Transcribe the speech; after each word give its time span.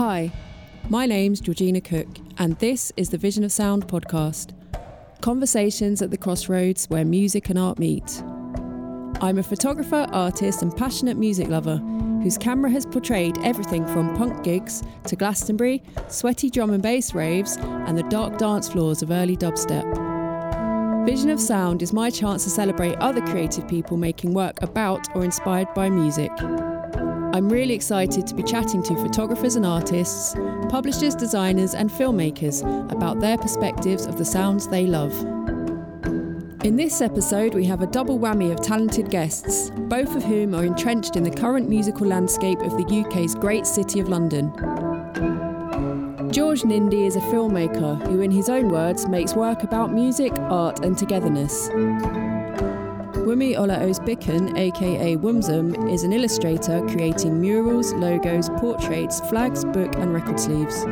Hi, 0.00 0.32
my 0.88 1.04
name's 1.04 1.42
Georgina 1.42 1.82
Cook, 1.82 2.08
and 2.38 2.58
this 2.58 2.90
is 2.96 3.10
the 3.10 3.18
Vision 3.18 3.44
of 3.44 3.52
Sound 3.52 3.86
podcast 3.86 4.54
conversations 5.20 6.00
at 6.00 6.10
the 6.10 6.16
crossroads 6.16 6.86
where 6.86 7.04
music 7.04 7.50
and 7.50 7.58
art 7.58 7.78
meet. 7.78 8.22
I'm 9.20 9.36
a 9.36 9.42
photographer, 9.42 10.06
artist, 10.10 10.62
and 10.62 10.74
passionate 10.74 11.18
music 11.18 11.48
lover 11.48 11.76
whose 12.22 12.38
camera 12.38 12.70
has 12.70 12.86
portrayed 12.86 13.36
everything 13.44 13.86
from 13.88 14.16
punk 14.16 14.42
gigs 14.42 14.82
to 15.04 15.16
Glastonbury, 15.16 15.82
sweaty 16.08 16.48
drum 16.48 16.70
and 16.70 16.82
bass 16.82 17.12
raves, 17.12 17.58
and 17.58 17.98
the 17.98 18.02
dark 18.04 18.38
dance 18.38 18.70
floors 18.70 19.02
of 19.02 19.10
early 19.10 19.36
dubstep. 19.36 19.84
Vision 21.04 21.28
of 21.28 21.38
Sound 21.38 21.82
is 21.82 21.92
my 21.92 22.08
chance 22.08 22.42
to 22.44 22.48
celebrate 22.48 22.96
other 23.00 23.20
creative 23.20 23.68
people 23.68 23.98
making 23.98 24.32
work 24.32 24.62
about 24.62 25.14
or 25.14 25.24
inspired 25.24 25.68
by 25.74 25.90
music. 25.90 26.32
I'm 27.32 27.48
really 27.48 27.74
excited 27.74 28.26
to 28.26 28.34
be 28.34 28.42
chatting 28.42 28.82
to 28.82 28.96
photographers 28.96 29.54
and 29.54 29.64
artists, 29.64 30.34
publishers, 30.68 31.14
designers, 31.14 31.74
and 31.74 31.88
filmmakers 31.88 32.60
about 32.90 33.20
their 33.20 33.38
perspectives 33.38 34.06
of 34.06 34.18
the 34.18 34.24
sounds 34.24 34.66
they 34.66 34.84
love. 34.86 35.12
In 36.64 36.74
this 36.74 37.00
episode, 37.00 37.54
we 37.54 37.64
have 37.66 37.82
a 37.82 37.86
double 37.86 38.18
whammy 38.18 38.50
of 38.52 38.60
talented 38.60 39.10
guests, 39.10 39.70
both 39.70 40.16
of 40.16 40.24
whom 40.24 40.56
are 40.56 40.64
entrenched 40.64 41.14
in 41.14 41.22
the 41.22 41.30
current 41.30 41.68
musical 41.68 42.08
landscape 42.08 42.58
of 42.62 42.72
the 42.72 43.04
UK's 43.06 43.36
great 43.36 43.64
city 43.64 44.00
of 44.00 44.08
London. 44.08 44.50
George 46.32 46.62
Nindy 46.62 47.06
is 47.06 47.14
a 47.14 47.20
filmmaker 47.20 48.00
who, 48.08 48.22
in 48.22 48.32
his 48.32 48.48
own 48.48 48.70
words, 48.70 49.06
makes 49.06 49.34
work 49.34 49.62
about 49.62 49.92
music, 49.92 50.32
art, 50.32 50.84
and 50.84 50.98
togetherness. 50.98 51.68
Wumi 53.30 53.56
Ola 53.56 53.76
Olaosebikun, 53.76 54.58
aka 54.58 55.16
Wumzum, 55.16 55.92
is 55.92 56.02
an 56.02 56.12
illustrator 56.12 56.84
creating 56.88 57.40
murals, 57.40 57.92
logos, 57.92 58.48
portraits, 58.58 59.20
flags, 59.30 59.64
book, 59.66 59.94
and 59.98 60.12
record 60.12 60.40
sleeves. 60.40 60.84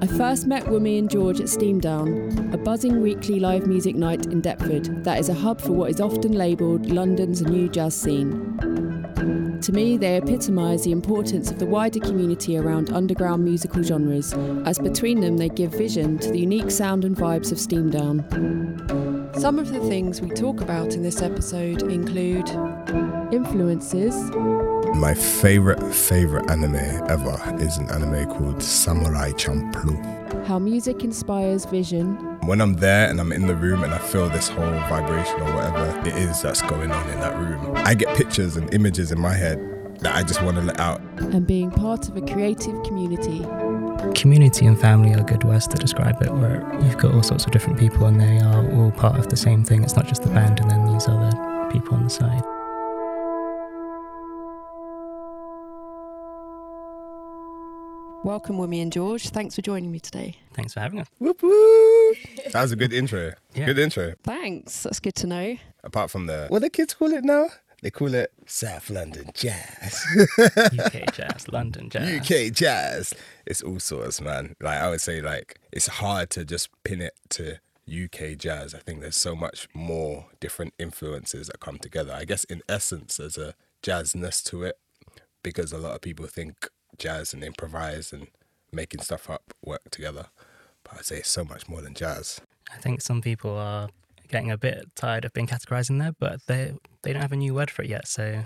I 0.00 0.06
first 0.16 0.46
met 0.46 0.64
Wumi 0.64 0.98
and 0.98 1.10
George 1.10 1.38
at 1.38 1.48
Steamdown, 1.48 2.54
a 2.54 2.56
buzzing 2.56 3.02
weekly 3.02 3.40
live 3.40 3.66
music 3.66 3.94
night 3.94 4.24
in 4.24 4.40
Deptford 4.40 5.04
that 5.04 5.18
is 5.18 5.28
a 5.28 5.34
hub 5.34 5.60
for 5.60 5.72
what 5.72 5.90
is 5.90 6.00
often 6.00 6.32
labelled 6.32 6.86
London's 6.86 7.42
new 7.42 7.68
jazz 7.68 7.94
scene. 7.94 8.56
To 9.60 9.72
me, 9.72 9.98
they 9.98 10.16
epitomise 10.16 10.84
the 10.84 10.92
importance 10.92 11.50
of 11.50 11.58
the 11.58 11.66
wider 11.66 12.00
community 12.00 12.56
around 12.56 12.90
underground 12.90 13.44
musical 13.44 13.82
genres, 13.82 14.32
as 14.64 14.78
between 14.78 15.20
them 15.20 15.36
they 15.36 15.50
give 15.50 15.72
vision 15.72 16.18
to 16.20 16.30
the 16.30 16.40
unique 16.40 16.70
sound 16.70 17.04
and 17.04 17.14
vibes 17.14 17.52
of 17.52 17.58
Steamdown. 17.58 19.19
Some 19.40 19.58
of 19.58 19.72
the 19.72 19.80
things 19.80 20.20
we 20.20 20.28
talk 20.28 20.60
about 20.60 20.92
in 20.92 21.02
this 21.02 21.22
episode 21.22 21.82
include 21.84 22.46
influences. 23.32 24.14
My 24.96 25.14
favorite, 25.14 25.82
favorite 25.94 26.50
anime 26.50 26.74
ever 27.08 27.40
is 27.58 27.78
an 27.78 27.88
anime 27.88 28.28
called 28.28 28.62
Samurai 28.62 29.30
Champloo. 29.30 30.44
How 30.44 30.58
music 30.58 31.02
inspires 31.02 31.64
vision. 31.64 32.16
When 32.42 32.60
I'm 32.60 32.74
there 32.74 33.08
and 33.08 33.18
I'm 33.18 33.32
in 33.32 33.46
the 33.46 33.56
room 33.56 33.82
and 33.82 33.94
I 33.94 33.98
feel 33.98 34.28
this 34.28 34.50
whole 34.50 34.78
vibration 34.90 35.40
or 35.40 35.54
whatever 35.54 36.06
it 36.06 36.14
is 36.18 36.42
that's 36.42 36.60
going 36.60 36.92
on 36.92 37.08
in 37.08 37.20
that 37.20 37.34
room, 37.38 37.72
I 37.76 37.94
get 37.94 38.14
pictures 38.18 38.58
and 38.58 38.72
images 38.74 39.10
in 39.10 39.18
my 39.18 39.32
head 39.32 39.58
that 40.00 40.14
I 40.14 40.22
just 40.22 40.42
want 40.42 40.58
to 40.58 40.62
let 40.64 40.78
out. 40.78 41.00
And 41.16 41.46
being 41.46 41.70
part 41.70 42.10
of 42.10 42.16
a 42.18 42.20
creative 42.20 42.82
community. 42.82 43.40
Community 44.14 44.66
and 44.66 44.78
family 44.78 45.14
are 45.14 45.22
good 45.22 45.44
words 45.44 45.66
to 45.68 45.76
describe 45.76 46.20
it, 46.22 46.32
where 46.32 46.66
you've 46.82 46.98
got 46.98 47.14
all 47.14 47.22
sorts 47.22 47.44
of 47.46 47.52
different 47.52 47.78
people 47.78 48.06
and 48.06 48.20
they 48.20 48.38
are 48.40 48.70
all 48.74 48.90
part 48.90 49.18
of 49.18 49.28
the 49.28 49.36
same 49.36 49.64
thing. 49.64 49.82
It's 49.82 49.96
not 49.96 50.06
just 50.06 50.22
the 50.22 50.28
band 50.30 50.60
and 50.60 50.70
then 50.70 50.92
these 50.92 51.08
other 51.08 51.30
people 51.70 51.94
on 51.94 52.04
the 52.04 52.10
side. 52.10 52.42
Welcome, 58.22 58.58
Wumi 58.58 58.82
and 58.82 58.92
George. 58.92 59.30
Thanks 59.30 59.54
for 59.54 59.62
joining 59.62 59.90
me 59.90 59.98
today. 59.98 60.36
Thanks 60.52 60.74
for 60.74 60.80
having 60.80 61.00
us. 61.00 61.06
Whoop 61.18 61.42
whoop. 61.42 62.16
That 62.52 62.60
was 62.62 62.72
a 62.72 62.76
good 62.76 62.92
intro. 62.92 63.32
Yeah. 63.54 63.64
Good 63.64 63.78
intro. 63.78 64.12
Thanks. 64.22 64.82
That's 64.82 65.00
good 65.00 65.14
to 65.16 65.26
know. 65.26 65.56
Apart 65.82 66.10
from 66.10 66.26
the 66.26 66.46
what 66.48 66.60
the 66.60 66.68
kids 66.68 66.92
call 66.92 67.12
it 67.14 67.24
now? 67.24 67.48
They 67.82 67.90
call 67.90 68.14
it 68.14 68.32
South 68.46 68.90
London 68.90 69.30
Jazz. 69.32 70.04
UK 70.38 71.14
jazz, 71.14 71.48
London 71.50 71.88
jazz. 71.90 72.20
UK 72.20 72.52
jazz. 72.52 73.14
It's 73.46 73.62
all 73.62 73.80
sorts, 73.80 74.20
man. 74.20 74.54
Like 74.60 74.78
I 74.80 74.90
would 74.90 75.00
say, 75.00 75.20
like 75.22 75.58
it's 75.72 75.86
hard 75.86 76.30
to 76.30 76.44
just 76.44 76.68
pin 76.84 77.00
it 77.00 77.14
to 77.30 77.58
UK 77.90 78.36
jazz. 78.36 78.74
I 78.74 78.78
think 78.78 79.00
there's 79.00 79.16
so 79.16 79.34
much 79.34 79.66
more 79.74 80.26
different 80.40 80.74
influences 80.78 81.46
that 81.46 81.60
come 81.60 81.78
together. 81.78 82.12
I 82.12 82.24
guess 82.24 82.44
in 82.44 82.62
essence, 82.68 83.16
there's 83.16 83.38
a 83.38 83.54
jazzness 83.82 84.42
to 84.50 84.62
it 84.64 84.78
because 85.42 85.72
a 85.72 85.78
lot 85.78 85.94
of 85.94 86.02
people 86.02 86.26
think 86.26 86.68
jazz 86.98 87.32
and 87.32 87.42
improvise 87.42 88.12
and 88.12 88.26
making 88.72 89.00
stuff 89.00 89.30
up 89.30 89.54
work 89.64 89.90
together. 89.90 90.26
But 90.84 90.98
I'd 90.98 91.04
say 91.06 91.16
it's 91.16 91.30
so 91.30 91.44
much 91.44 91.68
more 91.68 91.80
than 91.80 91.94
jazz. 91.94 92.40
I 92.72 92.76
think 92.78 93.00
some 93.00 93.22
people 93.22 93.56
are 93.56 93.88
getting 94.28 94.50
a 94.50 94.58
bit 94.58 94.84
tired 94.94 95.24
of 95.24 95.32
being 95.32 95.46
categorized 95.46 95.90
in 95.90 95.98
there, 95.98 96.14
but 96.18 96.40
they 96.46 96.74
they 97.02 97.12
don't 97.12 97.22
have 97.22 97.32
a 97.32 97.36
new 97.36 97.54
word 97.54 97.70
for 97.70 97.82
it 97.82 97.88
yet. 97.88 98.06
So 98.06 98.44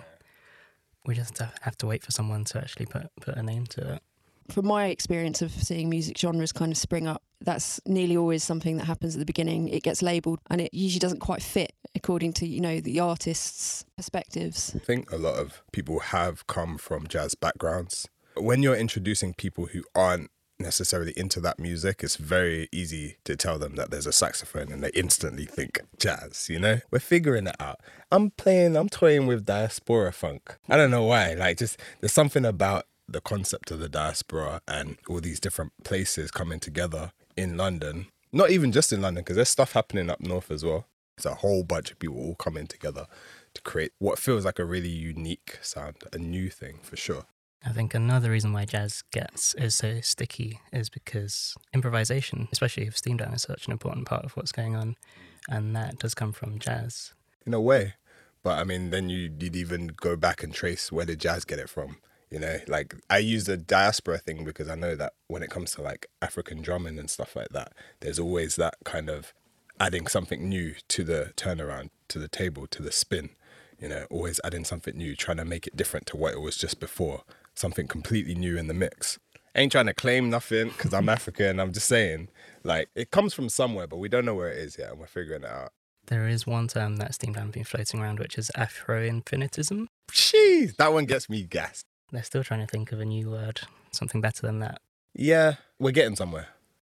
we 1.06 1.15
just 1.15 1.38
have 1.38 1.76
to 1.78 1.87
wait 1.87 2.03
for 2.03 2.12
someone 2.12 2.44
to 2.44 2.59
actually 2.59 2.87
put 2.87 3.09
put 3.20 3.37
a 3.37 3.42
name 3.42 3.66
to 3.66 3.94
it. 3.94 4.03
From 4.50 4.66
my 4.66 4.87
experience 4.87 5.41
of 5.41 5.53
seeing 5.53 5.88
music 5.88 6.19
genres 6.19 6.53
kind 6.53 6.70
of 6.70 6.76
spring 6.76 7.06
up, 7.06 7.22
that's 7.41 7.81
nearly 7.87 8.16
always 8.16 8.44
something 8.44 8.76
that 8.76 8.84
happens 8.84 9.14
at 9.14 9.19
the 9.19 9.25
beginning. 9.25 9.69
It 9.69 9.82
gets 9.82 10.03
labelled 10.03 10.41
and 10.50 10.60
it 10.60 10.75
usually 10.75 10.98
doesn't 10.98 11.20
quite 11.20 11.43
fit 11.43 11.72
according 11.94 12.34
to, 12.34 12.47
you 12.47 12.60
know, 12.60 12.81
the 12.81 13.00
artist's 13.00 13.84
perspectives. 13.97 14.72
I 14.75 14.81
think 14.81 15.10
a 15.10 15.16
lot 15.16 15.37
of 15.37 15.62
people 15.72 16.00
have 16.00 16.47
come 16.47 16.76
from 16.76 17.06
jazz 17.06 17.34
backgrounds. 17.34 18.06
When 18.37 18.62
you're 18.62 18.76
introducing 18.76 19.32
people 19.32 19.66
who 19.66 19.84
aren't 19.94 20.31
necessarily 20.59 21.12
into 21.16 21.41
that 21.41 21.59
music, 21.59 22.03
it's 22.03 22.16
very 22.16 22.69
easy 22.72 23.16
to 23.25 23.37
tell 23.37 23.59
them 23.59 23.76
that 23.76 23.91
there's 23.91 24.06
a 24.06 24.12
saxophone 24.12 24.72
and 24.72 24.82
they 24.82 24.91
instantly 24.94 25.44
think 25.44 25.81
jazz, 25.98 26.48
you 26.48 26.59
know? 26.59 26.81
We're 26.91 27.00
figuring 27.00 27.47
it 27.47 27.56
out. 27.60 27.81
I'm 28.10 28.31
playing, 28.31 28.76
I'm 28.76 28.88
toying 28.88 29.26
with 29.26 29.47
diaspora 29.47 30.12
funk. 30.12 30.56
I 30.69 30.76
don't 30.76 30.91
know 30.91 31.04
why. 31.04 31.34
Like, 31.34 31.59
just 31.59 31.81
there's 32.00 32.12
something 32.12 32.44
about 32.44 32.87
the 33.09 33.20
concept 33.20 33.70
of 33.70 33.81
the 33.81 33.88
diaspora 33.88 34.60
and 34.66 34.97
all 35.09 35.20
these 35.20 35.41
different 35.41 35.72
places 35.84 36.31
coming 36.31 36.60
together 36.60 37.12
in 37.37 37.56
London. 37.56 38.06
Not 38.32 38.50
even 38.50 38.72
just 38.72 38.93
in 38.93 39.03
London, 39.03 39.22
because 39.22 39.37
there's 39.37 39.48
stuff 39.48 39.72
happening 39.72 40.10
up 40.10 40.20
north 40.20 40.50
as 40.50 40.64
well. 40.64 40.87
It's 41.16 41.26
a 41.26 41.34
whole 41.37 41.62
bunch 41.62 41.91
of 41.91 41.98
people 41.98 42.19
all 42.19 42.34
coming 42.34 42.66
together 42.66 43.06
to 43.54 43.62
create 43.62 43.93
what 43.98 44.19
feels 44.19 44.44
like 44.44 44.59
a 44.59 44.64
really 44.64 44.88
unique 44.88 45.59
sound, 45.62 45.97
a 46.12 46.19
new 46.19 46.50
thing 46.50 46.81
for 46.82 46.97
sure. 46.97 47.26
I 47.66 47.72
think 47.72 47.94
another 47.94 48.30
reason 48.30 48.52
why 48.52 48.66
jazz 48.66 49.02
gets 49.10 49.54
is 49.54 49.75
so 49.75 50.00
sticky 50.02 50.60
is 50.72 50.91
because 50.91 51.56
improvisation, 51.72 52.48
especially 52.52 52.86
if 52.86 52.97
Steamdown, 52.97 53.34
is 53.34 53.42
such 53.42 53.66
an 53.66 53.72
important 53.72 54.06
part 54.06 54.25
of 54.25 54.36
what's 54.36 54.52
going 54.52 54.76
on, 54.76 54.97
and 55.48 55.75
that 55.75 55.98
does 55.98 56.14
come 56.14 56.32
from 56.32 56.58
jazz. 56.58 57.14
In 57.47 57.54
a 57.54 57.60
way, 57.60 57.94
but 58.42 58.58
I 58.58 58.64
mean, 58.64 58.91
then 58.91 59.08
you 59.08 59.32
you'd 59.38 59.56
even 59.56 59.88
go 59.88 60.14
back 60.14 60.42
and 60.42 60.52
trace 60.52 60.92
where 60.92 61.06
did 61.06 61.20
jazz 61.20 61.44
get 61.44 61.58
it 61.58 61.70
from. 61.70 61.97
You 62.30 62.41
know, 62.41 62.58
like 62.69 62.94
I 63.08 63.19
use 63.19 63.44
the 63.44 63.56
diaspora 63.56 64.19
thing 64.19 64.44
because 64.44 64.69
I 64.69 64.75
know 64.75 64.94
that 64.96 65.14
when 65.28 65.42
it 65.42 65.50
comes 65.50 65.70
to 65.72 65.82
like 65.82 66.06
African 66.20 66.60
drumming 66.60 66.98
and 66.98 67.08
stuff 67.08 67.34
like 67.34 67.50
that, 67.50 67.72
there's 68.00 68.19
always 68.19 68.56
that 68.56 68.75
kind 68.84 69.08
of 69.08 69.32
adding 69.81 70.06
something 70.06 70.48
new 70.48 70.75
to 70.88 71.04
the 71.04 71.32
turnaround, 71.36 71.91
to 72.08 72.19
the 72.19 72.28
table, 72.28 72.66
to 72.69 72.82
the 72.82 72.92
spin. 72.92 73.31
You 73.81 73.88
know, 73.88 74.06
always 74.10 74.41
adding 74.44 74.64
something 74.64 74.96
new, 74.96 75.16
trying 75.16 75.38
to 75.38 75.44
make 75.44 75.66
it 75.66 75.76
different 75.76 76.06
to 76.08 76.16
what 76.16 76.32
it 76.32 76.41
was 76.41 76.56
just 76.56 76.78
before 76.78 77.22
something 77.54 77.87
completely 77.87 78.34
new 78.34 78.56
in 78.56 78.66
the 78.66 78.75
mix. 78.75 79.19
ain't 79.54 79.72
trying 79.72 79.87
to 79.87 79.94
claim 79.94 80.31
nothing 80.31 80.69
because 80.69 80.92
I'm 80.92 81.09
African. 81.09 81.60
I'm 81.60 81.72
just 81.72 81.88
saying, 81.88 82.28
like, 82.65 82.88
it 82.94 83.10
comes 83.10 83.34
from 83.34 83.48
somewhere, 83.48 83.87
but 83.87 83.98
we 83.98 84.09
don't 84.09 84.25
know 84.25 84.34
where 84.34 84.50
it 84.50 84.59
is 84.59 84.76
yet, 84.78 84.91
and 84.91 84.98
we're 84.98 85.06
figuring 85.06 85.42
it 85.42 85.50
out. 85.50 85.72
There 86.06 86.28
is 86.28 86.47
one 86.47 86.69
term 86.69 86.97
that 86.97 87.12
Steamdown 87.12 87.50
been 87.50 87.64
floating 87.64 88.00
around, 88.00 88.19
which 88.19 88.37
is 88.37 88.50
Afro-infinitism. 88.56 89.87
Jeez, 90.10 90.76
that 90.76 90.93
one 90.93 91.06
gets 91.06 91.31
me 91.31 91.44
gassed. 91.44 91.87
They're 92.12 92.23
still 92.23 92.44
trying 92.44 92.61
to 92.61 92.67
think 92.67 92.93
of 92.93 93.00
a 93.00 93.05
new 93.05 93.31
word, 93.31 93.62
something 93.90 94.20
better 94.20 94.43
than 94.46 94.58
that. 94.58 94.81
Yeah, 95.14 95.55
we're 95.79 95.93
getting 95.93 96.17
somewhere. 96.17 96.49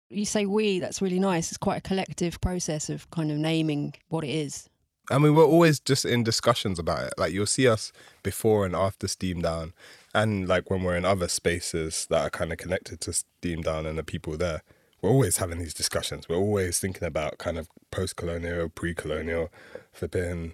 You 0.09 0.25
say 0.25 0.45
we, 0.45 0.79
that's 0.79 1.01
really 1.01 1.19
nice. 1.19 1.49
It's 1.49 1.57
quite 1.57 1.77
a 1.77 1.81
collective 1.81 2.39
process 2.41 2.89
of 2.89 3.09
kind 3.11 3.31
of 3.31 3.37
naming 3.37 3.95
what 4.09 4.23
it 4.23 4.29
is. 4.29 4.69
I 5.09 5.17
mean, 5.17 5.35
we're 5.35 5.45
always 5.45 5.79
just 5.79 6.05
in 6.05 6.23
discussions 6.23 6.79
about 6.79 7.07
it. 7.07 7.13
Like, 7.17 7.33
you'll 7.33 7.45
see 7.45 7.67
us 7.67 7.91
before 8.23 8.65
and 8.65 8.75
after 8.75 9.07
Steamdown 9.07 9.73
and 10.13 10.47
like 10.47 10.69
when 10.69 10.83
we're 10.83 10.97
in 10.97 11.05
other 11.05 11.27
spaces 11.27 12.07
that 12.09 12.21
are 12.21 12.29
kind 12.29 12.51
of 12.51 12.57
connected 12.57 12.99
to 13.01 13.13
Steam 13.13 13.61
Down 13.61 13.85
and 13.85 13.97
the 13.97 14.03
people 14.03 14.37
there, 14.37 14.61
we're 15.01 15.09
always 15.09 15.37
having 15.37 15.59
these 15.59 15.73
discussions. 15.73 16.29
We're 16.29 16.35
always 16.35 16.79
thinking 16.79 17.07
about 17.07 17.37
kind 17.37 17.57
of 17.57 17.67
post 17.89 18.15
colonial, 18.15 18.69
pre 18.69 18.93
colonial, 18.93 19.49
flipping 19.91 20.53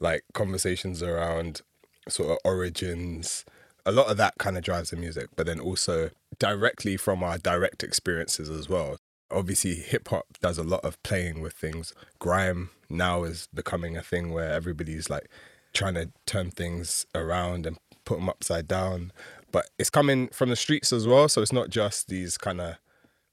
like 0.00 0.24
conversations 0.34 1.02
around 1.02 1.62
sort 2.08 2.30
of 2.30 2.38
origins. 2.44 3.44
A 3.84 3.92
lot 3.92 4.10
of 4.10 4.16
that 4.16 4.34
kind 4.38 4.56
of 4.56 4.64
drives 4.64 4.90
the 4.90 4.96
music, 4.96 5.28
but 5.36 5.46
then 5.46 5.60
also 5.60 6.10
directly 6.38 6.96
from 6.96 7.22
our 7.22 7.38
direct 7.38 7.82
experiences 7.82 8.50
as 8.50 8.68
well. 8.68 8.96
Obviously, 9.30 9.74
hip 9.74 10.08
hop 10.08 10.26
does 10.40 10.58
a 10.58 10.62
lot 10.62 10.84
of 10.84 11.02
playing 11.02 11.40
with 11.40 11.54
things. 11.54 11.92
Grime 12.18 12.70
now 12.90 13.24
is 13.24 13.48
becoming 13.54 13.96
a 13.96 14.02
thing 14.02 14.32
where 14.32 14.50
everybody's 14.52 15.08
like 15.08 15.28
trying 15.72 15.94
to 15.94 16.10
turn 16.26 16.50
things 16.50 17.06
around 17.14 17.66
and 17.66 17.78
put 18.06 18.18
them 18.18 18.28
upside 18.30 18.66
down. 18.66 19.12
but 19.52 19.68
it's 19.78 19.90
coming 19.90 20.28
from 20.28 20.48
the 20.50 20.56
streets 20.56 20.92
as 20.92 21.06
well. 21.06 21.28
So 21.28 21.40
it's 21.42 21.52
not 21.52 21.68
just 21.70 22.08
these 22.08 22.36
kind 22.38 22.60
of 22.60 22.76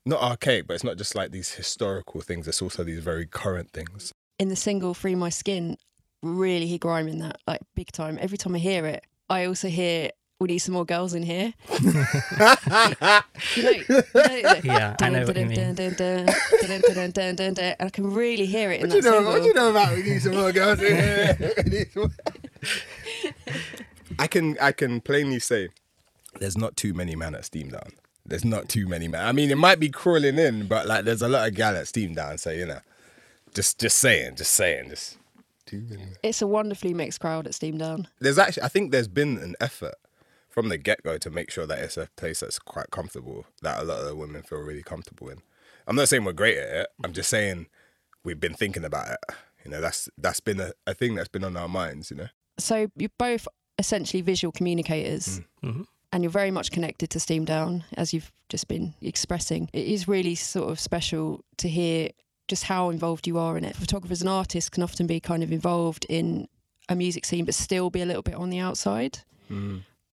not 0.05 0.21
archaic, 0.21 0.67
but 0.67 0.73
it's 0.75 0.83
not 0.83 0.97
just 0.97 1.15
like 1.15 1.31
these 1.31 1.53
historical 1.53 2.19
things. 2.21 2.47
It's 2.47 2.61
also 2.61 2.83
these 2.83 2.99
very 2.99 3.25
current 3.25 3.71
things. 3.71 4.13
In 4.39 4.47
the 4.49 4.55
single 4.55 4.93
"Free 4.93 5.15
My 5.15 5.29
Skin," 5.29 5.77
really 6.21 6.67
he 6.67 6.77
grime 6.77 7.07
in 7.07 7.19
that 7.19 7.37
like 7.47 7.61
big 7.75 7.91
time. 7.91 8.17
Every 8.21 8.37
time 8.37 8.55
I 8.55 8.59
hear 8.59 8.85
it, 8.85 9.05
I 9.29 9.45
also 9.45 9.67
hear 9.69 10.11
we 10.39 10.47
need 10.47 10.59
some 10.59 10.73
more 10.73 10.85
girls 10.85 11.13
in 11.13 11.23
here. 11.23 11.53
you 11.69 13.63
know, 13.63 13.73
Yeah, 14.63 14.95
I 14.99 15.09
know 15.09 15.25
what 15.25 15.37
you 15.37 15.45
mean. 15.45 15.59
And 15.79 17.75
I 17.79 17.89
can 17.89 18.13
really 18.13 18.45
hear 18.45 18.71
it 18.71 18.81
in 18.81 18.89
What 18.89 18.95
you 18.95 19.01
know? 19.01 19.11
single. 19.11 19.33
What 19.33 19.43
you 19.43 19.53
know 19.53 19.69
about 19.71 19.95
we 19.95 20.03
need 20.03 20.21
some 20.21 20.35
more 20.35 20.51
girls 20.51 20.81
in 20.81 20.95
here? 20.95 21.37
We 24.17 24.17
need 24.17 24.19
some- 24.19 24.23
I 24.23 24.27
can 24.27 24.57
I 24.59 24.71
can 24.71 25.01
plainly 25.01 25.39
say, 25.39 25.69
there's 26.39 26.57
not 26.57 26.75
too 26.75 26.93
many 26.93 27.15
men 27.15 27.35
at 27.35 27.45
Steam 27.45 27.69
Down. 27.69 27.91
There's 28.25 28.45
not 28.45 28.69
too 28.69 28.87
many 28.87 29.07
men. 29.07 29.25
I 29.25 29.31
mean, 29.33 29.51
it 29.51 29.57
might 29.57 29.79
be 29.79 29.89
crawling 29.89 30.37
in, 30.39 30.67
but 30.67 30.87
like, 30.87 31.03
there's 31.05 31.21
a 31.21 31.27
lot 31.27 31.47
of 31.47 31.55
gal 31.55 31.75
at 31.75 31.87
Steam 31.87 32.13
Down. 32.13 32.37
So 32.37 32.51
you 32.51 32.65
know, 32.65 32.79
just 33.53 33.79
just 33.79 33.97
saying, 33.99 34.35
just 34.35 34.51
saying, 34.51 34.89
just 34.89 35.17
too 35.65 35.83
many. 35.89 36.03
It's 36.23 36.41
a 36.41 36.47
wonderfully 36.47 36.93
mixed 36.93 37.19
crowd 37.19 37.47
at 37.47 37.53
Steam 37.55 37.77
Down. 37.77 38.07
There's 38.19 38.37
actually, 38.39 38.63
I 38.63 38.67
think 38.69 38.91
there's 38.91 39.07
been 39.07 39.37
an 39.37 39.55
effort 39.59 39.95
from 40.49 40.69
the 40.69 40.77
get 40.77 41.03
go 41.03 41.17
to 41.17 41.29
make 41.29 41.49
sure 41.51 41.65
that 41.65 41.79
it's 41.79 41.97
a 41.97 42.07
place 42.15 42.41
that's 42.41 42.59
quite 42.59 42.91
comfortable, 42.91 43.45
that 43.61 43.81
a 43.81 43.83
lot 43.83 43.99
of 43.99 44.05
the 44.05 44.15
women 44.15 44.43
feel 44.43 44.59
really 44.59 44.83
comfortable 44.83 45.29
in. 45.29 45.41
I'm 45.87 45.95
not 45.95 46.07
saying 46.09 46.23
we're 46.23 46.33
great 46.33 46.57
at 46.57 46.75
it. 46.75 46.87
I'm 47.03 47.11
just 47.13 47.29
saying 47.29 47.67
we've 48.23 48.39
been 48.39 48.53
thinking 48.53 48.85
about 48.85 49.09
it. 49.11 49.19
You 49.65 49.71
know, 49.71 49.81
that's 49.81 50.09
that's 50.17 50.39
been 50.39 50.59
a, 50.59 50.71
a 50.87 50.93
thing 50.93 51.15
that's 51.15 51.27
been 51.29 51.43
on 51.43 51.57
our 51.57 51.67
minds. 51.67 52.09
You 52.11 52.17
know. 52.17 52.27
So 52.59 52.87
you're 52.95 53.09
both 53.17 53.47
essentially 53.79 54.21
visual 54.21 54.51
communicators. 54.51 55.41
Mhm. 55.63 55.85
And 56.11 56.23
you're 56.23 56.31
very 56.31 56.51
much 56.51 56.71
connected 56.71 57.09
to 57.11 57.19
Steam 57.19 57.43
Down, 57.43 57.83
as 57.97 58.13
you've 58.13 58.31
just 58.49 58.67
been 58.67 58.93
expressing. 59.01 59.69
It 59.73 59.87
is 59.87 60.07
really 60.07 60.35
sort 60.35 60.69
of 60.69 60.79
special 60.79 61.43
to 61.57 61.67
hear 61.67 62.09
just 62.47 62.65
how 62.65 62.89
involved 62.89 63.25
you 63.25 63.37
are 63.39 63.57
in 63.57 63.63
it. 63.63 63.75
Photographers 63.75 64.21
and 64.21 64.29
artists 64.29 64.69
can 64.69 64.83
often 64.83 65.07
be 65.07 65.19
kind 65.19 65.41
of 65.41 65.51
involved 65.51 66.05
in 66.09 66.47
a 66.89 66.95
music 66.95 67.25
scene, 67.25 67.45
but 67.45 67.55
still 67.55 67.89
be 67.89 68.01
a 68.01 68.05
little 68.05 68.21
bit 68.21 68.35
on 68.35 68.49
the 68.49 68.59
outside. 68.59 69.19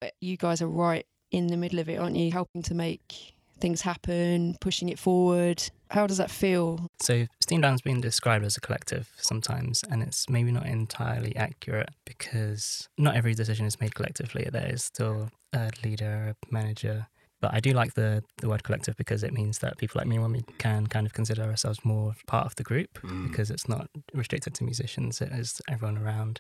But 0.02 0.14
you 0.20 0.36
guys 0.36 0.62
are 0.62 0.68
right 0.68 1.06
in 1.32 1.48
the 1.48 1.58
middle 1.58 1.80
of 1.80 1.88
it, 1.88 1.98
aren't 2.00 2.16
you? 2.18 2.32
Helping 2.32 2.62
to 2.64 2.74
make 2.74 3.34
things 3.60 3.82
happen, 3.82 4.58
pushing 4.60 4.90
it 4.90 5.00
forward. 5.00 5.64
How 5.90 6.08
does 6.08 6.18
that 6.18 6.32
feel? 6.32 6.90
So 7.02 7.26
Steam 7.40 7.62
Down's 7.62 7.82
been 7.82 8.02
described 8.02 8.46
as 8.46 8.58
a 8.58 8.62
collective 8.62 9.10
sometimes, 9.18 9.84
and 9.90 10.02
it's 10.02 10.30
maybe 10.30 10.52
not 10.52 10.66
entirely 10.66 11.36
accurate 11.36 11.90
because 12.06 12.90
not 12.98 13.16
every 13.16 13.34
decision 13.34 13.66
is 13.66 13.80
made 13.80 13.96
collectively. 13.96 14.48
There 14.52 14.68
is 14.68 14.84
still 14.84 15.30
a 15.54 15.72
leader, 15.84 16.36
a 16.36 16.54
manager. 16.54 17.08
But 17.42 17.54
I 17.54 17.60
do 17.60 17.74
like 17.74 17.94
the, 17.94 18.24
the 18.38 18.50
word 18.50 18.64
collective 18.64 18.96
because 18.98 19.24
it 19.24 19.34
means 19.34 19.60
that 19.60 19.78
people 19.78 20.00
like 20.00 20.08
me 20.08 20.16
and 20.16 20.26
Wumi 20.26 20.58
can 20.58 20.88
kind 20.88 21.06
of 21.06 21.14
consider 21.14 21.44
ourselves 21.44 21.84
more 21.84 22.16
part 22.28 22.46
of 22.46 22.56
the 22.56 22.64
group 22.64 22.98
mm. 23.04 23.30
because 23.30 23.52
it's 23.52 23.68
not 23.68 23.90
restricted 24.14 24.56
to 24.56 24.64
musicians, 24.64 25.22
it 25.22 25.32
is 25.32 25.62
everyone 25.70 25.98
around. 25.98 26.40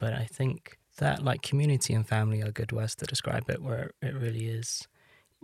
But 0.00 0.14
I 0.14 0.24
think 0.24 0.78
that 0.98 1.22
like 1.22 1.42
community 1.42 1.94
and 1.94 2.06
family 2.06 2.42
are 2.42 2.50
good 2.50 2.72
words 2.72 2.94
to 2.96 3.06
describe 3.06 3.48
it, 3.48 3.62
where 3.62 3.92
it 4.00 4.14
really 4.14 4.46
is. 4.46 4.88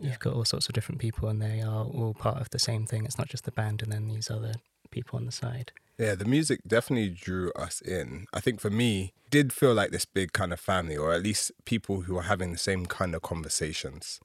You've 0.01 0.19
got 0.21 0.35
all 0.35 0.45
sorts 0.45 0.69
of 0.69 0.75
different 0.75 1.01
people, 1.01 1.29
and 1.29 1.43
they 1.43 1.61
are 1.61 1.85
all 1.85 2.15
part 2.15 2.41
of 2.41 2.51
the 2.51 2.59
same 2.59 2.87
thing. 2.87 3.05
It's 3.05 3.19
not 3.19 3.29
just 3.29 3.45
the 3.45 3.53
band 3.53 3.83
and 3.83 3.93
then 3.93 4.09
these 4.09 4.31
other 4.31 4.55
people 4.91 5.19
on 5.19 5.27
the 5.27 5.33
side. 5.33 5.73
Yeah, 5.99 6.15
the 6.15 6.25
music 6.25 6.61
definitely 6.67 7.11
drew 7.11 7.51
us 7.53 7.81
in. 7.81 8.27
I 8.33 8.41
think 8.41 8.61
for 8.61 8.71
me, 8.71 9.13
did 9.31 9.53
feel 9.53 9.75
like 9.75 9.91
this 9.91 10.05
big 10.05 10.33
kind 10.33 10.53
of 10.53 10.61
family, 10.61 10.97
or 10.97 11.13
at 11.13 11.23
least 11.23 11.51
people 11.65 12.03
who 12.03 12.17
are 12.17 12.23
having 12.23 12.53
the 12.53 12.59
same 12.59 12.87
kind 12.87 13.15
of 13.15 13.23
conversations. 13.23 14.21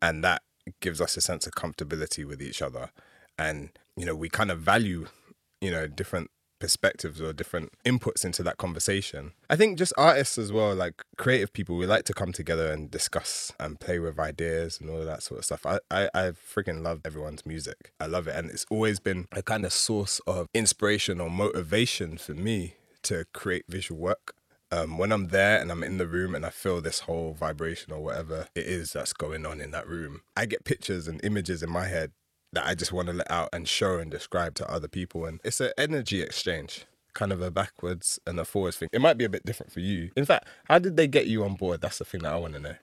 And 0.00 0.24
that 0.24 0.42
gives 0.80 1.00
us 1.00 1.16
a 1.16 1.20
sense 1.20 1.46
of 1.46 1.52
comfortability 1.52 2.24
with 2.24 2.40
each 2.40 2.62
other. 2.62 2.90
And, 3.38 3.70
you 3.96 4.06
know, 4.06 4.14
we 4.14 4.28
kind 4.28 4.50
of 4.50 4.60
value, 4.60 5.08
you 5.60 5.70
know, 5.70 5.86
different 5.86 6.30
perspectives 6.58 7.20
or 7.20 7.32
different 7.32 7.72
inputs 7.84 8.24
into 8.24 8.42
that 8.42 8.56
conversation. 8.56 9.32
I 9.48 9.56
think 9.56 9.78
just 9.78 9.92
artists 9.96 10.38
as 10.38 10.52
well, 10.52 10.74
like 10.74 11.02
creative 11.16 11.52
people, 11.52 11.76
we 11.76 11.86
like 11.86 12.04
to 12.04 12.14
come 12.14 12.32
together 12.32 12.72
and 12.72 12.90
discuss 12.90 13.52
and 13.58 13.80
play 13.80 13.98
with 13.98 14.18
ideas 14.18 14.80
and 14.80 14.90
all 14.90 15.00
of 15.00 15.06
that 15.06 15.22
sort 15.22 15.38
of 15.38 15.44
stuff. 15.44 15.66
I, 15.66 15.78
I, 15.90 16.08
I 16.14 16.22
freaking 16.30 16.82
love 16.82 17.00
everyone's 17.04 17.46
music. 17.46 17.92
I 18.00 18.06
love 18.06 18.28
it. 18.28 18.36
And 18.36 18.50
it's 18.50 18.66
always 18.70 19.00
been 19.00 19.26
a 19.32 19.42
kind 19.42 19.64
of 19.64 19.72
source 19.72 20.20
of 20.26 20.48
inspiration 20.54 21.20
or 21.20 21.30
motivation 21.30 22.18
for 22.18 22.34
me 22.34 22.74
to 23.04 23.24
create 23.32 23.64
visual 23.68 24.00
work. 24.00 24.34
Um, 24.70 24.98
when 24.98 25.12
I'm 25.12 25.28
there 25.28 25.58
and 25.58 25.70
I'm 25.70 25.82
in 25.82 25.96
the 25.96 26.06
room 26.06 26.34
and 26.34 26.44
I 26.44 26.50
feel 26.50 26.82
this 26.82 27.00
whole 27.00 27.32
vibration 27.32 27.90
or 27.90 28.02
whatever 28.02 28.48
it 28.54 28.66
is 28.66 28.92
that's 28.92 29.14
going 29.14 29.46
on 29.46 29.62
in 29.62 29.70
that 29.70 29.88
room, 29.88 30.20
I 30.36 30.44
get 30.44 30.64
pictures 30.64 31.08
and 31.08 31.24
images 31.24 31.62
in 31.62 31.70
my 31.70 31.86
head 31.86 32.12
that 32.52 32.66
I 32.66 32.74
just 32.74 32.92
want 32.92 33.08
to 33.08 33.14
let 33.14 33.30
out 33.30 33.50
and 33.52 33.68
show 33.68 33.98
and 33.98 34.10
describe 34.10 34.54
to 34.56 34.70
other 34.70 34.88
people. 34.88 35.24
And 35.24 35.40
it's 35.44 35.60
an 35.60 35.72
energy 35.76 36.22
exchange, 36.22 36.86
kind 37.14 37.32
of 37.32 37.42
a 37.42 37.50
backwards 37.50 38.18
and 38.26 38.38
a 38.40 38.44
forwards 38.44 38.76
thing. 38.76 38.88
It 38.92 39.00
might 39.00 39.18
be 39.18 39.24
a 39.24 39.28
bit 39.28 39.44
different 39.44 39.72
for 39.72 39.80
you. 39.80 40.10
In 40.16 40.24
fact, 40.24 40.46
how 40.64 40.78
did 40.78 40.96
they 40.96 41.06
get 41.06 41.26
you 41.26 41.44
on 41.44 41.54
board? 41.54 41.80
That's 41.80 41.98
the 41.98 42.04
thing 42.04 42.22
that 42.22 42.32
I 42.32 42.36
want 42.36 42.54
to 42.54 42.60
know. 42.60 42.76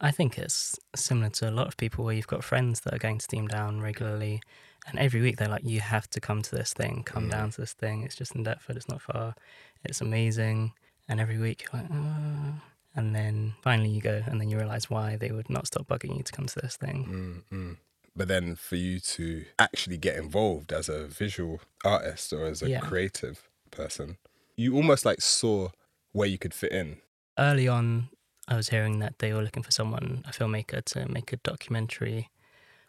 I 0.00 0.10
think 0.10 0.36
it's 0.36 0.78
similar 0.96 1.30
to 1.30 1.48
a 1.48 1.52
lot 1.52 1.68
of 1.68 1.76
people 1.76 2.04
where 2.04 2.14
you've 2.14 2.26
got 2.26 2.42
friends 2.42 2.80
that 2.80 2.92
are 2.92 2.98
going 2.98 3.18
to 3.18 3.24
Steam 3.24 3.46
Down 3.46 3.80
regularly, 3.80 4.42
and 4.88 4.98
every 4.98 5.20
week 5.20 5.36
they're 5.36 5.48
like, 5.48 5.64
"You 5.64 5.80
have 5.80 6.10
to 6.10 6.20
come 6.20 6.42
to 6.42 6.56
this 6.56 6.74
thing. 6.74 7.04
Come 7.04 7.28
down 7.28 7.50
mm. 7.50 7.54
to 7.54 7.60
this 7.60 7.72
thing. 7.72 8.02
It's 8.02 8.16
just 8.16 8.34
in 8.34 8.42
Deptford. 8.42 8.76
It's 8.76 8.88
not 8.88 9.00
far. 9.00 9.36
It's 9.84 10.00
amazing." 10.00 10.72
And 11.08 11.20
every 11.20 11.38
week 11.38 11.62
you're 11.62 11.82
like, 11.82 11.90
"Uh," 11.90 12.58
and 12.96 13.14
then 13.14 13.54
finally 13.62 13.90
you 13.90 14.00
go, 14.00 14.22
and 14.26 14.40
then 14.40 14.48
you 14.48 14.56
realize 14.56 14.90
why 14.90 15.14
they 15.14 15.30
would 15.30 15.48
not 15.48 15.68
stop 15.68 15.86
bugging 15.86 16.16
you 16.16 16.24
to 16.24 16.32
come 16.32 16.46
to 16.46 16.60
this 16.60 16.76
thing. 16.76 17.44
Mm-mm. 17.52 17.76
But 18.14 18.28
then 18.28 18.56
for 18.56 18.76
you 18.76 19.00
to 19.00 19.44
actually 19.58 19.96
get 19.96 20.16
involved 20.16 20.72
as 20.72 20.88
a 20.88 21.06
visual 21.06 21.60
artist 21.84 22.32
or 22.32 22.44
as 22.46 22.62
a 22.62 22.68
Yeah. 22.68 22.80
creative 22.80 23.48
person, 23.70 24.18
you 24.56 24.74
almost 24.76 25.04
like 25.04 25.20
saw 25.22 25.70
where 26.12 26.28
you 26.28 26.38
could 26.38 26.52
fit 26.54 26.72
in. 26.72 26.98
Early 27.38 27.66
on, 27.68 28.10
I 28.48 28.56
was 28.56 28.68
hearing 28.68 28.98
that 28.98 29.18
they 29.18 29.32
were 29.32 29.42
looking 29.42 29.62
for 29.62 29.70
someone, 29.70 30.22
a 30.26 30.30
filmmaker, 30.32 30.84
to 30.84 31.08
make 31.08 31.32
a 31.32 31.36
documentary. 31.38 32.28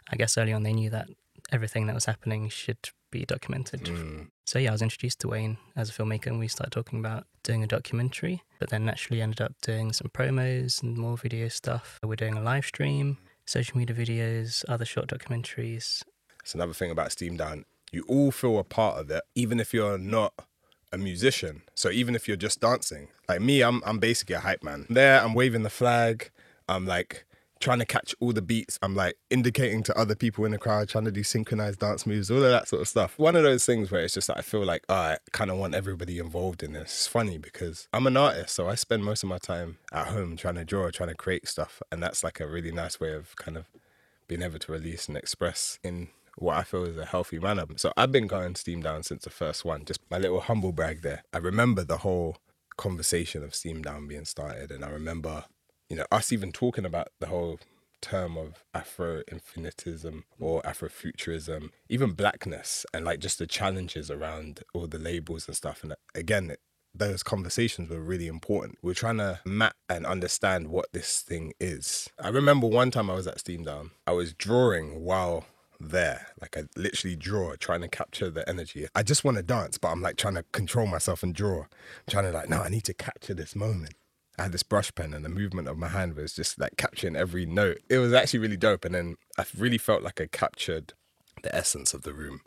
I 0.10 0.18
guess 0.18 0.38
early 0.38 0.52
on 0.52 0.64
they 0.64 0.74
knew 0.74 0.90
that 0.90 1.08
everything 1.52 1.86
that 1.88 1.96
was 1.96 2.06
happening 2.06 2.50
should 2.50 2.90
be 3.12 3.26
documented 3.26 3.82
Mm. 3.84 4.32
So 4.46 4.60
yeah, 4.60 4.70
I 4.70 4.72
was 4.74 4.82
introduced 4.82 5.20
to 5.20 5.30
Wayne 5.30 5.58
as 5.76 5.90
a 5.90 5.94
filmmaker, 5.94 6.28
and 6.28 6.40
we 6.40 6.50
started 6.50 6.72
talking 6.72 7.00
about 7.00 7.28
doing 7.44 7.64
a 7.64 7.68
documentary. 7.68 8.44
But 8.60 8.72
then 8.72 8.84
naturally 8.84 9.22
ended 9.22 9.40
up 9.40 9.54
doing 9.62 9.94
some 9.94 10.10
promos 10.10 10.84
and 10.84 10.98
more 10.98 11.16
video 11.18 11.48
stuff. 11.48 12.00
We're 12.04 12.16
doing 12.18 12.34
a 12.36 12.42
live 12.42 12.66
stream, 12.66 13.20
social 13.46 13.78
media 13.78 13.96
videos, 13.96 14.64
other 14.68 14.86
short 14.86 15.08
documentaries. 15.08 16.04
It's 16.42 16.54
another 16.54 16.74
thing 16.74 16.92
about 16.92 17.12
Steam 17.12 17.38
Down. 17.38 17.66
You 17.92 18.04
all 18.08 18.32
feel 18.32 18.58
a 18.60 18.64
part 18.64 19.00
of 19.00 19.10
it, 19.12 19.24
even 19.36 19.60
if 19.60 19.74
you're 19.74 19.98
not 19.98 20.34
a 20.92 20.98
musician. 20.98 21.64
So 21.76 21.90
even 21.90 22.16
if 22.16 22.28
you're 22.28 22.38
just 22.38 22.60
dancing, 22.62 23.10
like 23.28 23.42
me, 23.42 23.62
I'm 23.62 23.82
I'm 23.86 24.00
basically 24.00 24.36
a 24.36 24.40
hype 24.40 24.64
man. 24.64 24.86
There, 24.90 25.22
I'm 25.22 25.34
waving 25.34 25.64
the 25.64 25.70
flag. 25.70 26.32
I'm 26.68 26.86
like 26.86 27.26
trying 27.64 27.80
to 27.80 27.86
catch 27.86 28.14
all 28.20 28.34
the 28.34 28.42
beats. 28.42 28.78
I'm 28.82 28.96
like 28.96 29.16
indicating 29.30 29.84
to 29.84 29.98
other 29.98 30.16
people 30.16 30.46
in 30.46 30.52
the 30.52 30.58
crowd, 30.58 30.90
trying 30.90 31.06
to 31.06 31.12
do 31.12 31.24
synchronized 31.24 31.80
dance 31.80 32.06
moves, 32.06 32.30
all 32.30 32.44
of 32.44 32.52
that 32.52 32.68
sort 32.68 32.82
of 32.82 32.88
stuff. 32.88 33.18
One 33.18 33.36
of 33.36 33.44
those 33.44 33.66
things 33.66 33.90
where 33.90 34.04
it's 34.04 34.14
just 34.14 34.30
like 34.30 34.38
I 34.38 34.42
feel 34.42 34.66
like 34.66 34.84
oh, 34.90 34.96
I 34.96 35.18
kind 35.32 35.50
of 35.50 35.58
want 35.58 35.74
everybody 35.74 36.20
involved 36.20 36.62
in 36.62 36.74
this. 36.74 36.84
It's 36.84 37.08
funny 37.08 37.38
because 37.38 37.88
I'm 37.94 38.06
an 38.06 38.18
artist, 38.18 38.54
so 38.54 38.68
I 38.68 38.76
spend 38.76 39.04
most 39.06 39.24
of 39.24 39.30
my 39.30 39.38
time 39.38 39.78
at 39.92 40.08
home 40.08 40.36
trying 40.36 40.56
to 40.56 40.66
draw, 40.66 40.92
trying 40.92 41.10
to 41.10 41.16
create 41.16 41.48
stuff, 41.48 41.82
and 41.92 42.04
that's 42.04 42.24
like 42.24 42.40
a 42.40 42.48
really 42.48 42.72
nice 42.72 43.00
way 43.00 43.14
of 43.14 43.36
kind 43.38 43.58
of 43.58 43.66
being 44.28 44.42
able 44.42 44.60
to 44.60 44.72
release 44.72 45.08
and 45.08 45.18
express 45.18 45.80
in 45.84 46.10
what 46.38 46.58
I 46.58 46.64
feel 46.64 46.84
is 46.84 46.98
a 46.98 47.06
healthy 47.06 47.40
manner. 47.40 47.66
So 47.78 47.94
I've 47.96 48.12
been 48.12 48.28
going 48.28 48.56
Steam 48.56 48.82
Down 48.82 49.04
since 49.04 49.24
the 49.24 49.30
first 49.30 49.64
one. 49.64 49.86
Just 49.86 50.00
my 50.10 50.18
little 50.18 50.42
humble 50.42 50.72
brag 50.72 51.02
there. 51.02 51.24
I 51.34 51.38
remember 51.38 51.84
the 51.84 51.98
whole 52.00 52.38
conversation 52.76 53.44
of 53.44 53.54
Steam 53.56 53.82
Down 53.82 54.08
being 54.08 54.26
started, 54.26 54.72
and 54.72 54.84
I 54.84 54.90
remember, 54.90 55.46
you 55.94 56.00
know, 56.00 56.08
us 56.12 56.32
even 56.32 56.52
talking 56.52 56.86
about 56.86 57.10
the 57.20 57.28
whole 57.28 57.60
term 58.02 58.36
of 58.36 58.64
Afro 58.74 59.22
infinitism 59.32 60.24
or 60.40 60.60
Afrofuturism, 60.64 61.70
even 61.88 62.14
blackness, 62.14 62.84
and 62.96 63.06
like 63.06 63.20
just 63.20 63.38
the 63.38 63.46
challenges 63.46 64.10
around 64.10 64.62
all 64.74 64.88
the 64.88 64.98
labels 64.98 65.48
and 65.48 65.56
stuff. 65.56 65.84
And 65.84 65.92
uh, 65.92 65.98
again, 66.16 66.56
those 66.96 67.22
conversations 67.22 67.92
were 67.92 68.02
really 68.02 68.26
important. 68.26 68.80
We 68.82 68.94
are 68.94 68.96
trying 68.96 69.18
to 69.18 69.40
map 69.46 69.76
and 69.88 70.04
understand 70.08 70.70
what 70.70 70.92
this 70.94 71.22
thing 71.22 71.54
is. 71.60 72.10
I 72.20 72.30
remember 72.30 72.66
one 72.66 72.90
time 72.90 73.12
I 73.12 73.14
was 73.14 73.28
at 73.28 73.40
Steam 73.40 73.64
Down, 73.64 73.92
I 74.08 74.14
was 74.14 74.34
drawing 74.34 75.00
while 75.00 75.46
there. 75.80 76.30
Like 76.42 76.58
I 76.58 76.64
literally 76.76 77.16
draw, 77.16 77.54
trying 77.56 77.82
to 77.82 77.88
capture 77.88 78.32
the 78.32 78.50
energy. 78.50 78.88
I 78.96 79.04
just 79.04 79.24
want 79.24 79.38
to 79.38 79.44
dance, 79.44 79.78
but 79.78 79.90
I'm 79.90 80.02
like 80.02 80.18
trying 80.18 80.36
to 80.36 80.44
control 80.54 80.88
myself 80.88 81.22
and 81.22 81.36
draw. 81.36 81.60
I'm 81.60 81.68
trying 82.10 82.26
to 82.26 82.32
like, 82.32 82.50
no, 82.50 82.64
I 82.64 82.70
need 82.70 82.86
to 82.86 82.96
capture 82.96 83.36
this 83.36 83.56
moment. 83.56 83.94
I 84.38 84.44
had 84.44 84.52
this 84.52 84.64
brush 84.64 84.94
pen 84.96 85.14
and 85.14 85.24
the 85.24 85.30
movement 85.30 85.68
of 85.68 85.78
my 85.78 85.90
hand 85.90 86.16
was 86.16 86.34
just 86.34 86.60
like 86.60 86.76
capturing 86.78 87.16
every 87.16 87.46
note. 87.46 87.80
It 87.90 88.00
was 88.00 88.14
actually 88.14 88.40
really 88.40 88.58
dope. 88.58 88.84
And 88.86 88.96
then 88.96 89.16
I 89.38 89.46
really 89.58 89.78
felt 89.78 90.02
like 90.04 90.20
I 90.20 90.26
captured 90.28 90.94
the 91.44 91.54
essence 91.56 91.94
of 91.94 92.02
the 92.02 92.14
room 92.14 92.42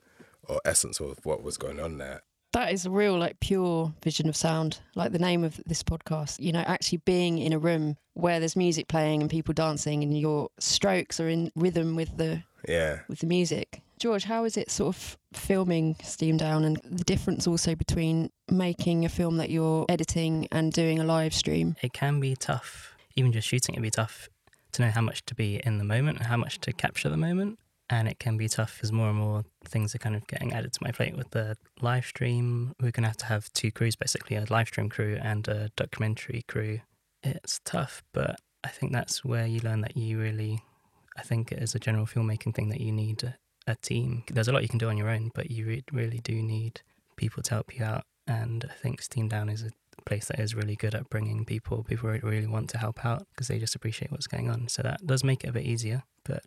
or 0.48 0.60
essence 0.64 1.00
of 1.00 1.18
what 1.24 1.42
was 1.42 1.56
going 1.56 1.78
on 1.80 1.98
there. 1.98 2.22
That 2.52 2.72
is 2.72 2.86
a 2.86 2.90
real, 2.90 3.18
like, 3.18 3.38
pure 3.40 3.92
vision 4.02 4.28
of 4.28 4.36
sound, 4.36 4.80
like 4.94 5.12
the 5.12 5.18
name 5.18 5.44
of 5.44 5.60
this 5.66 5.82
podcast. 5.82 6.40
You 6.40 6.52
know, 6.52 6.60
actually 6.60 6.98
being 6.98 7.38
in 7.38 7.52
a 7.52 7.58
room 7.58 7.96
where 8.14 8.38
there's 8.40 8.56
music 8.56 8.88
playing 8.88 9.20
and 9.20 9.30
people 9.30 9.52
dancing, 9.52 10.02
and 10.02 10.18
your 10.18 10.48
strokes 10.58 11.20
are 11.20 11.28
in 11.28 11.52
rhythm 11.54 11.96
with 11.96 12.16
the 12.16 12.42
Yeah. 12.66 13.00
with 13.08 13.18
the 13.18 13.26
music. 13.26 13.82
George, 13.98 14.24
how 14.24 14.44
is 14.44 14.56
it 14.56 14.70
sort 14.70 14.94
of 14.94 15.18
filming 15.32 15.96
Steam 16.02 16.36
Down, 16.36 16.64
and 16.64 16.80
the 16.84 17.04
difference 17.04 17.46
also 17.46 17.74
between 17.74 18.30
making 18.50 19.04
a 19.04 19.08
film 19.08 19.38
that 19.38 19.48
you're 19.48 19.86
editing 19.88 20.48
and 20.52 20.72
doing 20.72 20.98
a 20.98 21.04
live 21.04 21.32
stream? 21.32 21.76
It 21.82 21.94
can 21.94 22.20
be 22.20 22.36
tough, 22.36 22.94
even 23.14 23.32
just 23.32 23.48
shooting 23.48 23.74
it 23.74 23.76
can 23.76 23.82
be 23.82 23.90
tough 23.90 24.28
to 24.72 24.82
know 24.82 24.90
how 24.90 25.00
much 25.00 25.24
to 25.26 25.34
be 25.34 25.62
in 25.64 25.78
the 25.78 25.84
moment 25.84 26.18
and 26.18 26.26
how 26.26 26.36
much 26.36 26.60
to 26.60 26.72
capture 26.72 27.08
the 27.08 27.16
moment. 27.16 27.58
And 27.88 28.08
it 28.08 28.18
can 28.18 28.36
be 28.36 28.48
tough 28.48 28.80
as 28.82 28.92
more 28.92 29.08
and 29.08 29.18
more 29.18 29.44
things 29.64 29.94
are 29.94 29.98
kind 29.98 30.16
of 30.16 30.26
getting 30.26 30.52
added 30.52 30.72
to 30.72 30.78
my 30.82 30.90
plate 30.90 31.16
with 31.16 31.30
the 31.30 31.56
live 31.80 32.04
stream. 32.04 32.72
We're 32.80 32.90
going 32.90 33.04
to 33.04 33.08
have 33.08 33.16
to 33.18 33.26
have 33.26 33.50
two 33.52 33.70
crews 33.70 33.96
basically 33.96 34.36
a 34.36 34.44
live 34.50 34.66
stream 34.66 34.88
crew 34.88 35.18
and 35.22 35.46
a 35.46 35.70
documentary 35.76 36.44
crew. 36.48 36.80
It's 37.22 37.60
tough, 37.64 38.02
but 38.12 38.36
I 38.64 38.68
think 38.68 38.92
that's 38.92 39.24
where 39.24 39.46
you 39.46 39.60
learn 39.60 39.82
that 39.82 39.96
you 39.96 40.18
really, 40.18 40.60
I 41.16 41.22
think 41.22 41.52
as 41.52 41.74
a 41.74 41.78
general 41.78 42.06
filmmaking 42.06 42.54
thing, 42.54 42.68
that 42.70 42.80
you 42.80 42.90
need 42.90 43.32
a, 43.66 43.74
team. 43.76 44.24
There's 44.30 44.48
a 44.48 44.52
lot 44.52 44.62
you 44.62 44.68
can 44.68 44.78
do 44.78 44.88
on 44.88 44.96
your 44.96 45.08
own, 45.08 45.30
but 45.34 45.50
you 45.50 45.66
re- 45.66 45.84
really 45.92 46.18
do 46.18 46.34
need 46.34 46.80
people 47.16 47.42
to 47.42 47.50
help 47.50 47.76
you 47.76 47.84
out. 47.84 48.04
And 48.26 48.64
I 48.68 48.74
think 48.74 49.02
Steam 49.02 49.28
Down 49.28 49.48
is 49.48 49.62
a 49.62 49.70
place 50.04 50.26
that 50.26 50.40
is 50.40 50.54
really 50.54 50.76
good 50.76 50.94
at 50.94 51.08
bringing 51.10 51.44
people. 51.44 51.84
People 51.84 52.10
really 52.10 52.46
want 52.46 52.70
to 52.70 52.78
help 52.78 53.04
out 53.04 53.26
because 53.30 53.48
they 53.48 53.58
just 53.58 53.74
appreciate 53.74 54.10
what's 54.10 54.26
going 54.26 54.50
on. 54.50 54.68
So 54.68 54.82
that 54.82 55.06
does 55.06 55.22
make 55.24 55.44
it 55.44 55.48
a 55.48 55.52
bit 55.52 55.64
easier. 55.64 56.02
But 56.24 56.42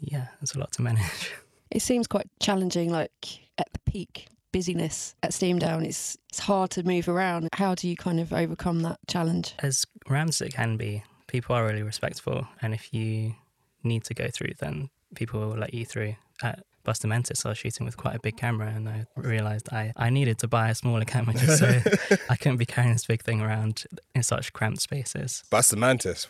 yeah, 0.00 0.28
there's 0.40 0.54
a 0.54 0.58
lot 0.58 0.72
to 0.72 0.82
manage. 0.82 1.32
It 1.70 1.82
seems 1.82 2.06
quite 2.06 2.28
challenging, 2.38 2.90
like 2.90 3.40
at 3.58 3.66
the 3.72 3.80
peak 3.90 4.28
busyness 4.52 5.16
at 5.24 5.34
Steam 5.34 5.58
Down. 5.58 5.84
It's 5.84 6.16
it's 6.28 6.38
hard 6.38 6.70
to 6.72 6.84
move 6.84 7.08
around. 7.08 7.48
How 7.52 7.74
do 7.74 7.88
you 7.88 7.96
kind 7.96 8.20
of 8.20 8.32
overcome 8.32 8.82
that 8.82 9.00
challenge? 9.08 9.54
As 9.58 9.84
rammed 10.08 10.28
as 10.28 10.40
it 10.40 10.54
can 10.54 10.76
be, 10.76 11.02
people 11.26 11.56
are 11.56 11.66
really 11.66 11.82
respectful. 11.82 12.46
And 12.62 12.74
if 12.74 12.94
you 12.94 13.34
need 13.82 14.04
to 14.04 14.14
go 14.14 14.28
through, 14.32 14.52
then 14.60 14.90
people 15.16 15.40
will 15.40 15.58
let 15.58 15.74
you 15.74 15.84
through. 15.84 16.14
At 16.42 16.64
Buster 16.84 17.08
Mantis, 17.08 17.46
I 17.46 17.50
was 17.50 17.58
shooting 17.58 17.86
with 17.86 17.96
quite 17.96 18.14
a 18.14 18.20
big 18.20 18.36
camera 18.36 18.68
and 18.68 18.88
I 18.88 19.06
realised 19.16 19.72
I, 19.72 19.92
I 19.96 20.10
needed 20.10 20.38
to 20.38 20.48
buy 20.48 20.68
a 20.68 20.74
smaller 20.74 21.04
camera 21.04 21.34
just 21.34 21.58
so 21.58 21.80
I 22.28 22.36
couldn't 22.36 22.58
be 22.58 22.66
carrying 22.66 22.92
this 22.92 23.06
big 23.06 23.22
thing 23.22 23.40
around 23.40 23.84
in 24.14 24.22
such 24.22 24.52
cramped 24.52 24.82
spaces. 24.82 25.44
Buster 25.50 25.76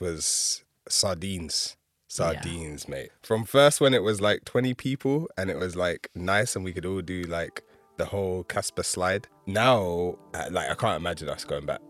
was 0.00 0.64
sardines. 0.88 1.76
Sardines, 2.06 2.87
mate. 2.88 3.11
From 3.23 3.44
first 3.44 3.80
when 3.80 3.92
it 3.92 4.04
was 4.04 4.20
like 4.20 4.44
20 4.44 4.75
people 4.75 5.28
and 5.37 5.50
it 5.50 5.58
was 5.58 5.75
like 5.75 6.08
nice 6.14 6.54
and 6.54 6.64
we 6.64 6.73
could 6.73 6.87
all 6.87 7.00
do 7.00 7.23
like 7.23 7.64
the 7.96 8.04
whole 8.04 8.44
Casper 8.44 8.84
slide. 8.84 9.26
Now, 9.46 10.16
uh, 10.32 10.49
like, 10.50 10.70
I 10.70 10.75
can't 10.75 10.96
imagine 10.96 11.28
us 11.28 11.44
going 11.44 11.66
back. 11.66 11.80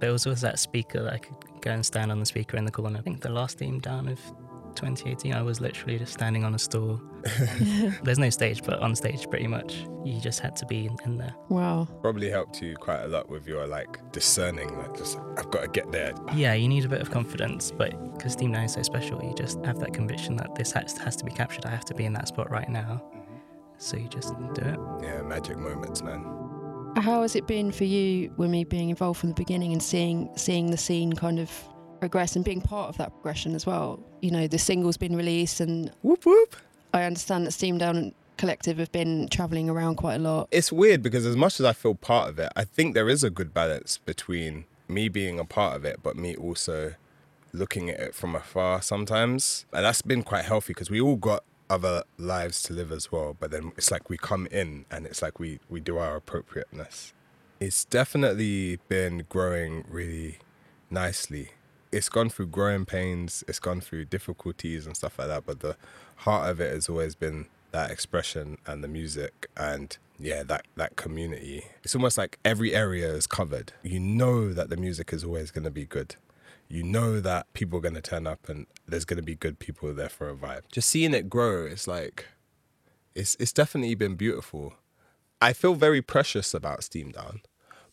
There 0.00 0.12
was 0.12 0.26
always 0.26 0.40
that 0.40 0.58
speaker 0.58 1.02
that 1.02 1.12
I 1.12 1.18
could 1.18 1.36
go 1.60 1.70
and 1.70 1.84
stand 1.84 2.10
on 2.10 2.18
the 2.18 2.26
speaker 2.26 2.56
in 2.56 2.64
the 2.64 2.70
corner. 2.70 2.98
I 2.98 3.02
think 3.02 3.20
the 3.20 3.28
last 3.30 3.58
Steam 3.58 3.78
Down 3.80 4.08
of 4.08 4.20
2018, 4.76 5.34
I 5.34 5.42
was 5.42 5.60
literally 5.60 5.98
just 5.98 6.12
standing 6.12 6.44
on 6.44 6.54
a 6.54 6.58
stool. 6.58 7.00
There's 8.02 8.18
no 8.18 8.30
stage, 8.30 8.62
but 8.62 8.78
on 8.80 8.94
stage, 8.94 9.28
pretty 9.28 9.46
much, 9.46 9.86
you 10.04 10.20
just 10.20 10.40
had 10.40 10.56
to 10.56 10.66
be 10.66 10.90
in 11.04 11.18
there. 11.18 11.34
Wow. 11.48 11.88
Probably 12.00 12.30
helped 12.30 12.62
you 12.62 12.76
quite 12.76 13.02
a 13.02 13.08
lot 13.08 13.28
with 13.28 13.46
your 13.46 13.66
like 13.66 14.00
discerning, 14.12 14.76
like, 14.78 14.96
just, 14.96 15.18
I've 15.36 15.50
got 15.50 15.62
to 15.62 15.68
get 15.68 15.90
there. 15.92 16.12
Yeah, 16.34 16.54
you 16.54 16.68
need 16.68 16.84
a 16.84 16.88
bit 16.88 17.00
of 17.00 17.10
confidence, 17.10 17.70
but 17.70 17.90
because 18.14 18.32
Steam 18.32 18.52
Down 18.52 18.64
is 18.64 18.72
so 18.72 18.82
special, 18.82 19.22
you 19.22 19.34
just 19.34 19.64
have 19.64 19.78
that 19.80 19.92
conviction 19.92 20.36
that 20.36 20.54
this 20.54 20.72
has, 20.72 20.96
has 20.98 21.16
to 21.16 21.24
be 21.24 21.32
captured. 21.32 21.66
I 21.66 21.70
have 21.70 21.84
to 21.86 21.94
be 21.94 22.04
in 22.04 22.12
that 22.14 22.28
spot 22.28 22.50
right 22.50 22.68
now. 22.68 23.02
Mm-hmm. 23.14 23.36
So 23.78 23.96
you 23.96 24.08
just 24.08 24.34
do 24.54 24.62
it. 24.62 24.78
Yeah, 25.02 25.22
magic 25.22 25.58
moments, 25.58 26.02
man. 26.02 26.24
How 26.96 27.22
has 27.22 27.36
it 27.36 27.46
been 27.46 27.70
for 27.70 27.84
you, 27.84 28.30
Wumi, 28.30 28.68
being 28.68 28.90
involved 28.90 29.20
from 29.20 29.28
the 29.30 29.34
beginning 29.34 29.72
and 29.72 29.82
seeing 29.82 30.28
seeing 30.36 30.70
the 30.70 30.76
scene 30.76 31.12
kind 31.12 31.38
of 31.38 31.50
progress 32.00 32.34
and 32.34 32.44
being 32.44 32.60
part 32.60 32.88
of 32.88 32.96
that 32.98 33.12
progression 33.12 33.54
as 33.54 33.66
well? 33.66 34.02
You 34.20 34.30
know, 34.30 34.46
the 34.46 34.58
single's 34.58 34.96
been 34.96 35.14
released, 35.14 35.60
and 35.60 35.92
Whoop 36.02 36.26
whoop. 36.26 36.56
I 36.92 37.04
understand 37.04 37.46
that 37.46 37.52
Steam 37.52 37.78
Down 37.78 38.12
Collective 38.36 38.78
have 38.78 38.90
been 38.90 39.28
travelling 39.28 39.68
around 39.68 39.96
quite 39.96 40.14
a 40.14 40.18
lot. 40.18 40.48
It's 40.50 40.72
weird 40.72 41.02
because 41.02 41.26
as 41.26 41.36
much 41.36 41.60
as 41.60 41.66
I 41.66 41.72
feel 41.72 41.94
part 41.94 42.30
of 42.30 42.38
it, 42.38 42.50
I 42.56 42.64
think 42.64 42.94
there 42.94 43.08
is 43.08 43.22
a 43.22 43.30
good 43.30 43.52
balance 43.52 43.98
between 43.98 44.64
me 44.88 45.08
being 45.08 45.38
a 45.38 45.44
part 45.44 45.76
of 45.76 45.84
it, 45.84 46.00
but 46.02 46.16
me 46.16 46.34
also 46.34 46.94
looking 47.52 47.90
at 47.90 48.00
it 48.00 48.14
from 48.14 48.34
afar 48.34 48.82
sometimes. 48.82 49.66
And 49.72 49.84
that's 49.84 50.02
been 50.02 50.22
quite 50.22 50.46
healthy 50.46 50.72
because 50.72 50.90
we 50.90 51.00
all 51.00 51.16
got 51.16 51.44
other 51.68 52.02
lives 52.18 52.62
to 52.64 52.72
live 52.72 52.90
as 52.92 53.12
well. 53.12 53.36
But 53.38 53.50
then 53.50 53.72
it's 53.76 53.90
like 53.90 54.08
we 54.08 54.16
come 54.16 54.46
in 54.50 54.86
and 54.90 55.06
it's 55.06 55.22
like 55.22 55.38
we, 55.38 55.60
we 55.68 55.80
do 55.80 55.98
our 55.98 56.16
appropriateness. 56.16 57.12
It's 57.60 57.84
definitely 57.84 58.78
been 58.88 59.26
growing 59.28 59.84
really 59.88 60.38
nicely. 60.90 61.50
It's 61.92 62.08
gone 62.08 62.30
through 62.30 62.46
growing 62.48 62.84
pains, 62.84 63.44
it's 63.48 63.58
gone 63.58 63.80
through 63.80 64.06
difficulties 64.06 64.86
and 64.86 64.96
stuff 64.96 65.18
like 65.18 65.28
that. 65.28 65.46
But 65.46 65.60
the 65.60 65.76
heart 66.16 66.48
of 66.48 66.60
it 66.60 66.72
has 66.72 66.88
always 66.88 67.14
been 67.14 67.46
that 67.72 67.90
expression 67.90 68.58
and 68.66 68.82
the 68.82 68.88
music 68.88 69.48
and 69.56 69.96
yeah 70.18 70.42
that 70.42 70.66
that 70.76 70.96
community. 70.96 71.64
It's 71.84 71.94
almost 71.94 72.18
like 72.18 72.38
every 72.44 72.74
area 72.74 73.12
is 73.12 73.26
covered. 73.26 73.72
You 73.82 74.00
know 74.00 74.52
that 74.52 74.70
the 74.70 74.76
music 74.76 75.12
is 75.12 75.24
always 75.24 75.50
going 75.50 75.64
to 75.64 75.70
be 75.70 75.84
good. 75.84 76.16
You 76.68 76.82
know 76.82 77.20
that 77.20 77.52
people 77.52 77.78
are 77.78 77.82
going 77.82 77.94
to 77.94 78.00
turn 78.00 78.26
up 78.26 78.48
and 78.48 78.66
there's 78.86 79.04
going 79.04 79.16
to 79.16 79.24
be 79.24 79.34
good 79.34 79.58
people 79.58 79.92
there 79.92 80.08
for 80.08 80.28
a 80.28 80.34
vibe. 80.34 80.62
Just 80.70 80.88
seeing 80.88 81.14
it 81.14 81.28
grow 81.28 81.66
it's 81.66 81.86
like 81.88 82.26
it's 83.14 83.36
it's 83.40 83.52
definitely 83.52 83.94
been 83.94 84.14
beautiful. 84.14 84.74
I 85.42 85.52
feel 85.52 85.74
very 85.74 86.02
precious 86.02 86.52
about 86.54 86.84
steam 86.84 87.10
down 87.12 87.40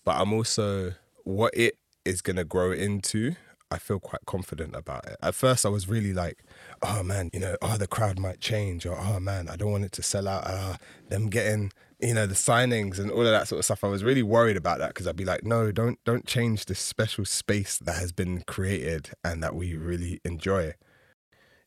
but 0.07 0.15
i'm 0.21 0.31
also 0.31 0.93
what 1.25 1.53
it 1.53 1.77
is 2.05 2.21
going 2.21 2.37
to 2.37 2.45
grow 2.45 2.71
into 2.71 3.35
I 3.69 3.77
feel 3.77 3.99
quite 3.99 4.25
confident 4.25 4.75
about 4.75 5.05
it. 5.07 5.17
At 5.21 5.35
first, 5.35 5.65
I 5.65 5.69
was 5.69 5.89
really 5.89 6.13
like, 6.13 6.43
oh 6.81 7.03
man, 7.03 7.29
you 7.33 7.39
know, 7.39 7.57
oh, 7.61 7.77
the 7.77 7.87
crowd 7.87 8.17
might 8.17 8.39
change, 8.39 8.85
or 8.85 8.97
oh 8.97 9.19
man, 9.19 9.49
I 9.49 9.55
don't 9.55 9.71
want 9.71 9.85
it 9.85 9.91
to 9.93 10.03
sell 10.03 10.27
out. 10.27 10.47
Uh, 10.47 10.77
them 11.09 11.29
getting, 11.29 11.71
you 11.99 12.13
know, 12.13 12.25
the 12.25 12.33
signings 12.33 12.97
and 12.97 13.11
all 13.11 13.21
of 13.21 13.31
that 13.31 13.47
sort 13.47 13.59
of 13.59 13.65
stuff. 13.65 13.83
I 13.83 13.87
was 13.87 14.03
really 14.03 14.23
worried 14.23 14.55
about 14.57 14.79
that 14.79 14.89
because 14.89 15.07
I'd 15.07 15.17
be 15.17 15.25
like, 15.25 15.43
no, 15.43 15.71
don't 15.71 15.99
don't 16.05 16.25
change 16.25 16.65
this 16.65 16.79
special 16.79 17.25
space 17.25 17.77
that 17.79 17.95
has 17.95 18.11
been 18.13 18.43
created 18.47 19.09
and 19.23 19.43
that 19.43 19.55
we 19.55 19.75
really 19.75 20.21
enjoy. 20.23 20.73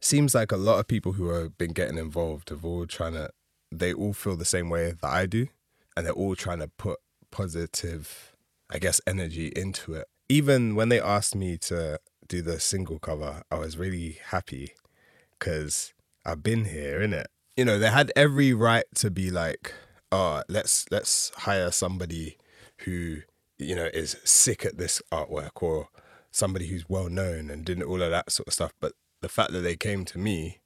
Seems 0.00 0.34
like 0.34 0.52
a 0.52 0.56
lot 0.56 0.78
of 0.78 0.88
people 0.88 1.12
who 1.12 1.28
have 1.28 1.58
been 1.58 1.72
getting 1.72 1.98
involved 1.98 2.48
have 2.48 2.64
all 2.64 2.86
trying 2.86 3.12
to, 3.12 3.30
they 3.70 3.92
all 3.92 4.14
feel 4.14 4.36
the 4.36 4.46
same 4.46 4.70
way 4.70 4.92
that 4.92 5.10
I 5.10 5.26
do, 5.26 5.48
and 5.94 6.06
they're 6.06 6.14
all 6.14 6.34
trying 6.34 6.60
to 6.60 6.68
put 6.68 6.98
positive, 7.30 8.34
I 8.70 8.78
guess, 8.78 9.02
energy 9.06 9.48
into 9.54 9.92
it 9.92 10.08
even 10.30 10.76
when 10.76 10.90
they 10.90 11.00
asked 11.00 11.34
me 11.34 11.58
to 11.58 11.98
do 12.28 12.40
the 12.40 12.60
single 12.60 13.00
cover, 13.00 13.42
I 13.50 13.58
was 13.58 13.76
really 13.76 14.18
happy 14.26 14.74
because 15.36 15.92
I've 16.24 16.42
been 16.42 16.66
here, 16.66 17.00
innit? 17.00 17.26
You 17.56 17.64
know, 17.64 17.80
they 17.80 17.90
had 17.90 18.12
every 18.14 18.54
right 18.54 18.84
to 18.94 19.10
be 19.10 19.32
like, 19.32 19.74
oh, 20.12 20.44
let's 20.48 20.86
let's 20.92 21.32
hire 21.38 21.72
somebody 21.72 22.38
who, 22.84 23.22
you 23.58 23.74
know, 23.74 23.90
is 23.92 24.16
sick 24.22 24.64
at 24.64 24.78
this 24.78 25.02
artwork 25.10 25.60
or 25.62 25.88
somebody 26.30 26.68
who's 26.68 26.88
well 26.88 27.08
known 27.08 27.50
and 27.50 27.64
doing 27.64 27.82
all 27.82 28.00
of 28.00 28.12
that 28.12 28.30
sort 28.30 28.46
of 28.46 28.54
stuff. 28.54 28.72
But 28.80 28.92
the 29.22 29.28
fact 29.28 29.50
that 29.50 29.62
they 29.62 29.74
came 29.74 30.04
to 30.06 30.18
me, 30.18 30.60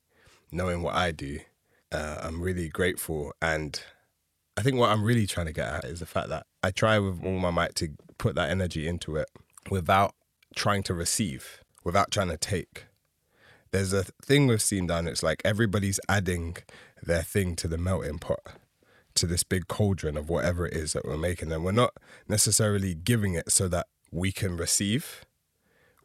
knowing 0.52 0.82
what 0.82 0.94
I 0.94 1.10
do, 1.10 1.40
uh, 1.90 2.18
I'm 2.20 2.42
really 2.42 2.68
grateful. 2.68 3.32
And 3.40 3.80
I 4.58 4.60
think 4.60 4.76
what 4.76 4.90
I'm 4.90 5.04
really 5.04 5.26
trying 5.26 5.46
to 5.46 5.52
get 5.54 5.72
at 5.72 5.84
is 5.84 6.00
the 6.00 6.06
fact 6.06 6.28
that 6.28 6.44
I 6.62 6.70
try 6.70 6.98
with 6.98 7.24
all 7.24 7.38
my 7.38 7.50
might 7.50 7.74
to 7.76 7.88
put 8.18 8.34
that 8.34 8.50
energy 8.50 8.86
into 8.86 9.16
it 9.16 9.30
without 9.70 10.14
trying 10.54 10.82
to 10.84 10.94
receive, 10.94 11.62
without 11.84 12.10
trying 12.10 12.28
to 12.28 12.36
take. 12.36 12.86
There's 13.70 13.92
a 13.92 14.04
thing 14.22 14.46
with 14.46 14.62
seen 14.62 14.86
Down, 14.86 15.08
it's 15.08 15.22
like 15.22 15.42
everybody's 15.44 15.98
adding 16.08 16.56
their 17.02 17.22
thing 17.22 17.56
to 17.56 17.68
the 17.68 17.78
melting 17.78 18.18
pot, 18.18 18.40
to 19.16 19.26
this 19.26 19.42
big 19.42 19.66
cauldron 19.68 20.16
of 20.16 20.28
whatever 20.28 20.66
it 20.66 20.74
is 20.74 20.92
that 20.92 21.04
we're 21.04 21.16
making. 21.16 21.50
And 21.50 21.64
we're 21.64 21.72
not 21.72 21.94
necessarily 22.28 22.94
giving 22.94 23.34
it 23.34 23.50
so 23.50 23.68
that 23.68 23.86
we 24.12 24.30
can 24.30 24.56
receive, 24.56 25.24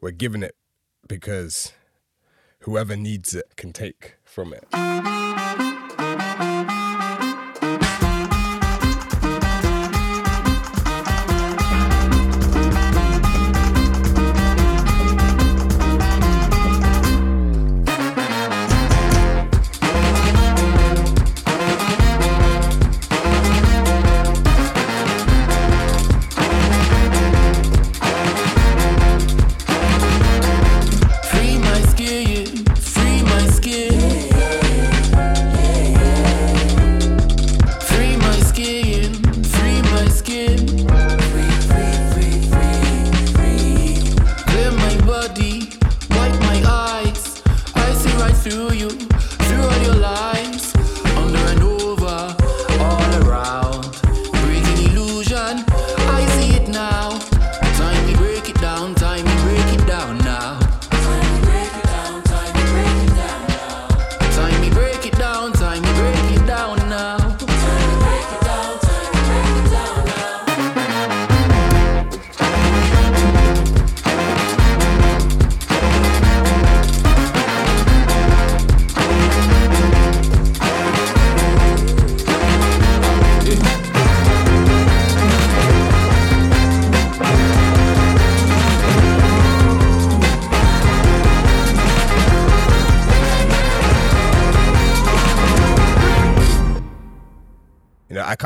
we're 0.00 0.10
giving 0.10 0.42
it 0.42 0.56
because 1.06 1.72
whoever 2.60 2.96
needs 2.96 3.34
it 3.34 3.56
can 3.56 3.72
take 3.72 4.16
from 4.24 4.52
it. 4.52 5.29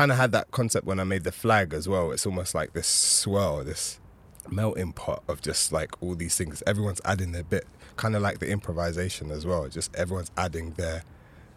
Kind 0.05 0.11
of 0.11 0.19
had 0.19 0.31
that 0.33 0.51
concept 0.51 0.85
when 0.85 0.99
I 0.99 1.03
made 1.03 1.23
the 1.23 1.31
flag 1.31 1.73
as 1.73 1.89
well. 1.89 2.11
It's 2.11 2.27
almost 2.27 2.53
like 2.53 2.73
this 2.73 2.85
swirl, 2.85 3.63
this 3.63 3.99
melting 4.47 4.93
pot 4.93 5.23
of 5.27 5.41
just 5.41 5.71
like 5.71 5.99
all 5.99 6.13
these 6.13 6.37
things. 6.37 6.61
Everyone's 6.67 7.01
adding 7.03 7.31
their 7.31 7.43
bit, 7.43 7.65
kind 7.95 8.15
of 8.15 8.21
like 8.21 8.37
the 8.37 8.47
improvisation 8.51 9.31
as 9.31 9.47
well. 9.47 9.67
Just 9.67 9.95
everyone's 9.95 10.29
adding 10.37 10.73
their 10.73 11.01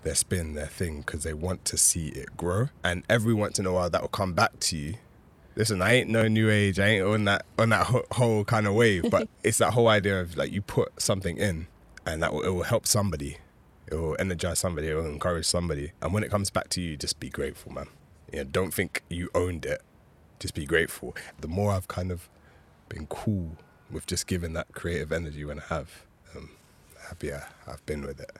their 0.02 0.14
spin, 0.14 0.54
their 0.54 0.66
thing, 0.66 1.00
because 1.00 1.24
they 1.24 1.34
want 1.34 1.66
to 1.66 1.76
see 1.76 2.08
it 2.08 2.38
grow. 2.38 2.68
And 2.82 3.02
every 3.10 3.34
once 3.34 3.58
in 3.58 3.66
a 3.66 3.72
while, 3.72 3.90
that 3.90 4.00
will 4.00 4.08
come 4.08 4.32
back 4.32 4.58
to 4.60 4.78
you. 4.78 4.94
Listen, 5.54 5.82
I 5.82 5.92
ain't 5.92 6.08
no 6.08 6.26
new 6.26 6.48
age. 6.48 6.80
I 6.80 6.86
ain't 6.86 7.06
on 7.06 7.24
that 7.26 7.44
on 7.58 7.68
that 7.68 7.86
whole, 8.12 8.44
kind 8.46 8.66
of 8.66 8.72
wave. 8.72 9.10
But 9.10 9.28
it's 9.44 9.58
that 9.58 9.74
whole 9.74 9.88
idea 9.88 10.22
of 10.22 10.38
like 10.38 10.52
you 10.52 10.62
put 10.62 11.02
something 11.02 11.36
in, 11.36 11.66
and 12.06 12.22
that 12.22 12.32
will, 12.32 12.40
it 12.44 12.48
will 12.48 12.62
help 12.62 12.86
somebody. 12.86 13.36
It 13.88 13.96
will 13.96 14.16
energize 14.18 14.58
somebody. 14.58 14.88
It 14.88 14.94
will 14.94 15.04
encourage 15.04 15.44
somebody. 15.44 15.92
And 16.00 16.14
when 16.14 16.24
it 16.24 16.30
comes 16.30 16.48
back 16.48 16.70
to 16.70 16.80
you, 16.80 16.96
just 16.96 17.20
be 17.20 17.28
grateful, 17.28 17.74
man. 17.74 17.88
You 18.32 18.38
know, 18.40 18.44
don't 18.44 18.72
think 18.74 19.02
you 19.08 19.30
owned 19.34 19.64
it. 19.64 19.82
Just 20.38 20.54
be 20.54 20.66
grateful. 20.66 21.14
The 21.40 21.48
more 21.48 21.72
I've 21.72 21.88
kind 21.88 22.12
of 22.12 22.28
been 22.88 23.06
cool 23.06 23.56
with 23.90 24.06
just 24.06 24.26
giving 24.26 24.52
that 24.52 24.72
creative 24.72 25.12
energy 25.12 25.44
when 25.44 25.60
I 25.60 25.64
have, 25.74 26.04
um, 26.36 26.50
the 26.94 27.00
happier 27.08 27.46
I've 27.66 27.84
been 27.86 28.02
with 28.02 28.20
it. 28.20 28.30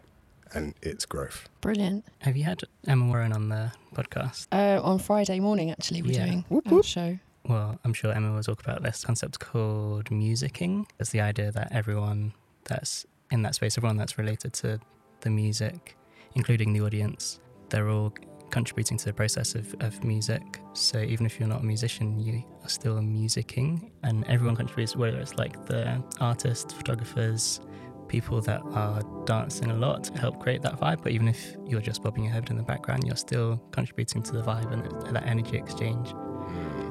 And 0.54 0.74
it's 0.82 1.04
growth. 1.04 1.48
Brilliant. 1.60 2.04
Have 2.20 2.36
you 2.36 2.44
had 2.44 2.62
Emma 2.86 3.06
Warren 3.06 3.32
on 3.32 3.48
the 3.50 3.72
podcast? 3.94 4.46
Uh, 4.52 4.80
on 4.82 4.98
Friday 4.98 5.40
morning, 5.40 5.70
actually, 5.70 6.02
we're 6.02 6.12
Yeah. 6.12 6.24
doing 6.26 6.44
Whoop, 6.48 6.66
our 6.68 6.74
whoop. 6.74 6.84
show. 6.86 7.18
Well, 7.46 7.78
I'm 7.84 7.92
sure 7.94 8.12
Emma 8.12 8.32
will 8.34 8.42
talk 8.42 8.60
about 8.62 8.82
this 8.82 9.04
concept 9.04 9.38
called 9.40 10.06
musicking. 10.06 10.86
It's 10.98 11.10
the 11.10 11.20
idea 11.20 11.50
that 11.52 11.68
everyone 11.72 12.32
that's 12.64 13.06
in 13.30 13.42
that 13.42 13.54
space, 13.56 13.76
everyone 13.76 13.96
that's 13.96 14.16
related 14.18 14.52
to 14.54 14.80
the 15.20 15.30
music, 15.30 15.96
including 16.34 16.72
the 16.72 16.80
audience, 16.80 17.40
they're 17.70 17.88
all 17.90 18.14
contributing 18.50 18.96
to 18.98 19.04
the 19.06 19.12
process 19.12 19.54
of, 19.54 19.74
of 19.80 20.02
music. 20.04 20.60
So 20.72 21.00
even 21.00 21.26
if 21.26 21.38
you're 21.38 21.48
not 21.48 21.60
a 21.60 21.64
musician, 21.64 22.18
you 22.18 22.42
are 22.62 22.68
still 22.68 22.96
musicking, 22.98 23.90
and 24.02 24.26
everyone 24.26 24.56
contributes, 24.56 24.96
whether 24.96 25.18
it's 25.18 25.36
like 25.36 25.66
the 25.66 26.02
artists, 26.20 26.72
photographers, 26.72 27.60
people 28.08 28.40
that 28.40 28.62
are 28.72 29.02
dancing 29.26 29.70
a 29.70 29.76
lot 29.76 30.04
to 30.04 30.18
help 30.18 30.40
create 30.40 30.62
that 30.62 30.80
vibe. 30.80 31.02
But 31.02 31.12
even 31.12 31.28
if 31.28 31.56
you're 31.66 31.80
just 31.80 32.02
bobbing 32.02 32.24
your 32.24 32.32
head 32.32 32.48
in 32.50 32.56
the 32.56 32.62
background, 32.62 33.04
you're 33.06 33.16
still 33.16 33.62
contributing 33.70 34.22
to 34.22 34.32
the 34.32 34.42
vibe 34.42 34.72
and 34.72 35.14
that 35.14 35.26
energy 35.26 35.56
exchange. 35.56 36.10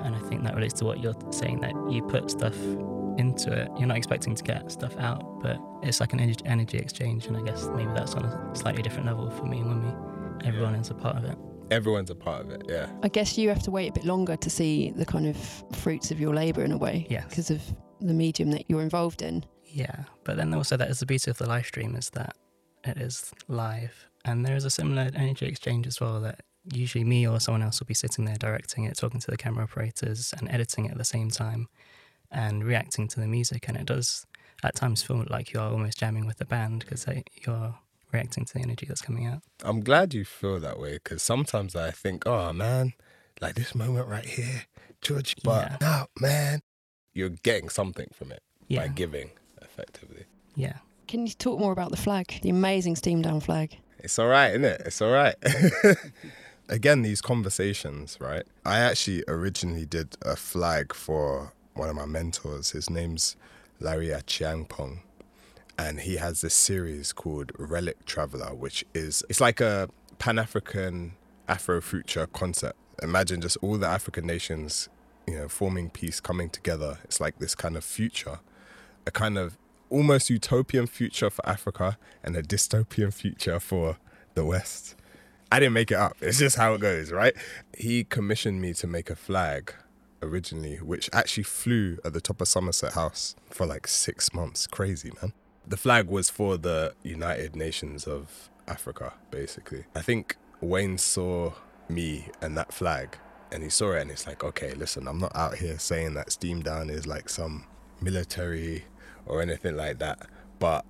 And 0.04 0.16
I 0.16 0.20
think 0.30 0.44
that 0.44 0.56
relates 0.56 0.76
to 0.76 0.86
what 0.86 1.02
you're 1.02 1.16
saying 1.32 1.60
that 1.62 1.74
you 1.90 2.04
put 2.04 2.30
stuff 2.30 2.56
into 3.18 3.52
it. 3.52 3.68
You're 3.78 3.88
not 3.88 3.98
expecting 3.98 4.36
to 4.36 4.44
get 4.44 4.72
stuff 4.72 4.96
out, 4.98 5.42
but 5.42 5.58
it's 5.82 6.00
like 6.00 6.14
an 6.14 6.20
energy, 6.46 6.78
exchange. 6.78 7.26
And 7.26 7.36
I 7.36 7.42
guess 7.42 7.68
maybe 7.76 7.92
that's 7.94 8.14
on 8.14 8.24
a 8.24 8.56
slightly 8.56 8.84
different 8.84 9.08
level 9.08 9.30
for 9.32 9.46
me 9.46 9.60
and 9.60 9.84
Wumi. 9.84 10.46
Everyone 10.46 10.76
is 10.76 10.92
a 10.92 10.94
part 10.94 11.18
of 11.18 11.26
it. 11.26 11.38
Everyone's 11.70 12.10
a 12.10 12.16
part 12.16 12.42
of 12.46 12.52
it, 12.52 12.64
yeah. 12.68 12.90
I 13.04 13.10
guess 13.10 13.38
you 13.38 13.50
have 13.50 13.62
to 13.64 13.72
wait 13.72 13.90
a 13.90 13.94
bit 13.94 14.06
longer 14.06 14.36
to 14.38 14.50
see 14.50 14.92
the 14.92 15.06
kind 15.06 15.28
of 15.28 15.38
fruits 15.76 16.12
of 16.12 16.20
your 16.20 16.34
labour 16.34 16.64
in 16.64 16.72
a 16.72 16.78
way. 16.78 17.06
Yes. 17.10 17.26
Because 17.28 17.50
of 17.52 17.62
the 18.00 18.14
medium 18.14 18.52
that 18.52 18.70
you're 18.70 18.82
involved 18.82 19.22
in. 19.22 19.46
Yeah, 19.66 20.04
but 20.24 20.38
then 20.38 20.54
also 20.54 20.78
that 20.78 20.90
is 20.90 21.00
the 21.00 21.06
beauty 21.06 21.30
of 21.30 21.38
the 21.38 21.48
live 21.48 21.66
stream 21.66 21.96
is 21.96 22.10
that 22.12 22.36
it 22.86 22.98
is 22.98 23.34
live, 23.48 24.08
and 24.24 24.46
there 24.46 24.56
is 24.56 24.66
a 24.66 24.70
similar 24.70 25.10
energy 25.14 25.46
exchange 25.46 25.88
as 25.88 26.00
well. 26.00 26.22
That 26.22 26.42
usually 26.72 27.04
me 27.04 27.28
or 27.28 27.40
someone 27.40 27.64
else 27.64 27.80
will 27.80 27.88
be 27.88 27.94
sitting 27.94 28.26
there 28.26 28.38
directing 28.38 28.86
it, 28.86 28.96
talking 28.98 29.20
to 29.20 29.32
the 29.32 29.38
camera 29.38 29.66
operators, 29.66 30.34
and 30.38 30.50
editing 30.50 30.86
it 30.86 30.92
at 30.92 30.98
the 30.98 31.04
same 31.04 31.30
time, 31.30 31.68
and 32.32 32.64
reacting 32.64 33.08
to 33.10 33.20
the 33.20 33.28
music. 33.28 33.68
And 33.68 33.78
it 33.78 33.86
does 33.86 34.26
at 34.64 34.76
times 34.76 35.04
feel 35.04 35.26
like 35.30 35.54
you 35.54 35.60
are 35.60 35.70
almost 35.70 36.00
jamming 36.00 36.26
with 36.26 36.38
the 36.38 36.46
band 36.46 36.80
because 36.80 37.06
you're 37.46 37.76
reacting 38.12 38.46
to 38.46 38.54
the 38.54 38.62
energy 38.62 38.86
that's 38.86 39.02
coming 39.02 39.26
out. 39.26 39.42
I'm 39.64 39.82
glad 39.82 40.14
you 40.14 40.24
feel 40.26 40.60
that 40.60 40.80
way 40.80 40.94
because 41.04 41.22
sometimes 41.24 41.76
I 41.76 41.92
think, 41.92 42.26
oh 42.26 42.54
man, 42.54 42.94
like 43.42 43.56
this 43.56 43.76
moment 43.76 44.08
right 44.08 44.26
here, 44.26 44.64
George, 45.02 45.36
but 45.44 45.72
Yeah. 45.72 45.78
no, 45.82 46.06
man, 46.20 46.62
you're 47.14 47.30
getting 47.30 47.70
something 47.70 48.08
from 48.14 48.32
it 48.32 48.42
Yeah, 48.68 48.82
by 48.82 48.88
giving 48.90 49.32
effectively. 49.62 50.26
yeah. 50.56 50.78
Can 51.08 51.26
you 51.26 51.34
talk 51.34 51.58
more 51.60 51.72
about 51.72 51.92
the 51.92 51.98
flag, 51.98 52.40
the 52.42 52.50
amazing 52.50 52.96
steam 52.98 53.22
down 53.22 53.40
flag? 53.40 53.78
It's 54.00 54.20
all 54.20 54.28
right, 54.28 54.50
isn't 54.50 54.66
it? 54.66 54.82
It's 54.86 55.02
all 55.02 55.12
right. 55.12 55.36
Again, 56.70 57.02
these 57.02 57.22
conversations, 57.22 58.18
right? 58.20 58.44
I 58.66 58.80
actually 58.80 59.24
originally 59.30 59.86
did 59.86 60.18
a 60.22 60.36
flag 60.36 60.94
for 60.94 61.54
one 61.76 61.88
of 61.90 61.96
my 61.96 62.06
mentors. 62.06 62.72
His 62.72 62.90
name's 62.90 63.38
Larry 63.80 64.08
Achiampong. 64.08 65.00
And 65.80 66.00
he 66.02 66.16
has 66.16 66.42
this 66.42 66.56
series 66.56 67.14
called 67.14 67.52
Relic 67.58 68.06
Traveler, 68.06 68.56
which 68.56 68.84
is 68.94 69.24
it's 69.30 69.40
like 69.40 69.62
a 69.62 69.90
Pan-African 70.18 71.14
Afro-future 71.48 72.28
concept. 72.28 72.78
Imagine 73.04 73.42
just 73.42 73.58
all 73.62 73.78
the 73.78 73.88
African 73.88 74.26
nations, 74.26 74.90
you 75.28 75.36
know, 75.36 75.48
forming 75.48 75.92
peace, 75.92 76.20
coming 76.20 76.50
together. 76.50 76.98
It's 77.04 77.20
like 77.20 77.38
this 77.38 77.54
kind 77.54 77.78
of 77.78 77.84
future, 77.84 78.40
a 79.06 79.12
kind 79.12 79.38
of 79.38 79.56
almost 79.90 80.30
utopian 80.30 80.88
future 80.88 81.30
for 81.30 81.48
Africa 81.48 81.98
and 82.24 82.36
a 82.36 82.42
dystopian 82.42 83.14
future 83.14 83.60
for 83.60 83.98
the 84.34 84.44
West. 84.44 84.96
I 85.52 85.60
didn't 85.60 85.74
make 85.74 85.92
it 85.92 85.98
up. 85.98 86.18
It's 86.22 86.40
just 86.40 86.58
how 86.58 86.74
it 86.74 86.82
goes, 86.82 87.12
right? 87.12 87.36
He 87.78 88.04
commissioned 88.04 88.62
me 88.62 88.74
to 88.74 88.88
make 88.88 89.10
a 89.10 89.16
flag 89.16 89.74
originally, 90.22 90.78
which 90.78 91.10
actually 91.14 91.44
flew 91.44 92.00
at 92.04 92.14
the 92.14 92.20
top 92.20 92.42
of 92.42 92.48
Somerset 92.48 92.94
House 92.94 93.36
for 93.52 93.66
like 93.66 93.88
six 93.88 94.34
months. 94.34 94.68
Crazy, 94.68 95.12
man. 95.22 95.34
The 95.68 95.78
flag 95.78 96.08
was 96.08 96.30
for 96.30 96.58
the 96.58 96.94
United 97.04 97.56
Nations 97.56 98.06
of 98.06 98.50
Africa, 98.68 99.14
basically. 99.32 99.84
I 99.96 100.02
think 100.02 100.38
Wayne 100.62 100.98
saw 100.98 101.54
me 101.90 102.30
and 102.42 102.58
that 102.58 102.74
flag 102.74 103.18
and 103.52 103.64
he 103.64 103.70
saw 103.70 103.92
it 103.94 104.02
and 104.02 104.12
it's 104.12 104.26
like, 104.28 104.44
okay, 104.44 104.74
listen, 104.74 105.08
I'm 105.08 105.20
not 105.20 105.36
out 105.36 105.56
here 105.56 105.78
saying 105.80 106.14
that 106.16 106.32
Steam 106.32 106.62
Down 106.62 106.90
is 106.90 107.06
like 107.06 107.30
some 107.30 107.66
military 108.02 108.86
or 109.26 109.42
anything 109.42 109.76
like 109.76 110.00
that, 110.00 110.28
but 110.60 110.86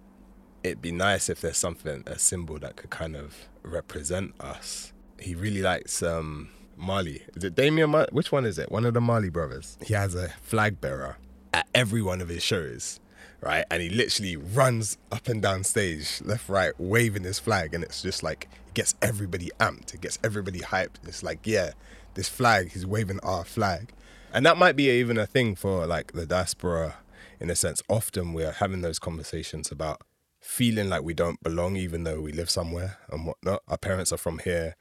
it'd 0.63 0.81
be 0.81 0.91
nice 0.91 1.29
if 1.29 1.41
there's 1.41 1.57
something, 1.57 2.03
a 2.05 2.19
symbol 2.19 2.59
that 2.59 2.75
could 2.75 2.89
kind 2.89 3.15
of 3.15 3.35
represent 3.63 4.33
us. 4.39 4.93
He 5.19 5.33
really 5.33 5.61
likes 5.61 6.03
um, 6.03 6.49
Marley. 6.75 7.23
Is 7.35 7.43
it 7.43 7.55
Damian? 7.55 7.89
Mar- 7.91 8.07
Which 8.11 8.31
one 8.31 8.45
is 8.45 8.59
it? 8.59 8.71
One 8.71 8.85
of 8.85 8.93
the 8.93 9.01
Marley 9.01 9.29
brothers. 9.29 9.77
He 9.83 9.93
has 9.95 10.13
a 10.13 10.29
flag 10.41 10.79
bearer 10.81 11.17
at 11.53 11.67
every 11.73 12.01
one 12.01 12.21
of 12.21 12.29
his 12.29 12.43
shows, 12.43 12.99
right? 13.41 13.65
And 13.69 13.81
he 13.81 13.89
literally 13.89 14.35
runs 14.35 14.97
up 15.11 15.27
and 15.27 15.41
down 15.41 15.63
stage, 15.63 16.21
left, 16.23 16.49
right, 16.49 16.73
waving 16.77 17.23
his 17.23 17.39
flag, 17.39 17.73
and 17.73 17.83
it's 17.83 18.01
just 18.01 18.23
like 18.23 18.47
it 18.67 18.73
gets 18.73 18.95
everybody 19.01 19.51
amped. 19.59 19.93
It 19.93 20.01
gets 20.01 20.19
everybody 20.23 20.59
hyped. 20.59 20.95
It's 21.07 21.23
like, 21.23 21.39
yeah, 21.45 21.71
this 22.15 22.29
flag. 22.29 22.71
He's 22.71 22.85
waving 22.85 23.19
our 23.21 23.43
flag, 23.43 23.91
and 24.33 24.45
that 24.45 24.57
might 24.57 24.75
be 24.75 24.89
even 24.89 25.17
a 25.17 25.25
thing 25.25 25.55
for 25.55 25.85
like 25.85 26.13
the 26.13 26.25
diaspora. 26.25 26.95
In 27.39 27.51
a 27.51 27.55
sense, 27.55 27.83
often 27.87 28.33
we're 28.33 28.53
having 28.53 28.81
those 28.81 28.97
conversations 28.97 29.71
about 29.71 30.01
feeling 30.41 30.89
like 30.89 31.03
we 31.03 31.13
don't 31.13 31.41
belong, 31.43 31.75
even 31.75 32.03
though 32.03 32.19
we 32.19 32.31
live 32.31 32.49
somewhere 32.49 32.97
and 33.11 33.27
whatnot. 33.27 33.61
Our 33.67 33.77
parents 33.77 34.11
are 34.11 34.17
from 34.17 34.39
here, 34.39 34.75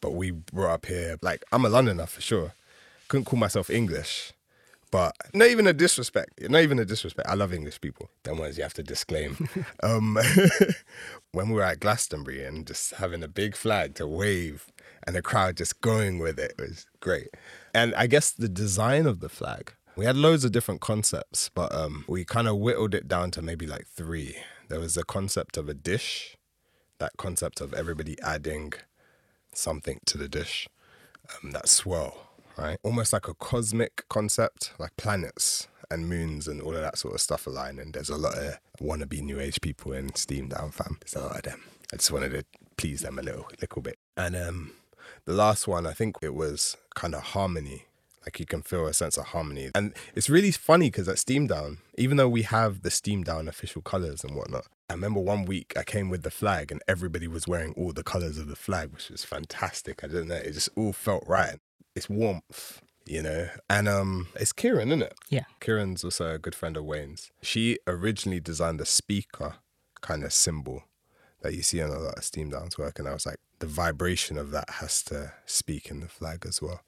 but 0.00 0.12
we 0.12 0.30
brought 0.30 0.72
up 0.72 0.86
here. 0.86 1.18
Like 1.20 1.42
I'm 1.50 1.64
a 1.64 1.68
Londoner 1.68 2.06
for 2.06 2.20
sure. 2.20 2.52
Couldn't 3.08 3.24
call 3.24 3.38
myself 3.38 3.70
English, 3.70 4.32
but 4.90 5.14
not 5.34 5.48
even 5.48 5.66
a 5.66 5.72
disrespect. 5.72 6.40
Not 6.48 6.62
even 6.62 6.78
a 6.78 6.84
disrespect. 6.84 7.28
I 7.28 7.34
love 7.34 7.52
English 7.52 7.80
people. 7.80 8.10
Them 8.22 8.38
ones 8.38 8.56
you 8.56 8.62
have 8.62 8.74
to 8.74 8.82
disclaim. 8.82 9.48
um, 9.82 10.18
when 11.32 11.48
we 11.48 11.54
were 11.54 11.62
at 11.62 11.80
Glastonbury 11.80 12.44
and 12.44 12.66
just 12.66 12.94
having 12.94 13.22
a 13.22 13.28
big 13.28 13.56
flag 13.56 13.94
to 13.96 14.06
wave 14.06 14.66
and 15.06 15.14
the 15.16 15.22
crowd 15.22 15.56
just 15.56 15.80
going 15.80 16.18
with 16.18 16.38
it 16.38 16.54
was 16.58 16.86
great. 17.00 17.28
And 17.74 17.94
I 17.94 18.06
guess 18.06 18.30
the 18.30 18.48
design 18.48 19.06
of 19.06 19.20
the 19.20 19.28
flag, 19.28 19.74
we 19.96 20.04
had 20.04 20.16
loads 20.16 20.44
of 20.44 20.52
different 20.52 20.80
concepts, 20.80 21.50
but 21.54 21.74
um, 21.74 22.04
we 22.08 22.24
kind 22.24 22.48
of 22.48 22.58
whittled 22.58 22.94
it 22.94 23.08
down 23.08 23.30
to 23.32 23.42
maybe 23.42 23.66
like 23.66 23.86
three. 23.86 24.36
There 24.68 24.80
was 24.80 24.96
a 24.96 25.04
concept 25.04 25.56
of 25.56 25.68
a 25.68 25.74
dish. 25.74 26.36
that 26.98 27.12
concept 27.18 27.60
of 27.60 27.74
everybody 27.74 28.16
adding 28.22 28.72
something 29.52 30.00
to 30.06 30.18
the 30.18 30.28
dish. 30.28 30.68
Um, 31.42 31.50
that 31.50 31.68
swirl, 31.68 32.25
right? 32.56 32.78
Almost 32.82 33.12
like 33.12 33.28
a 33.28 33.34
cosmic 33.34 34.08
concept, 34.08 34.72
like 34.78 34.96
planets 34.96 35.68
and 35.90 36.08
moons 36.08 36.48
and 36.48 36.60
all 36.60 36.74
of 36.74 36.80
that 36.80 36.98
sort 36.98 37.14
of 37.14 37.20
stuff 37.20 37.46
align. 37.46 37.78
And 37.78 37.92
there's 37.94 38.10
a 38.10 38.16
lot 38.16 38.36
of 38.36 38.58
wannabe 38.80 39.22
new 39.22 39.40
age 39.40 39.60
people 39.60 39.92
in 39.92 40.14
Steam 40.14 40.48
Down 40.48 40.70
fam. 40.70 40.98
There's 41.00 41.22
a 41.22 41.26
lot 41.26 41.36
of 41.36 41.42
them. 41.42 41.62
I 41.92 41.96
just 41.96 42.10
wanted 42.10 42.30
to 42.32 42.44
please 42.76 43.02
them 43.02 43.18
a 43.18 43.22
little, 43.22 43.46
little 43.60 43.82
bit. 43.82 43.98
And 44.16 44.34
um, 44.34 44.72
the 45.24 45.32
last 45.32 45.68
one, 45.68 45.86
I 45.86 45.92
think 45.92 46.16
it 46.22 46.34
was 46.34 46.76
kind 46.94 47.14
of 47.14 47.22
harmony. 47.22 47.84
Like 48.24 48.40
you 48.40 48.46
can 48.46 48.62
feel 48.62 48.86
a 48.86 48.92
sense 48.92 49.16
of 49.16 49.26
harmony. 49.26 49.70
And 49.74 49.94
it's 50.16 50.28
really 50.28 50.50
funny 50.50 50.88
because 50.88 51.08
at 51.08 51.18
Steam 51.18 51.46
Down, 51.46 51.78
even 51.96 52.16
though 52.16 52.28
we 52.28 52.42
have 52.42 52.82
the 52.82 52.90
Steam 52.90 53.22
Down 53.22 53.46
official 53.46 53.82
colors 53.82 54.24
and 54.24 54.34
whatnot, 54.34 54.66
I 54.90 54.94
remember 54.94 55.20
one 55.20 55.44
week 55.44 55.72
I 55.76 55.84
came 55.84 56.10
with 56.10 56.22
the 56.22 56.30
flag 56.30 56.72
and 56.72 56.82
everybody 56.88 57.28
was 57.28 57.46
wearing 57.46 57.72
all 57.76 57.92
the 57.92 58.02
colors 58.02 58.36
of 58.38 58.48
the 58.48 58.56
flag, 58.56 58.92
which 58.92 59.10
was 59.10 59.24
fantastic. 59.24 60.02
I 60.02 60.08
don't 60.08 60.26
know, 60.26 60.34
it 60.34 60.52
just 60.52 60.70
all 60.76 60.92
felt 60.92 61.24
right. 61.28 61.58
It's 61.96 62.08
warmth, 62.08 62.82
you 63.06 63.22
know. 63.22 63.48
And 63.68 63.88
um 63.88 64.28
it's 64.36 64.52
Kieran, 64.52 64.88
isn't 64.88 65.02
it? 65.02 65.14
Yeah. 65.30 65.44
Kieran's 65.60 66.04
also 66.04 66.34
a 66.34 66.38
good 66.38 66.54
friend 66.54 66.76
of 66.76 66.84
Wayne's. 66.84 67.32
She 67.42 67.78
originally 67.86 68.38
designed 68.40 68.78
the 68.78 68.86
speaker 68.86 69.56
kind 70.02 70.22
of 70.22 70.32
symbol 70.32 70.84
that 71.42 71.54
you 71.54 71.62
see 71.62 71.80
on 71.80 71.90
a 71.90 71.98
lot 71.98 72.16
of 72.18 72.24
Steam 72.24 72.50
Down's 72.50 72.78
work, 72.78 72.98
and 72.98 73.08
I 73.08 73.12
was 73.12 73.26
like, 73.26 73.38
the 73.58 73.66
vibration 73.66 74.36
of 74.38 74.50
that 74.52 74.68
has 74.70 75.02
to 75.04 75.32
speak 75.46 75.90
in 75.90 76.00
the 76.00 76.08
flag 76.08 76.44
as 76.46 76.60
well. 76.60 76.80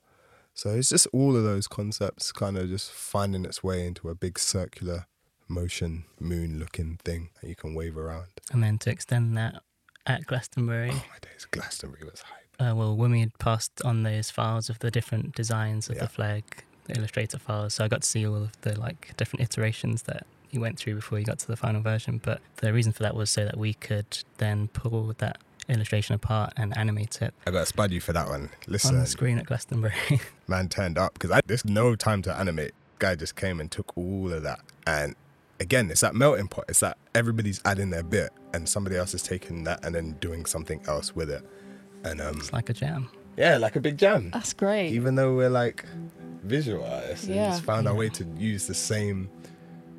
So 0.54 0.70
it's 0.70 0.88
just 0.88 1.06
all 1.12 1.36
of 1.36 1.44
those 1.44 1.68
concepts 1.68 2.32
kind 2.32 2.58
of 2.58 2.68
just 2.68 2.90
finding 2.90 3.44
its 3.44 3.62
way 3.62 3.86
into 3.86 4.08
a 4.08 4.14
big 4.14 4.38
circular 4.38 5.06
motion 5.48 6.04
moon 6.20 6.58
looking 6.58 6.98
thing 7.04 7.30
that 7.40 7.48
you 7.48 7.54
can 7.56 7.74
wave 7.74 7.96
around. 7.96 8.26
And 8.52 8.62
then 8.62 8.78
to 8.78 8.90
extend 8.90 9.36
that 9.36 9.62
at 10.06 10.26
Glastonbury, 10.26 10.90
Oh 10.92 10.94
my 10.94 11.18
days, 11.22 11.46
Glastonbury 11.50 12.04
was 12.10 12.22
hype. 12.22 12.47
Uh, 12.60 12.74
well, 12.74 12.96
when 12.96 13.10
we 13.10 13.20
had 13.20 13.36
passed 13.38 13.82
on 13.84 14.02
those 14.02 14.30
files 14.30 14.68
of 14.68 14.78
the 14.80 14.90
different 14.90 15.34
designs 15.34 15.88
of 15.88 15.96
Yeah. 15.96 16.02
the 16.02 16.08
flag, 16.08 16.44
the 16.84 16.96
Illustrator 16.96 17.38
files, 17.38 17.74
so 17.74 17.84
I 17.84 17.88
got 17.88 18.02
to 18.02 18.08
see 18.08 18.26
all 18.26 18.36
of 18.36 18.60
the 18.62 18.78
like 18.78 19.14
different 19.16 19.42
iterations 19.42 20.02
that 20.02 20.26
you 20.50 20.60
went 20.60 20.78
through 20.78 20.94
before 20.94 21.18
you 21.18 21.24
got 21.24 21.38
to 21.40 21.46
the 21.46 21.56
final 21.56 21.82
version. 21.82 22.18
But 22.22 22.40
the 22.56 22.72
reason 22.72 22.92
for 22.92 23.02
that 23.02 23.14
was 23.14 23.30
so 23.30 23.44
that 23.44 23.56
we 23.58 23.74
could 23.74 24.18
then 24.38 24.68
pull 24.68 25.12
that 25.18 25.38
illustration 25.68 26.14
apart 26.14 26.50
and 26.56 26.74
animate 26.78 27.20
it 27.20 27.34
I 27.46 27.50
got 27.50 27.60
to 27.60 27.66
spud 27.66 27.90
you 27.92 28.00
for 28.00 28.14
that 28.14 28.26
one. 28.28 28.48
Listen, 28.66 28.94
on 28.94 29.00
the 29.02 29.06
screen 29.06 29.38
at 29.38 29.44
Glastonbury. 29.44 29.92
man 30.48 30.68
turned 30.70 30.96
up 30.96 31.12
because 31.12 31.38
there's 31.46 31.64
no 31.66 31.94
time 31.94 32.22
to 32.22 32.34
animate. 32.34 32.72
Guy 32.98 33.14
just 33.16 33.36
came 33.36 33.60
and 33.60 33.70
took 33.70 33.96
all 33.96 34.32
of 34.32 34.42
that. 34.44 34.60
And 34.86 35.14
again, 35.60 35.90
it's 35.90 36.00
that 36.00 36.14
melting 36.14 36.48
pot. 36.48 36.64
It's 36.68 36.80
that 36.80 36.96
everybody's 37.14 37.60
adding 37.66 37.90
their 37.90 38.02
bit 38.02 38.30
and 38.54 38.66
somebody 38.66 38.96
else 38.96 39.12
is 39.12 39.22
taking 39.22 39.64
that 39.64 39.84
and 39.84 39.94
then 39.94 40.12
doing 40.20 40.46
something 40.46 40.80
else 40.88 41.14
with 41.14 41.30
it. 41.30 41.44
And 42.04 42.20
um, 42.20 42.36
it's 42.38 42.52
like 42.52 42.70
a 42.70 42.72
jam. 42.74 43.10
yeah, 43.36 43.56
like 43.56 43.76
a 43.76 43.80
big 43.80 43.98
jam. 43.98 44.30
That's 44.32 44.52
great. 44.52 44.92
Even 44.92 45.14
though 45.16 45.34
we're 45.34 45.50
like 45.50 45.84
visual 46.44 46.84
artists, 46.84 47.26
we 47.26 47.34
Yeah. 47.34 47.50
just 47.50 47.62
found 47.64 47.86
our 47.88 47.94
way 47.94 48.08
to 48.10 48.24
use 48.38 48.66
the 48.66 48.74
same, 48.74 49.28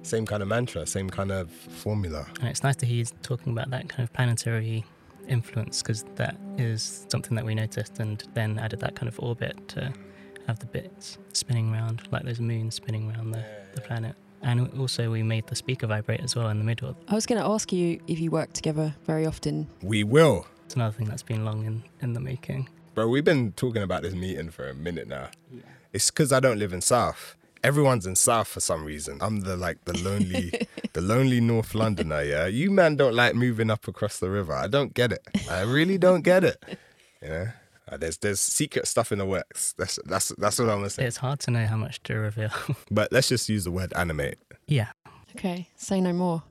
same 0.04 0.26
kind 0.26 0.42
of 0.42 0.48
mantra, 0.50 0.86
same 0.88 1.10
kind 1.10 1.32
of 1.32 1.52
formula. 1.52 2.26
And 2.40 2.50
it's 2.50 2.64
nice 2.64 2.76
to 2.78 2.86
hear 2.86 2.98
you 2.98 3.06
talking 3.22 3.52
about 3.54 3.70
that 3.72 3.90
kind 3.90 4.04
of 4.04 4.14
planetary 4.14 4.86
influence 5.28 5.82
because 5.84 6.04
that 6.16 6.36
is 6.58 7.06
something 7.10 7.36
that 7.36 7.46
we 7.46 7.54
noticed 7.54 8.00
and 8.00 8.24
then 8.34 8.58
added 8.58 8.80
that 8.80 8.96
kind 8.96 9.08
of 9.08 9.20
orbit 9.20 9.56
to 9.70 9.94
have 10.48 10.58
the 10.60 10.66
bits 10.66 11.18
spinning 11.34 11.72
around, 11.74 12.08
like 12.12 12.24
those 12.24 12.40
moons 12.40 12.76
spinning 12.76 13.12
around 13.12 13.32
the, 13.32 13.44
the 13.76 13.82
planet. 13.82 14.16
And 14.42 14.72
also, 14.80 15.12
we 15.12 15.22
made 15.22 15.46
the 15.48 15.56
speaker 15.56 15.86
vibrate 15.86 16.22
as 16.22 16.34
well 16.36 16.48
in 16.50 16.58
the 16.60 16.64
middle. 16.64 16.96
I 17.10 17.14
was 17.14 17.26
going 17.26 17.42
to 17.42 17.46
ask 17.48 17.74
you 17.74 18.00
if 18.08 18.20
you 18.22 18.32
work 18.32 18.54
together 18.54 18.96
very 19.06 19.26
often. 19.26 19.68
We 19.84 20.06
will. 20.06 20.48
It's 20.70 20.76
another 20.76 20.96
thing 20.96 21.08
that's 21.08 21.24
been 21.24 21.46
long 21.46 21.66
in, 21.66 21.82
in 22.00 22.14
the 22.14 22.20
making. 22.20 22.70
Bro, 22.94 23.08
we've 23.08 23.24
been 23.24 23.54
talking 23.54 23.82
about 23.82 24.04
this 24.04 24.14
meeting 24.14 24.52
for 24.52 24.70
a 24.70 24.74
minute 24.76 25.08
now. 25.08 25.30
Yeah. 25.52 25.64
It's 25.94 26.12
because 26.12 26.32
I 26.32 26.40
don't 26.40 26.60
live 26.60 26.74
in 26.74 26.82
South. 26.82 27.36
Everyone's 27.64 28.06
in 28.06 28.16
South 28.16 28.48
for 28.48 28.60
some 28.60 28.86
reason. 28.86 29.18
I'm 29.20 29.40
the 29.40 29.58
like 29.58 29.84
the 29.86 29.98
lonely, 29.98 30.52
the 30.94 31.02
lonely 31.02 31.42
North 31.42 31.74
Londoner. 31.74 32.22
Yeah, 32.22 32.46
you 32.46 32.70
man 32.70 32.98
don't 32.98 33.16
like 33.16 33.34
moving 33.34 33.72
up 33.72 33.88
across 33.88 34.20
the 34.20 34.30
river. 34.30 34.54
I 34.54 34.68
don't 34.68 34.94
get 34.94 35.12
it. 35.12 35.28
I 35.50 35.62
really 35.62 35.98
don't 35.98 36.22
get 36.22 36.44
it. 36.44 36.64
You 37.24 37.30
know, 37.30 37.48
Uh, 37.92 37.98
there's 37.98 38.18
there's 38.20 38.40
secret 38.40 38.86
stuff 38.88 39.12
in 39.12 39.18
the 39.18 39.26
works. 39.26 39.74
That's 39.76 39.98
that's 40.06 40.30
that's 40.38 40.60
what 40.60 40.70
I'm 40.70 40.78
gonna 40.78 40.92
say. 40.92 41.04
It's 41.06 41.18
hard 41.18 41.40
to 41.40 41.52
know 41.52 41.66
how 41.66 41.78
much 41.78 42.04
to 42.04 42.14
reveal. 42.14 42.52
But 42.92 43.12
let's 43.12 43.28
just 43.28 43.50
use 43.50 43.64
the 43.64 43.72
word 43.72 43.92
animate. 43.96 44.38
yeah. 44.68 44.90
Okay, 45.36 45.68
say 45.76 46.00
no 46.00 46.14
more. 46.14 46.44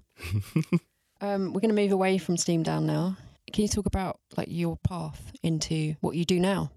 um, 1.20 1.52
we're 1.52 1.60
going 1.60 1.74
to 1.74 1.82
move 1.82 1.92
away 1.92 2.18
from 2.18 2.36
Steam 2.36 2.62
Down 2.64 2.84
now. 2.86 3.16
Can 3.52 3.62
you 3.62 3.68
talk 3.68 3.86
about 3.86 4.20
like 4.36 4.48
your 4.50 4.76
path 4.76 5.32
into 5.42 5.94
what 6.00 6.16
you 6.16 6.24
do 6.24 6.38
now? 6.38 6.70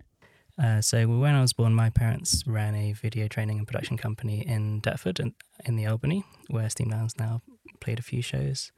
Uh, 0.62 0.82
so 0.82 1.08
when 1.08 1.34
I 1.34 1.42
was 1.42 1.54
born, 1.54 1.74
my 1.74 1.90
parents 1.90 2.44
ran 2.46 2.76
a 2.76 2.94
video 2.94 3.28
training 3.28 3.58
and 3.58 3.68
production 3.68 3.98
company 3.98 4.42
in 4.42 4.82
Deptford, 4.82 5.20
in, 5.20 5.34
in 5.66 5.76
the 5.76 5.88
Albany, 5.88 6.24
where 6.50 6.70
Steam 6.70 6.90
Down's 6.90 7.18
now 7.18 7.42
played 7.80 8.00
a 8.00 8.04
few 8.04 8.22
shows. 8.22 8.72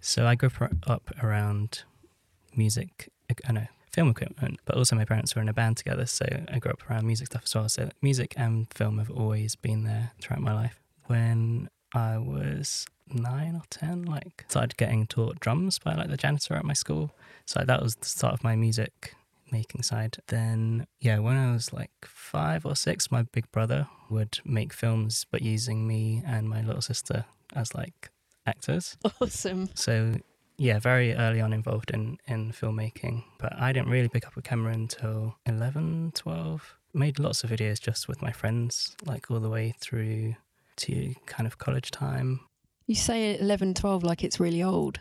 So 0.00 0.26
I 0.26 0.34
grew 0.34 0.50
up- 0.60 0.88
up 0.88 1.10
around 1.22 1.84
music, 2.56 3.10
I 3.46 3.52
know, 3.52 3.66
film 3.92 4.08
equipment, 4.08 4.60
but 4.64 4.76
also 4.76 4.96
my 4.96 5.04
parents 5.04 5.34
were 5.34 5.42
in 5.42 5.48
a 5.48 5.54
band 5.54 5.76
together, 5.76 6.06
so 6.06 6.26
I 6.52 6.58
grew 6.58 6.72
up 6.72 6.88
around 6.90 7.06
music 7.06 7.26
stuff 7.26 7.42
as 7.44 7.54
well. 7.54 7.68
So 7.68 7.90
music 8.02 8.34
and 8.36 8.72
film 8.72 8.98
have 8.98 9.10
always 9.10 9.54
been 9.54 9.84
there 9.84 10.12
throughout 10.20 10.42
my 10.42 10.54
life. 10.54 10.80
When 11.06 11.68
I 11.94 12.18
was 12.18 12.86
nine 13.12 13.54
or 13.54 13.62
ten, 13.70 14.02
like 14.02 14.44
started 14.48 14.76
getting 14.76 15.06
taught 15.06 15.40
drums 15.40 15.78
by 15.78 15.94
like 15.94 16.08
the 16.08 16.16
janitor 16.16 16.54
at 16.54 16.64
my 16.64 16.74
school. 16.74 17.10
So 17.46 17.64
that 17.66 17.82
was 17.82 17.96
the 17.96 18.06
start 18.06 18.34
of 18.34 18.44
my 18.44 18.56
music 18.56 19.14
making 19.50 19.82
side. 19.82 20.18
Then, 20.26 20.86
yeah, 21.00 21.18
when 21.18 21.36
I 21.36 21.52
was 21.52 21.72
like 21.72 21.90
five 22.04 22.66
or 22.66 22.76
six, 22.76 23.10
my 23.10 23.22
big 23.22 23.50
brother 23.52 23.88
would 24.10 24.38
make 24.44 24.72
films, 24.72 25.26
but 25.30 25.42
using 25.42 25.86
me 25.86 26.22
and 26.26 26.48
my 26.48 26.62
little 26.62 26.82
sister 26.82 27.24
as 27.54 27.74
like 27.74 28.10
actors. 28.46 28.96
Awesome. 29.20 29.70
So, 29.74 30.14
yeah, 30.56 30.78
very 30.78 31.14
early 31.14 31.40
on 31.40 31.52
involved 31.52 31.90
in, 31.90 32.18
in 32.26 32.52
filmmaking. 32.52 33.24
But 33.38 33.58
I 33.58 33.72
didn't 33.72 33.90
really 33.90 34.08
pick 34.08 34.26
up 34.26 34.36
a 34.36 34.42
camera 34.42 34.72
until 34.72 35.36
11, 35.46 36.12
12. 36.14 36.74
Made 36.94 37.18
lots 37.18 37.44
of 37.44 37.50
videos 37.50 37.80
just 37.80 38.08
with 38.08 38.22
my 38.22 38.32
friends, 38.32 38.96
like 39.04 39.30
all 39.30 39.40
the 39.40 39.50
way 39.50 39.74
through 39.78 40.34
to 40.78 41.14
kind 41.26 41.46
of 41.46 41.58
college 41.58 41.90
time. 41.90 42.40
You 42.86 42.94
say 42.94 43.38
11, 43.38 43.74
12 43.74 44.02
like 44.02 44.24
it's 44.24 44.40
really 44.40 44.62
old. 44.62 44.98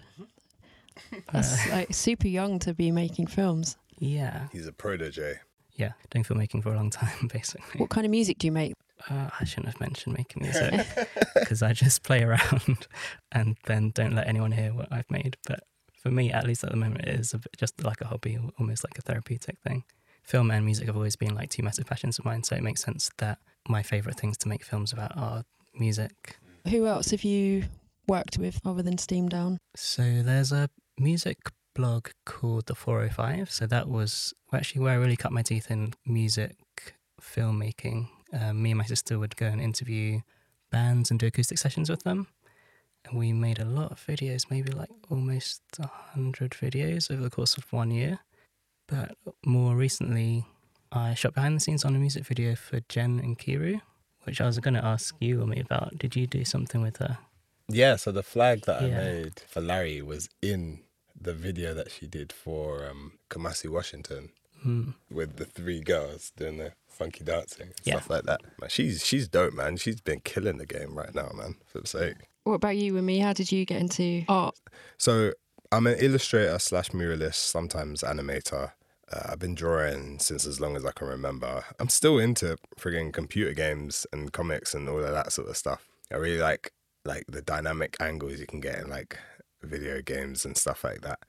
That's 1.32 1.68
Uh, 1.68 1.72
like 1.72 1.94
super 1.94 2.28
young 2.28 2.60
to 2.60 2.74
be 2.74 2.92
making 2.92 3.28
films. 3.28 3.78
yeah, 4.00 4.48
He's 4.52 4.68
a 4.68 4.74
protege. 4.74 5.40
yeah, 5.76 5.94
doing 6.10 6.24
filmmaking 6.26 6.64
for 6.64 6.74
a 6.74 6.76
long 6.76 6.90
time, 6.90 7.28
basically. 7.34 7.80
What 7.80 7.90
kind 7.90 8.06
of 8.06 8.12
music 8.12 8.40
do 8.40 8.48
you 8.48 8.52
make? 8.52 8.74
Uh, 9.10 9.30
I 9.40 9.46
shouldn't 9.46 9.68
have 9.68 9.80
mentioned 9.80 10.18
making 10.18 10.42
music 10.48 10.86
because 11.36 11.62
I 11.62 11.74
just 11.74 12.02
play 12.04 12.24
around 12.24 12.88
and 13.32 13.56
then 13.66 13.92
don't 13.94 14.16
let 14.16 14.28
anyone 14.28 14.52
hear 14.52 14.74
what 14.74 14.88
I've 14.92 15.10
made. 15.12 15.38
But 15.48 15.62
for 16.02 16.10
me, 16.10 16.32
at 16.32 16.48
least 16.48 16.64
at 16.64 16.72
the 16.72 16.78
moment, 16.78 17.06
it 17.06 17.20
is 17.20 17.34
a 17.34 17.38
bit 17.38 17.56
just 17.58 17.84
like 17.84 18.02
a 18.02 18.08
hobby, 18.08 18.38
almost 18.60 18.84
like 18.84 18.98
a 18.98 19.02
therapeutic 19.02 19.60
thing. 19.60 19.84
Film 20.24 20.50
and 20.52 20.66
music 20.66 20.88
have 20.88 20.96
always 20.98 21.16
been 21.16 21.36
like 21.36 21.52
two 21.52 21.64
massive 21.64 21.86
passions 21.86 22.18
of 22.20 22.26
mine, 22.26 22.44
so 22.44 22.56
it 22.56 22.64
makes 22.64 22.82
sense 22.82 23.10
that 23.20 23.38
my 23.70 23.84
favorite 23.84 24.18
things 24.20 24.38
to 24.40 24.50
make 24.50 24.64
films 24.66 24.92
about 24.92 25.16
are 25.16 25.44
music. 25.80 26.38
Who 26.70 26.86
else 26.88 27.12
have 27.12 27.24
you 27.24 27.66
worked 28.08 28.38
with 28.38 28.60
other 28.66 28.84
than 28.84 28.98
Steam 28.98 29.30
Down? 29.30 29.58
So 29.76 30.22
there's 30.24 30.52
a 30.52 30.70
music 30.98 31.38
blog 31.76 32.10
called 32.26 32.66
The 32.66 32.76
405. 32.76 33.52
So 33.52 33.68
that 33.68 33.88
was 33.88 34.34
actually 34.54 34.82
where 34.82 34.94
I 34.94 34.98
really 34.98 35.16
cut 35.16 35.32
my 35.32 35.44
teeth 35.44 35.70
in 35.70 35.94
music 36.06 36.56
filmmaking. 37.22 38.10
Um, 38.34 38.62
me 38.62 38.72
and 38.72 38.78
my 38.80 38.86
sister 38.86 39.20
would 39.20 39.36
go 39.38 39.46
and 39.46 39.62
interview 39.62 40.22
bands 40.72 41.12
and 41.12 41.20
do 41.20 41.28
acoustic 41.28 41.58
sessions 41.58 41.90
with 41.90 42.04
them. 42.04 42.28
And 43.06 43.18
we 43.18 43.32
made 43.32 43.60
a 43.60 43.66
lot 43.66 43.92
of 43.92 44.06
videos, 44.06 44.50
maybe 44.50 44.72
like 44.72 44.90
almost 45.10 45.62
100 45.78 46.52
videos 46.52 47.10
over 47.12 47.22
the 47.22 47.30
course 47.30 47.58
of 47.58 47.72
one 47.72 47.92
year. 47.92 48.20
But 48.88 49.16
more 49.46 49.76
recently, 49.76 50.46
I 50.92 51.14
shot 51.14 51.34
behind 51.34 51.56
the 51.56 51.60
scenes 51.60 51.86
on 51.86 51.96
a 51.96 52.00
music 52.00 52.26
video 52.26 52.56
for 52.56 52.80
Jenn 52.90 53.22
Nkiru, 53.22 53.82
which 54.28 54.42
I 54.42 54.46
was 54.46 54.60
going 54.60 54.74
to 54.76 54.86
ask 54.86 55.16
you 55.20 55.42
or 55.42 55.48
me 55.48 55.60
about. 55.60 55.98
Did 55.98 56.16
you 56.16 56.28
do 56.28 56.44
something 56.46 56.82
with 56.82 56.98
her? 56.98 57.18
Yeah, 57.70 57.96
so 57.96 58.12
the 58.12 58.24
flag 58.24 58.62
that 58.66 58.82
I 58.84 58.88
made 58.88 59.42
for 59.48 59.62
Larry 59.62 60.02
was 60.02 60.30
in 60.42 60.82
the 61.20 61.34
video 61.34 61.74
that 61.74 61.90
she 61.92 62.06
did 62.08 62.32
for 62.32 62.86
um, 62.88 63.14
Kamasi 63.30 63.70
Washington 63.70 64.30
Hmm. 64.64 64.90
with 65.12 65.36
the 65.38 65.46
three 65.46 65.82
girls 65.82 66.32
doing 66.36 66.58
the 66.58 66.74
funky 66.88 67.24
dancing 67.24 67.68
and 67.68 67.74
Yeah. 67.84 67.94
stuff 67.98 68.10
like 68.10 68.24
that. 68.24 68.42
Man, 68.60 68.70
she's 68.70 69.06
she's 69.06 69.28
dope, 69.28 69.54
man. 69.54 69.78
She's 69.78 70.02
been 70.02 70.20
killing 70.22 70.58
the 70.58 70.66
game 70.66 70.96
right 70.98 71.14
now, 71.14 71.30
man. 71.36 71.56
For 71.68 71.80
the 71.80 71.88
sake. 71.88 72.16
What 72.44 72.54
about 72.54 72.76
you 72.78 72.98
and 72.98 73.06
me? 73.06 73.20
How 73.20 73.34
did 73.34 73.52
you 73.52 73.66
get 73.66 73.80
into 73.82 74.24
art? 74.28 74.56
So 74.98 75.34
I'm 75.72 75.86
an 75.86 75.98
illustrator 76.00 76.58
slash 76.58 76.90
muralist, 76.90 77.36
sometimes 77.36 78.02
animator. 78.02 78.72
Uh, 79.12 79.30
I've 79.30 79.40
been 79.40 79.56
drawing 79.56 80.20
since 80.20 80.46
as 80.46 80.60
long 80.60 80.76
as 80.76 80.86
I 80.86 80.92
can 80.92 81.08
remember. 81.08 81.64
I'm 81.80 81.90
still 81.90 82.20
into 82.20 82.58
frigging 82.80 83.14
computer 83.14 83.54
games 83.54 84.06
and 84.12 84.32
comics 84.34 84.74
and 84.74 84.90
all 84.90 85.04
of 85.04 85.12
that 85.12 85.32
sort 85.32 85.48
of 85.50 85.58
stuff. 85.58 85.88
I 86.12 86.16
really 86.18 86.40
like 86.40 86.72
like 87.06 87.26
the 87.28 87.42
dynamic 87.42 87.96
angles 88.02 88.40
you 88.40 88.46
can 88.46 88.60
get 88.60 88.80
in 88.80 88.90
like 88.90 89.18
video 89.64 90.02
games 90.02 90.46
and 90.46 90.58
stuff 90.58 90.84
like 90.84 91.02
that. 91.02 91.20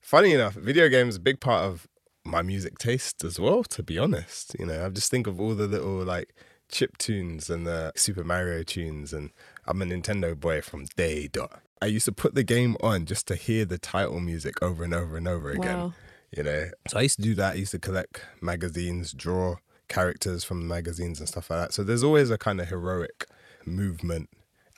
funny 0.00 0.32
enough, 0.32 0.54
video 0.54 0.88
games 0.88 1.16
a 1.16 1.20
big 1.20 1.38
part 1.40 1.64
of 1.64 1.86
my 2.24 2.42
music 2.42 2.78
taste 2.78 3.24
as 3.24 3.38
well. 3.38 3.62
To 3.64 3.82
be 3.82 3.98
honest, 3.98 4.56
you 4.58 4.66
know, 4.66 4.84
I 4.86 4.88
just 4.90 5.10
think 5.10 5.26
of 5.26 5.40
all 5.40 5.54
the 5.54 5.66
little 5.66 6.04
like 6.04 6.34
chip 6.70 6.98
tunes 6.98 7.48
and 7.48 7.66
the 7.66 7.92
Super 7.96 8.24
Mario 8.24 8.62
tunes, 8.62 9.12
and 9.12 9.30
I'm 9.66 9.80
a 9.80 9.84
Nintendo 9.84 10.38
boy 10.38 10.60
from 10.60 10.86
day 10.96 11.28
dot. 11.28 11.60
I 11.80 11.86
used 11.86 12.06
to 12.06 12.12
put 12.12 12.34
the 12.34 12.42
game 12.42 12.76
on 12.80 13.06
just 13.06 13.28
to 13.28 13.36
hear 13.36 13.64
the 13.64 13.78
title 13.78 14.18
music 14.20 14.60
over 14.62 14.82
and 14.82 14.92
over 14.92 15.16
and 15.16 15.28
over 15.28 15.50
again. 15.50 15.78
Wow. 15.78 15.94
You 16.30 16.42
know, 16.42 16.70
so 16.88 16.98
I 16.98 17.02
used 17.02 17.16
to 17.16 17.22
do 17.22 17.34
that. 17.36 17.52
I 17.52 17.56
used 17.56 17.70
to 17.72 17.78
collect 17.78 18.20
magazines, 18.40 19.12
draw 19.12 19.56
characters 19.88 20.44
from 20.44 20.60
the 20.60 20.66
magazines 20.66 21.18
and 21.18 21.28
stuff 21.28 21.50
like 21.50 21.60
that. 21.60 21.72
So 21.72 21.82
there's 21.82 22.04
always 22.04 22.30
a 22.30 22.38
kind 22.38 22.60
of 22.60 22.68
heroic 22.68 23.26
movement, 23.64 24.28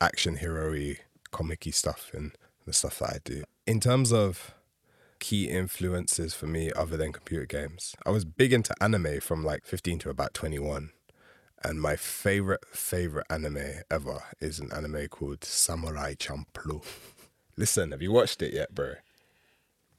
action 0.01 0.37
hero-y, 0.37 0.99
comic-y 1.31 1.73
stuff 1.73 2.11
in 2.15 2.33
the 2.67 2.73
stuff 2.73 3.01
that 3.01 3.11
I 3.11 3.19
do. 3.25 3.45
In 3.67 3.81
terms 3.81 4.13
of 4.13 4.55
key 5.19 5.49
influences 5.49 6.35
for 6.35 6.47
me 6.47 6.73
other 6.73 6.97
than 6.97 7.13
computer 7.13 7.47
games, 7.47 7.95
I 8.07 8.11
was 8.11 8.25
big 8.25 8.53
into 8.53 8.75
anime 8.81 9.21
from 9.21 9.45
like 9.45 9.67
15 9.67 9.99
to 10.01 10.11
about 10.11 10.35
21. 10.35 10.91
And 11.63 11.81
my 11.81 11.95
favorite, 11.97 12.65
favorite 12.73 13.27
anime 13.29 13.83
ever 13.91 14.23
is 14.41 14.61
an 14.61 14.73
anime 14.73 15.09
called 15.09 15.45
Samurai 15.45 16.15
Champloo. 16.15 16.83
Listen, 17.57 17.91
have 17.91 18.01
you 18.01 18.13
watched 18.13 18.41
it 18.41 18.55
yet, 18.55 18.75
bro? 18.75 18.95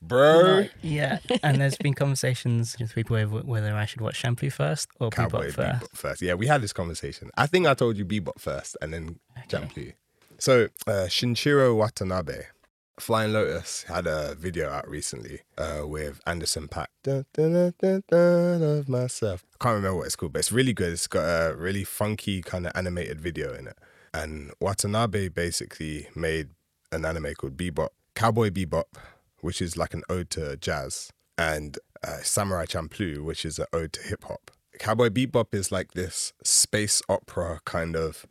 Bro, 0.01 0.65
Yeah, 0.81 1.19
and 1.43 1.61
there's 1.61 1.77
been 1.77 1.93
conversations 1.93 2.75
with 2.79 2.93
people 2.95 3.15
over 3.17 3.39
whether 3.41 3.75
I 3.75 3.85
should 3.85 4.01
watch 4.01 4.21
Champloo 4.21 4.51
first 4.51 4.89
or 4.99 5.11
Cowboy 5.11 5.49
Bebop 5.49 5.53
first. 5.53 5.83
Bebop 5.83 5.95
first. 5.97 6.21
Yeah, 6.21 6.33
we 6.33 6.47
had 6.47 6.61
this 6.61 6.73
conversation. 6.73 7.29
I 7.37 7.45
think 7.45 7.67
I 7.67 7.75
told 7.75 7.97
you 7.97 8.05
Bebop 8.05 8.39
first 8.39 8.77
and 8.81 8.93
then 8.93 9.19
Champloo. 9.47 9.93
So, 10.39 10.69
uh, 10.87 11.07
Watanabe, 11.75 12.45
Flying 12.99 13.31
Lotus, 13.31 13.83
had 13.83 14.07
a 14.07 14.33
video 14.33 14.71
out 14.71 14.89
recently 14.89 15.41
uh, 15.55 15.83
with 15.85 16.19
Anderson 16.25 16.67
Paak. 16.67 16.87
Dun, 17.03 17.25
dun, 17.33 17.53
dun, 17.53 17.73
dun, 17.79 18.03
dun, 18.09 18.63
of 18.63 18.89
myself. 18.89 19.45
I 19.53 19.63
can't 19.63 19.75
remember 19.75 19.97
what 19.97 20.07
it's 20.07 20.15
called, 20.15 20.33
but 20.33 20.39
it's 20.39 20.51
really 20.51 20.73
good. 20.73 20.93
It's 20.93 21.05
got 21.05 21.23
a 21.23 21.55
really 21.55 21.83
funky 21.83 22.41
kind 22.41 22.65
of 22.65 22.71
animated 22.73 23.21
video 23.21 23.53
in 23.53 23.67
it. 23.67 23.77
And 24.15 24.51
Watanabe 24.59 25.29
basically 25.29 26.07
made 26.15 26.49
an 26.91 27.05
anime 27.05 27.35
called 27.35 27.55
Bebop, 27.55 27.89
Cowboy 28.15 28.49
Bebop, 28.49 28.85
which 29.41 29.61
is 29.61 29.77
like 29.77 29.93
an 29.93 30.03
ode 30.09 30.29
to 30.31 30.57
jazz, 30.57 31.11
and 31.37 31.77
uh, 32.03 32.19
Samurai 32.21 32.65
Champloo, 32.65 33.23
which 33.23 33.45
is 33.45 33.59
an 33.59 33.65
ode 33.73 33.93
to 33.93 34.01
hip 34.01 34.23
hop. 34.23 34.51
Cowboy 34.79 35.09
Bebop 35.09 35.53
is 35.53 35.71
like 35.71 35.91
this 35.91 36.33
space 36.43 37.01
opera 37.09 37.59
kind 37.65 37.95
of 37.95 38.25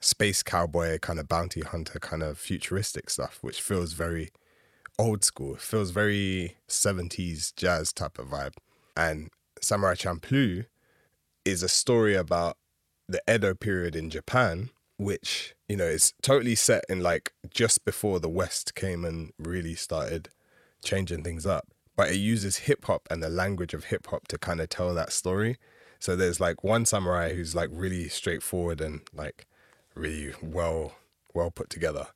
space 0.00 0.42
cowboy 0.42 0.98
kind 0.98 1.18
of 1.18 1.28
bounty 1.28 1.60
hunter 1.62 1.98
kind 1.98 2.22
of 2.22 2.38
futuristic 2.38 3.10
stuff, 3.10 3.38
which 3.40 3.60
feels 3.60 3.92
very 3.92 4.30
old 4.98 5.24
school. 5.24 5.54
It 5.54 5.60
feels 5.60 5.90
very 5.90 6.56
70s 6.68 7.54
jazz 7.54 7.92
type 7.92 8.18
of 8.18 8.28
vibe. 8.28 8.54
And 8.96 9.30
Samurai 9.60 9.94
Champloo 9.94 10.66
is 11.44 11.62
a 11.62 11.68
story 11.68 12.14
about 12.14 12.56
the 13.08 13.20
Edo 13.28 13.54
period 13.54 13.94
in 13.94 14.10
Japan, 14.10 14.70
which, 14.96 15.54
you 15.68 15.76
know, 15.76 15.86
it's 15.86 16.12
totally 16.22 16.54
set 16.54 16.84
in 16.88 17.00
like 17.00 17.32
just 17.50 17.84
before 17.84 18.20
the 18.20 18.28
West 18.28 18.74
came 18.74 19.04
and 19.04 19.32
really 19.38 19.74
started 19.74 20.28
changing 20.84 21.22
things 21.22 21.46
up. 21.46 21.68
But 21.96 22.10
it 22.10 22.16
uses 22.16 22.58
hip 22.58 22.84
hop 22.84 23.08
and 23.10 23.22
the 23.22 23.28
language 23.28 23.74
of 23.74 23.84
hip 23.84 24.06
hop 24.06 24.28
to 24.28 24.38
kind 24.38 24.60
of 24.60 24.68
tell 24.68 24.94
that 24.94 25.12
story. 25.12 25.56
So 25.98 26.14
there's 26.14 26.40
like 26.40 26.62
one 26.62 26.84
samurai 26.84 27.34
who's 27.34 27.54
like 27.54 27.70
really 27.72 28.08
straightforward 28.08 28.80
and 28.80 29.00
like 29.14 29.46
really 29.94 30.32
well 30.42 30.92
well 31.34 31.50
put 31.50 31.70
together. 31.70 32.08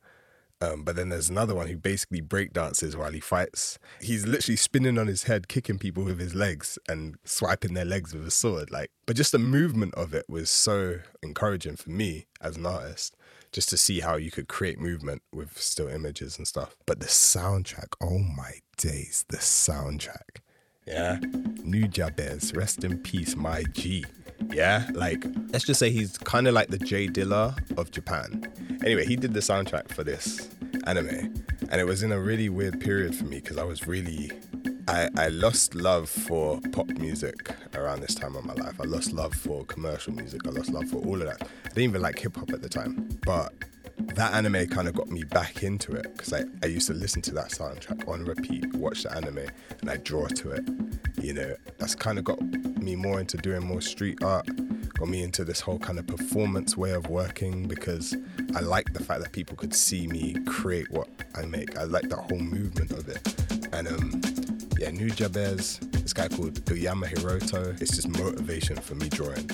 Um, 0.62 0.82
but 0.82 0.94
then 0.94 1.08
there's 1.08 1.30
another 1.30 1.54
one 1.54 1.68
who 1.68 1.76
basically 1.78 2.20
break 2.20 2.52
dances 2.52 2.94
while 2.94 3.12
he 3.12 3.20
fights. 3.20 3.78
He's 4.02 4.26
literally 4.26 4.56
spinning 4.56 4.98
on 4.98 5.06
his 5.06 5.22
head, 5.22 5.48
kicking 5.48 5.78
people 5.78 6.04
with 6.04 6.20
his 6.20 6.34
legs 6.34 6.78
and 6.86 7.16
swiping 7.24 7.72
their 7.72 7.86
legs 7.86 8.12
with 8.12 8.26
a 8.26 8.30
sword. 8.30 8.70
Like, 8.70 8.90
but 9.06 9.16
just 9.16 9.32
the 9.32 9.38
movement 9.38 9.94
of 9.94 10.12
it 10.12 10.26
was 10.28 10.50
so 10.50 11.00
encouraging 11.22 11.76
for 11.76 11.88
me 11.88 12.26
as 12.42 12.58
an 12.58 12.66
artist, 12.66 13.16
just 13.52 13.68
to 13.70 13.76
see 13.76 14.00
how 14.00 14.16
you 14.16 14.30
could 14.30 14.48
create 14.48 14.78
movement 14.78 15.22
with 15.32 15.58
still 15.58 15.88
images 15.88 16.38
and 16.38 16.46
stuff. 16.46 16.76
But 16.86 17.00
the 17.00 17.06
soundtrack, 17.06 17.94
oh 18.00 18.18
my 18.18 18.60
days, 18.76 19.24
the 19.28 19.38
soundtrack. 19.38 20.38
Yeah. 20.86 21.18
Nujabes, 21.20 22.56
rest 22.56 22.84
in 22.84 22.98
peace, 22.98 23.36
my 23.36 23.62
G. 23.72 24.04
Yeah, 24.52 24.88
like 24.94 25.24
let's 25.50 25.64
just 25.64 25.78
say 25.78 25.90
he's 25.90 26.16
kind 26.18 26.48
of 26.48 26.54
like 26.54 26.68
the 26.68 26.78
Jay 26.78 27.06
Dilla 27.06 27.56
of 27.78 27.90
Japan. 27.90 28.50
Anyway, 28.84 29.04
he 29.04 29.14
did 29.14 29.34
the 29.34 29.40
soundtrack 29.40 29.92
for 29.92 30.02
this 30.02 30.48
anime, 30.86 31.44
and 31.70 31.80
it 31.80 31.86
was 31.86 32.02
in 32.02 32.10
a 32.10 32.18
really 32.18 32.48
weird 32.48 32.80
period 32.80 33.14
for 33.14 33.24
me 33.24 33.40
because 33.40 33.58
I 33.58 33.64
was 33.64 33.86
really, 33.86 34.32
I, 34.90 35.08
I 35.16 35.28
lost 35.28 35.76
love 35.76 36.08
for 36.08 36.60
pop 36.72 36.88
music 36.88 37.54
around 37.76 38.00
this 38.00 38.16
time 38.16 38.34
of 38.34 38.44
my 38.44 38.54
life. 38.54 38.80
I 38.80 38.86
lost 38.86 39.12
love 39.12 39.32
for 39.32 39.64
commercial 39.66 40.12
music. 40.12 40.44
I 40.44 40.50
lost 40.50 40.72
love 40.72 40.88
for 40.88 40.96
all 40.96 41.14
of 41.14 41.28
that. 41.28 41.42
I 41.42 41.68
didn't 41.68 41.84
even 41.84 42.02
like 42.02 42.18
hip 42.18 42.34
hop 42.34 42.50
at 42.50 42.60
the 42.60 42.68
time, 42.68 43.08
but 43.24 43.52
that 44.16 44.34
anime 44.34 44.66
kind 44.66 44.88
of 44.88 44.94
got 44.94 45.08
me 45.08 45.22
back 45.22 45.62
into 45.62 45.92
it 45.92 46.12
because 46.16 46.32
I, 46.32 46.42
I 46.64 46.66
used 46.66 46.88
to 46.88 46.94
listen 46.94 47.22
to 47.22 47.34
that 47.34 47.50
soundtrack 47.50 48.08
on 48.08 48.24
repeat, 48.24 48.74
watch 48.74 49.04
the 49.04 49.14
anime, 49.14 49.46
and 49.80 49.88
I 49.88 49.96
draw 49.98 50.26
to 50.26 50.50
it. 50.50 50.68
You 51.22 51.34
know, 51.34 51.54
that's 51.78 51.94
kind 51.94 52.18
of 52.18 52.24
got 52.24 52.42
me 52.42 52.96
more 52.96 53.20
into 53.20 53.36
doing 53.36 53.64
more 53.64 53.80
street 53.80 54.24
art, 54.24 54.48
got 54.94 55.08
me 55.08 55.22
into 55.22 55.44
this 55.44 55.60
whole 55.60 55.78
kind 55.78 56.00
of 56.00 56.08
performance 56.08 56.76
way 56.76 56.90
of 56.90 57.08
working 57.08 57.68
because 57.68 58.16
I 58.56 58.60
like 58.60 58.92
the 58.92 59.04
fact 59.04 59.22
that 59.22 59.30
people 59.30 59.56
could 59.56 59.72
see 59.72 60.08
me 60.08 60.34
create 60.46 60.90
what 60.90 61.08
I 61.36 61.42
make. 61.42 61.78
I 61.78 61.84
like 61.84 62.08
that 62.08 62.18
whole 62.18 62.40
movement 62.40 62.90
of 62.90 63.08
it. 63.08 63.24
And 63.72 63.86
um, 63.86 64.49
yeah, 64.80 64.90
Nujabes, 64.90 65.78
this 65.92 66.14
guy 66.14 66.28
called 66.28 66.54
Uyama 66.64 67.06
Hiroto, 67.06 67.78
it's 67.82 67.96
just 67.96 68.08
motivation 68.08 68.76
for 68.76 68.94
me 68.94 69.10
drawing. 69.10 69.50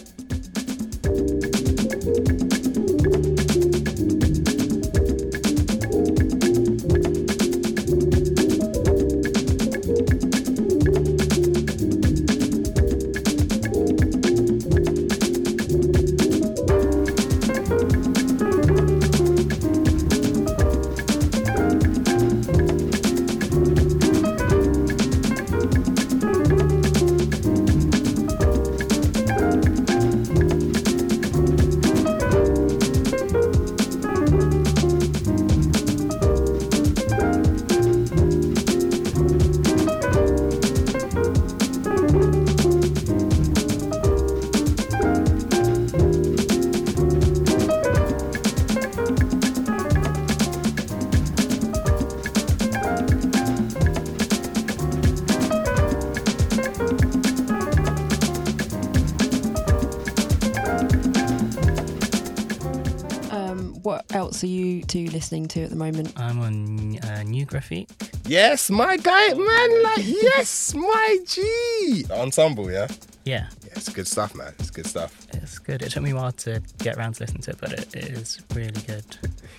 Else 64.86 64.94
are 64.94 64.98
you 64.98 65.06
two 65.08 65.12
listening 65.12 65.48
to 65.48 65.62
at 65.62 65.70
the 65.70 65.76
moment? 65.76 66.12
I'm 66.16 66.38
on 66.38 66.98
uh, 67.00 67.24
Neue 67.24 67.44
Grafik. 67.44 67.88
Yes, 68.28 68.70
my 68.70 68.96
guy, 68.96 69.34
man, 69.34 69.82
like, 69.82 69.98
yes, 70.06 70.74
my 70.74 71.18
G. 71.26 72.04
Ensemble, 72.08 72.70
yeah? 72.70 72.86
Yeah, 73.24 73.48
Yeah, 73.64 73.72
it's 73.74 73.88
good 73.88 74.06
stuff, 74.06 74.36
man. 74.36 74.52
It's 74.60 74.70
good 74.70 74.86
stuff. 74.86 75.26
it's 75.32 75.58
good. 75.58 75.82
It 75.82 75.90
took 75.90 76.04
me 76.04 76.10
a 76.10 76.14
while 76.14 76.30
to 76.32 76.62
get 76.78 76.96
around 76.96 77.14
to 77.14 77.24
listen 77.24 77.40
to 77.40 77.50
it, 77.50 77.58
but 77.60 77.72
it, 77.72 77.96
it 77.96 78.04
is 78.10 78.40
really 78.54 78.80
good. 78.82 79.04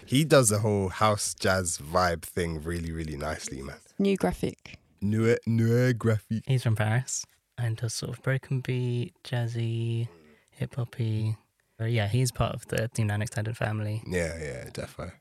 He 0.05 0.23
does 0.23 0.47
the 0.47 0.59
whole 0.59 0.87
house 0.87 1.33
jazz 1.33 1.77
vibe 1.77 2.21
thing 2.21 2.63
really, 2.63 2.93
really 2.93 3.17
nicely, 3.17 3.61
man. 3.61 3.75
Neue 3.99 4.15
Grafik. 4.15 4.75
New, 5.01 5.35
noir 5.45 5.91
graphique. 5.93 6.43
He's 6.47 6.63
from 6.63 6.77
Paris 6.77 7.25
and 7.57 7.75
does 7.75 7.93
sort 7.93 8.13
of 8.17 8.23
broken 8.23 8.61
beat, 8.61 9.13
jazzy, 9.25 10.07
hip 10.51 10.75
hoppy. 10.75 11.35
Uh, 11.79 11.85
yeah, 11.85 12.07
he's 12.07 12.31
part 12.31 12.55
of 12.55 12.67
the 12.67 12.87
Team 12.87 13.09
Extended 13.09 13.55
family. 13.55 14.01
Yeah, 14.07 14.37
yeah, 14.41 14.69
definitely. 14.73 15.13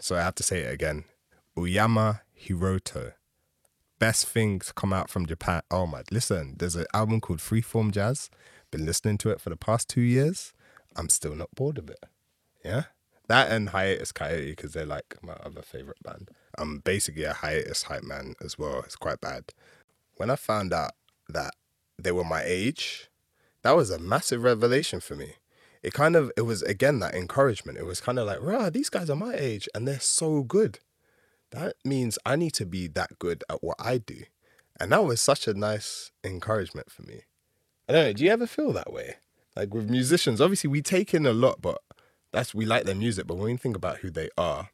So 0.00 0.16
I 0.16 0.22
have 0.22 0.34
to 0.36 0.42
say 0.42 0.60
it 0.60 0.72
again. 0.72 1.04
Uyama 1.56 2.20
Hiroto. 2.40 3.12
Best 3.98 4.26
thing 4.26 4.58
to 4.60 4.72
come 4.74 4.92
out 4.92 5.08
from 5.08 5.26
Japan. 5.26 5.62
Oh 5.70 5.86
my, 5.86 6.02
listen, 6.10 6.56
there's 6.58 6.76
an 6.76 6.86
album 6.92 7.20
called 7.20 7.38
Freeform 7.38 7.90
Jazz. 7.90 8.28
Been 8.70 8.86
listening 8.86 9.18
to 9.18 9.30
it 9.30 9.40
for 9.40 9.50
the 9.50 9.56
past 9.56 9.88
two 9.88 10.00
years. 10.00 10.52
I'm 10.96 11.08
still 11.08 11.34
not 11.34 11.54
bored 11.54 11.78
of 11.78 11.88
it. 11.88 12.04
Yeah? 12.64 12.84
That 13.28 13.50
and 13.50 13.70
Hiatus 13.70 14.12
Kaiyote, 14.12 14.50
because 14.50 14.72
they're 14.72 14.84
like 14.84 15.16
my 15.22 15.32
other 15.34 15.62
favorite 15.62 16.02
band. 16.02 16.28
I'm 16.58 16.78
basically 16.78 17.24
a 17.24 17.32
hiatus 17.32 17.84
hype 17.84 18.04
man 18.04 18.34
as 18.44 18.58
well. 18.58 18.80
It's 18.80 18.96
quite 18.96 19.20
bad. 19.20 19.44
When 20.16 20.30
I 20.30 20.36
found 20.36 20.72
out 20.72 20.92
that 21.28 21.54
they 21.98 22.12
were 22.12 22.24
my 22.24 22.42
age, 22.44 23.08
that 23.62 23.74
was 23.74 23.90
a 23.90 23.98
massive 23.98 24.42
revelation 24.42 25.00
for 25.00 25.16
me. 25.16 25.34
It 25.84 25.92
kind 25.92 26.16
of, 26.16 26.32
it 26.36 26.42
was 26.42 26.62
again 26.62 26.98
that 27.00 27.14
encouragement. 27.14 27.78
It 27.78 27.84
was 27.84 28.00
kind 28.00 28.18
of 28.18 28.26
like, 28.26 28.40
rah, 28.40 28.70
these 28.70 28.88
guys 28.88 29.10
are 29.10 29.16
my 29.16 29.34
age 29.34 29.68
and 29.74 29.86
they're 29.86 30.00
so 30.00 30.42
good. 30.42 30.78
That 31.50 31.74
means 31.84 32.18
I 32.24 32.36
need 32.36 32.54
to 32.54 32.64
be 32.64 32.88
that 32.88 33.18
good 33.18 33.44
at 33.50 33.62
what 33.62 33.76
I 33.78 33.98
do. 33.98 34.22
And 34.80 34.90
that 34.92 35.04
was 35.04 35.20
such 35.20 35.46
a 35.46 35.54
nice 35.54 36.10
encouragement 36.24 36.90
for 36.90 37.02
me. 37.02 37.20
I 37.86 37.92
don't 37.92 38.04
know, 38.06 38.12
do 38.14 38.24
you 38.24 38.30
ever 38.30 38.46
feel 38.46 38.72
that 38.72 38.92
way? 38.92 39.16
Like 39.54 39.74
with 39.74 39.90
musicians, 39.90 40.40
obviously 40.40 40.70
we 40.70 40.80
take 40.80 41.12
in 41.12 41.26
a 41.26 41.34
lot, 41.34 41.60
but 41.60 41.82
that's 42.32 42.54
we 42.54 42.64
like 42.64 42.84
their 42.84 42.94
music, 42.94 43.26
but 43.26 43.36
when 43.36 43.52
we 43.52 43.56
think 43.58 43.76
about 43.76 43.98
who 43.98 44.10
they 44.10 44.30
are, 44.38 44.70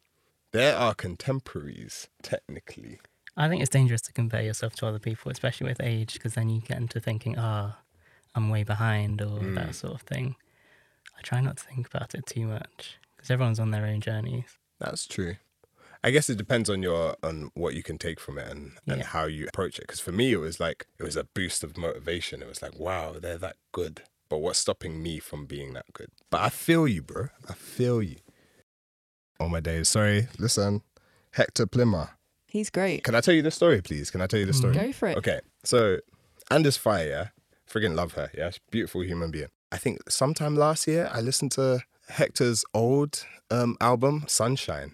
they 0.53 0.70
are 0.70 0.94
contemporaries, 0.94 2.09
technically. 2.23 3.01
I 3.37 3.49
think 3.49 3.62
it's 3.62 3.70
dangerous 3.70 4.01
to 4.03 4.12
compare 4.12 4.42
yourself 4.42 4.75
to 4.77 4.87
other 4.87 4.99
people, 4.99 5.31
especially 5.31 5.68
with 5.68 5.81
age, 5.81 6.14
because 6.14 6.35
then 6.35 6.49
you 6.49 6.61
get 6.61 6.79
into 6.79 7.01
thinking, 7.01 7.37
ah, 7.37 7.79
I'm 8.35 8.49
way 8.49 8.62
behind 8.62 9.20
or 9.20 9.40
that 9.40 9.75
sort 9.75 9.94
of 9.94 10.03
thing. 10.03 10.37
I 11.20 11.22
try 11.22 11.40
not 11.40 11.59
to 11.59 11.64
think 11.64 11.87
about 11.87 12.14
it 12.14 12.24
too 12.24 12.46
much 12.46 12.98
because 13.16 13.30
everyone's 13.30 13.61
on 13.61 13.70
their 13.70 13.85
own 13.85 14.00
journeys. 14.00 14.56
That's 14.78 15.06
true. 15.06 15.37
I 16.02 16.11
guess 16.11 16.30
it 16.30 16.38
depends 16.38 16.70
on 16.70 16.83
your 16.83 17.14
on 17.22 17.50
what 17.52 17.74
you 17.74 17.83
can 17.83 17.98
take 17.98 18.18
from 18.18 18.38
it 18.38 18.50
and, 18.50 18.72
and 18.87 19.02
how 19.02 19.26
you 19.26 19.46
approach 19.46 19.78
it. 19.78 19.83
Because 19.83 20.00
for 20.00 20.12
me, 20.12 20.33
it 20.33 20.38
was 20.38 20.59
like 20.59 20.87
it 20.98 21.02
was 21.02 21.16
a 21.16 21.24
boost 21.24 21.62
of 21.62 21.76
motivation. 21.76 22.40
It 22.40 22.48
was 22.48 22.62
like, 22.62 22.78
wow, 22.78 23.16
they're 23.20 23.37
that 23.37 23.56
good. 23.72 24.02
But 24.30 24.38
what's 24.38 24.59
stopping 24.59 25.02
me 25.02 25.18
from 25.18 25.44
being 25.44 25.74
that 25.74 25.92
good? 25.92 26.09
But 26.30 26.40
I 26.40 26.48
feel 26.48 26.88
you, 26.88 27.02
bro. 27.02 27.28
I 27.48 27.52
feel 27.52 28.02
you. 28.02 28.16
All 29.38 29.50
my 29.50 29.61
days. 29.61 29.90
Sorry. 29.90 30.28
Listen, 30.38 30.83
Hector 31.33 31.66
Plimmer. 31.66 32.11
He's 32.46 32.70
great. 32.70 33.04
Can 33.04 33.14
I 33.14 33.20
tell 33.20 33.35
you 33.35 33.42
the 33.42 33.50
story, 33.50 33.83
please? 33.83 34.11
Can 34.11 34.22
I 34.22 34.26
tell 34.26 34.40
you 34.40 34.46
the 34.46 34.52
mm, 34.52 34.56
story? 34.56 34.74
Go 34.74 34.92
for 34.92 35.09
it. 35.09 35.18
Okay, 35.18 35.40
so 35.64 35.98
Andrea 36.50 36.72
Fiorito, 36.72 37.09
yeah, 37.09 37.28
friggin' 37.70 37.94
love 37.94 38.12
her. 38.14 38.30
Yeah, 38.37 38.50
she's 38.50 38.61
a 38.66 38.70
beautiful 38.70 39.02
human 39.04 39.30
being. 39.30 39.48
I 39.72 39.76
think 39.76 40.11
sometime 40.11 40.56
last 40.56 40.87
year 40.87 41.09
I 41.12 41.20
listened 41.20 41.52
to 41.52 41.85
Hector's 42.09 42.64
old 42.74 43.24
um, 43.50 43.76
album, 43.80 44.24
Sunshine, 44.26 44.92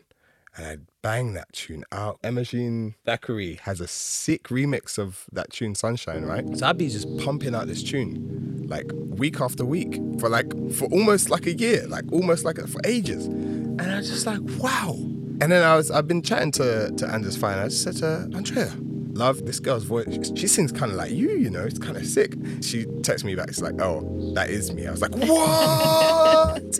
and 0.56 0.66
I 0.66 0.76
banged 1.02 1.36
that 1.36 1.52
tune 1.52 1.84
out. 1.92 2.18
Emma-Jean 2.22 2.94
Thackray 3.06 3.60
has 3.60 3.80
a 3.80 3.88
sick 3.88 4.44
remix 4.44 4.98
of 4.98 5.24
that 5.32 5.50
tune, 5.50 5.74
Sunshine, 5.74 6.24
right? 6.24 6.44
So 6.56 6.66
I'd 6.66 6.78
be 6.78 6.88
just 6.88 7.08
pumping 7.18 7.54
out 7.54 7.66
this 7.68 7.82
tune 7.82 8.66
like 8.68 8.90
week 8.92 9.40
after 9.40 9.64
week 9.64 9.94
for 10.18 10.28
like 10.28 10.50
for 10.72 10.86
almost 10.86 11.30
like 11.30 11.46
a 11.46 11.54
year, 11.54 11.86
like 11.86 12.04
almost 12.12 12.44
like 12.44 12.58
for 12.66 12.80
ages, 12.84 13.26
and 13.26 13.80
I 13.80 13.96
was 13.96 14.10
just 14.10 14.26
like, 14.26 14.40
wow. 14.58 14.94
And 15.38 15.52
then 15.52 15.62
I 15.62 15.76
was 15.76 15.90
I've 15.90 16.08
been 16.08 16.22
chatting 16.22 16.50
to 16.52 16.90
to 16.90 17.06
Andrea 17.06 17.32
Fiorito. 17.32 17.64
I 17.64 17.68
just 17.68 17.82
said 17.82 17.96
to 17.96 18.30
Andrea, 18.36 18.72
love 19.16 19.46
this 19.46 19.58
girl's 19.58 19.84
voice. 19.84 20.30
She 20.36 20.46
sings 20.46 20.70
kind 20.70 20.92
of 20.92 20.98
like 20.98 21.10
you, 21.10 21.30
you 21.30 21.50
know. 21.50 21.64
It's 21.64 21.78
kind 21.78 21.96
of 21.96 22.06
sick. 22.06 22.34
She 22.60 22.84
texts 23.02 23.24
me 23.24 23.34
back. 23.34 23.48
It's 23.48 23.62
like, 23.62 23.80
oh, 23.80 24.32
that 24.34 24.50
is 24.50 24.72
me. 24.72 24.86
I 24.86 24.90
was 24.90 25.00
like, 25.00 25.14
what? 25.16 26.74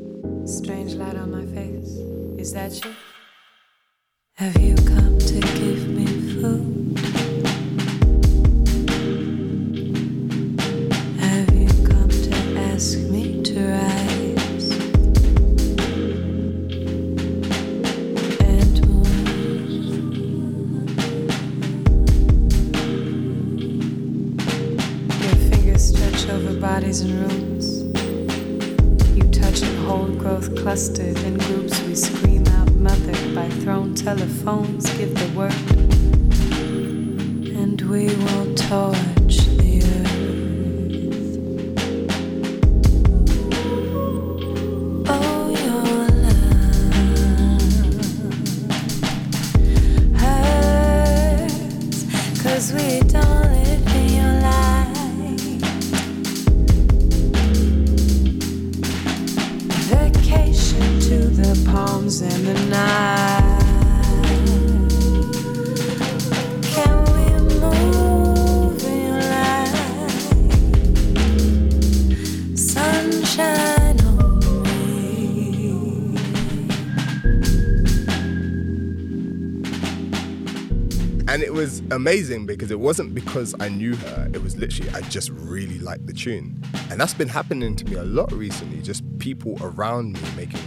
Strange 0.48 0.94
light 0.94 1.16
on 1.16 1.30
my 1.30 1.46
face. 1.46 1.96
Is 2.38 2.52
that 2.52 2.84
you? 2.84 2.94
Have 4.34 4.60
you 4.60 4.74
come 4.74 5.18
to 5.18 5.40
give 5.40 5.88
me 5.88 6.06
food? 6.40 6.75
Over 26.36 26.60
bodies 26.60 27.00
and 27.00 27.12
rooms. 27.12 27.82
You 29.16 29.22
touch 29.30 29.62
and 29.62 29.86
hold 29.86 30.18
growth 30.18 30.54
clustered 30.54 31.16
in 31.20 31.38
groups. 31.38 31.80
We 31.84 31.94
scream 31.94 32.46
out, 32.48 32.70
mother 32.72 33.14
by 33.34 33.48
thrown 33.48 33.94
telephones. 33.94 34.84
Give 34.98 35.14
the 35.14 35.28
word, 35.34 35.54
and 37.56 37.80
we 37.80 38.08
will 38.08 38.54
torch 38.54 39.45
amazing 81.96 82.46
because 82.46 82.70
it 82.70 82.78
wasn't 82.78 83.14
because 83.14 83.54
I 83.58 83.68
knew 83.68 83.96
her. 83.96 84.30
It 84.32 84.42
was 84.42 84.56
literally 84.56 84.90
I 84.90 85.00
just 85.08 85.30
really 85.30 85.78
liked 85.78 86.06
the 86.06 86.12
tune, 86.12 86.62
and 86.90 87.00
that's 87.00 87.14
been 87.14 87.28
happening 87.28 87.74
to 87.74 87.84
me 87.86 87.96
a 87.96 88.04
lot 88.04 88.30
recently. 88.30 88.80
Just 88.82 89.02
people 89.18 89.56
around 89.60 90.12
me 90.12 90.20
making 90.36 90.60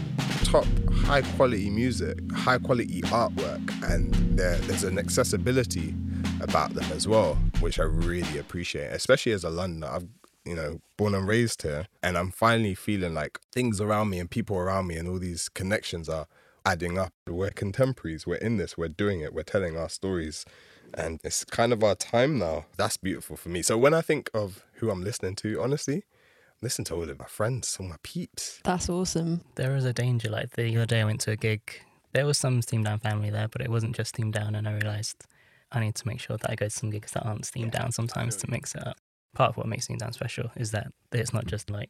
top 0.43 0.65
high 0.91 1.21
quality 1.21 1.69
music, 1.69 2.19
high 2.31 2.57
quality 2.57 3.01
artwork, 3.03 3.93
and 3.93 4.13
there, 4.37 4.55
there's 4.57 4.83
an 4.83 4.97
accessibility 4.99 5.93
about 6.41 6.73
them 6.73 6.91
as 6.91 7.07
well, 7.07 7.35
which 7.59 7.79
I 7.79 7.83
really 7.83 8.39
appreciate, 8.39 8.91
especially 8.91 9.31
as 9.31 9.43
a 9.43 9.49
Londoner. 9.49 9.87
I've 9.87 10.07
you 10.45 10.55
know, 10.55 10.79
born 10.97 11.13
and 11.13 11.27
raised 11.27 11.61
here, 11.61 11.85
and 12.01 12.17
I'm 12.17 12.31
finally 12.31 12.73
feeling 12.73 13.13
like 13.13 13.39
things 13.53 13.79
around 13.79 14.09
me 14.09 14.17
and 14.19 14.31
people 14.31 14.57
around 14.57 14.87
me 14.87 14.95
and 14.95 15.07
all 15.07 15.19
these 15.19 15.47
connections 15.47 16.09
are 16.09 16.25
adding 16.65 16.97
up. 16.97 17.13
We're 17.27 17.51
contemporaries, 17.51 18.25
we're 18.25 18.35
in 18.35 18.57
this, 18.57 18.77
we're 18.77 18.87
doing 18.87 19.21
it, 19.21 19.33
we're 19.33 19.43
telling 19.43 19.77
our 19.77 19.89
stories, 19.89 20.45
and 20.93 21.19
it's 21.23 21.43
kind 21.45 21.73
of 21.73 21.83
our 21.83 21.95
time 21.95 22.37
now. 22.37 22.65
That's 22.77 22.97
beautiful 22.97 23.35
for 23.35 23.49
me. 23.49 23.61
So 23.61 23.77
when 23.77 23.93
I 23.93 24.01
think 24.01 24.29
of 24.33 24.63
who 24.73 24.89
I'm 24.89 25.03
listening 25.03 25.35
to, 25.37 25.61
honestly, 25.61 26.03
listen 26.61 26.85
to 26.85 26.95
all 26.95 27.09
of 27.09 27.19
my 27.19 27.25
friends, 27.25 27.77
all 27.79 27.87
my 27.87 27.97
peeps. 28.03 28.59
That's 28.63 28.89
awesome. 28.89 29.41
There 29.55 29.75
is 29.75 29.85
a 29.85 29.93
danger. 29.93 30.29
Like 30.29 30.51
the 30.51 30.75
other 30.75 30.85
day, 30.85 31.01
I 31.01 31.05
went 31.05 31.21
to 31.21 31.31
a 31.31 31.35
gig. 31.35 31.61
There 32.13 32.25
was 32.25 32.37
some 32.37 32.61
Steam 32.61 32.83
Down 32.83 32.99
family 32.99 33.29
there, 33.29 33.47
but 33.47 33.61
it 33.61 33.69
wasn't 33.69 33.95
just 33.95 34.09
Steam 34.09 34.31
Down. 34.31 34.55
And 34.55 34.67
I 34.67 34.73
realized 34.73 35.25
I 35.71 35.79
need 35.79 35.95
to 35.95 36.07
make 36.07 36.19
sure 36.19 36.37
that 36.37 36.49
I 36.49 36.55
go 36.55 36.65
to 36.65 36.71
some 36.71 36.89
gigs 36.89 37.11
that 37.11 37.25
aren't 37.25 37.45
Steam 37.45 37.69
Down 37.69 37.91
sometimes 37.91 38.35
to 38.37 38.49
mix 38.49 38.75
it 38.75 38.85
up. 38.85 38.97
Part 39.35 39.49
of 39.49 39.57
what 39.57 39.67
makes 39.67 39.85
Steam 39.85 39.97
Down 39.97 40.13
special 40.13 40.51
is 40.55 40.71
that 40.71 40.87
it's 41.11 41.33
not 41.33 41.45
just 41.45 41.69
like 41.69 41.89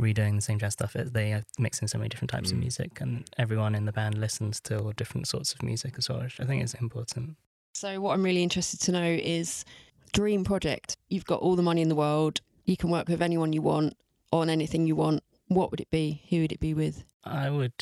redoing 0.00 0.34
the 0.34 0.42
same 0.42 0.58
jazz 0.58 0.72
stuff. 0.72 0.96
It, 0.96 1.12
they 1.12 1.32
are 1.32 1.44
mixing 1.58 1.86
so 1.88 1.98
many 1.98 2.08
different 2.08 2.30
types 2.30 2.50
of 2.50 2.56
mm. 2.56 2.62
music, 2.62 3.00
and 3.00 3.28
everyone 3.38 3.74
in 3.74 3.84
the 3.84 3.92
band 3.92 4.18
listens 4.18 4.60
to 4.62 4.78
all 4.78 4.92
different 4.92 5.28
sorts 5.28 5.52
of 5.52 5.62
music 5.62 5.94
as 5.98 6.08
well, 6.08 6.20
which 6.20 6.40
I 6.40 6.44
think 6.44 6.62
is 6.62 6.74
important. 6.74 7.36
So, 7.74 8.00
what 8.00 8.12
I'm 8.12 8.22
really 8.22 8.42
interested 8.42 8.80
to 8.82 8.92
know 8.92 9.02
is 9.04 9.64
dream 10.12 10.44
project. 10.44 10.96
You've 11.08 11.24
got 11.24 11.40
all 11.40 11.56
the 11.56 11.62
money 11.62 11.80
in 11.82 11.88
the 11.88 11.94
world. 11.94 12.40
You 12.64 12.76
can 12.76 12.90
work 12.90 13.08
with 13.08 13.22
anyone 13.22 13.52
you 13.52 13.62
want 13.62 13.96
on 14.30 14.50
anything 14.50 14.86
you 14.86 14.94
want. 14.94 15.22
What 15.48 15.70
would 15.70 15.80
it 15.80 15.90
be? 15.90 16.22
Who 16.30 16.40
would 16.42 16.52
it 16.52 16.60
be 16.60 16.74
with? 16.74 17.04
I 17.24 17.50
would 17.50 17.72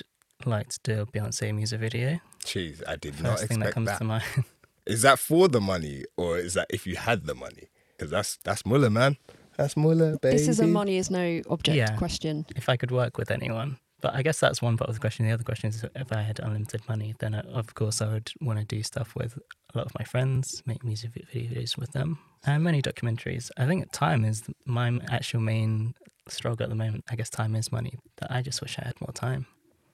like 0.46 0.68
to 0.70 0.80
do 0.82 1.00
a 1.02 1.06
Beyonce 1.06 1.54
music 1.54 1.80
video. 1.80 2.20
Jeez, 2.44 2.82
I 2.88 2.96
did 2.96 3.20
not 3.20 3.38
First 3.40 3.48
thing 3.48 3.60
that 3.60 3.74
comes 3.74 3.88
that. 3.88 3.98
to 3.98 4.04
mind. 4.04 4.24
Is 4.86 5.02
that 5.02 5.18
for 5.18 5.46
the 5.48 5.60
money 5.60 6.04
or 6.16 6.38
is 6.38 6.54
that 6.54 6.66
if 6.70 6.86
you 6.86 6.96
had 6.96 7.26
the 7.26 7.34
money? 7.34 7.68
Because 7.96 8.10
that's 8.10 8.38
that's 8.42 8.64
Muller, 8.64 8.90
man. 8.90 9.18
That's 9.56 9.76
Muller, 9.76 10.16
baby. 10.18 10.36
This 10.38 10.48
is 10.48 10.58
a 10.58 10.66
money 10.66 10.96
is 10.96 11.10
no 11.10 11.42
object 11.50 11.76
Yeah. 11.76 11.96
question. 11.96 12.46
if 12.56 12.68
I 12.68 12.76
could 12.76 12.90
work 12.90 13.18
with 13.18 13.30
anyone. 13.30 13.78
But 14.00 14.14
I 14.14 14.22
guess 14.22 14.40
that's 14.40 14.62
one 14.62 14.76
part 14.76 14.88
of 14.88 14.94
the 14.94 15.00
question. 15.00 15.26
The 15.26 15.32
other 15.32 15.44
question 15.44 15.68
is 15.68 15.84
if 15.94 16.12
I 16.12 16.22
had 16.22 16.38
unlimited 16.40 16.82
money, 16.88 17.14
then 17.18 17.34
uh, 17.34 17.42
of 17.52 17.74
course 17.74 18.00
I 18.00 18.12
would 18.12 18.30
want 18.40 18.58
to 18.58 18.64
do 18.64 18.82
stuff 18.82 19.14
with 19.14 19.38
a 19.74 19.78
lot 19.78 19.86
of 19.86 19.92
my 19.98 20.04
friends, 20.04 20.62
make 20.66 20.84
music 20.84 21.12
videos 21.12 21.76
with 21.76 21.92
them, 21.92 22.18
and 22.44 22.64
many 22.64 22.82
documentaries. 22.82 23.50
I 23.56 23.66
think 23.66 23.90
time 23.92 24.24
is 24.24 24.44
my 24.64 25.00
actual 25.10 25.40
main 25.40 25.94
struggle 26.28 26.64
at 26.64 26.70
the 26.70 26.76
moment. 26.76 27.04
I 27.10 27.16
guess 27.16 27.30
time 27.30 27.54
is 27.54 27.70
money. 27.70 27.98
That 28.18 28.30
I 28.30 28.42
just 28.42 28.60
wish 28.62 28.78
I 28.78 28.84
had 28.84 29.00
more 29.00 29.12
time. 29.12 29.46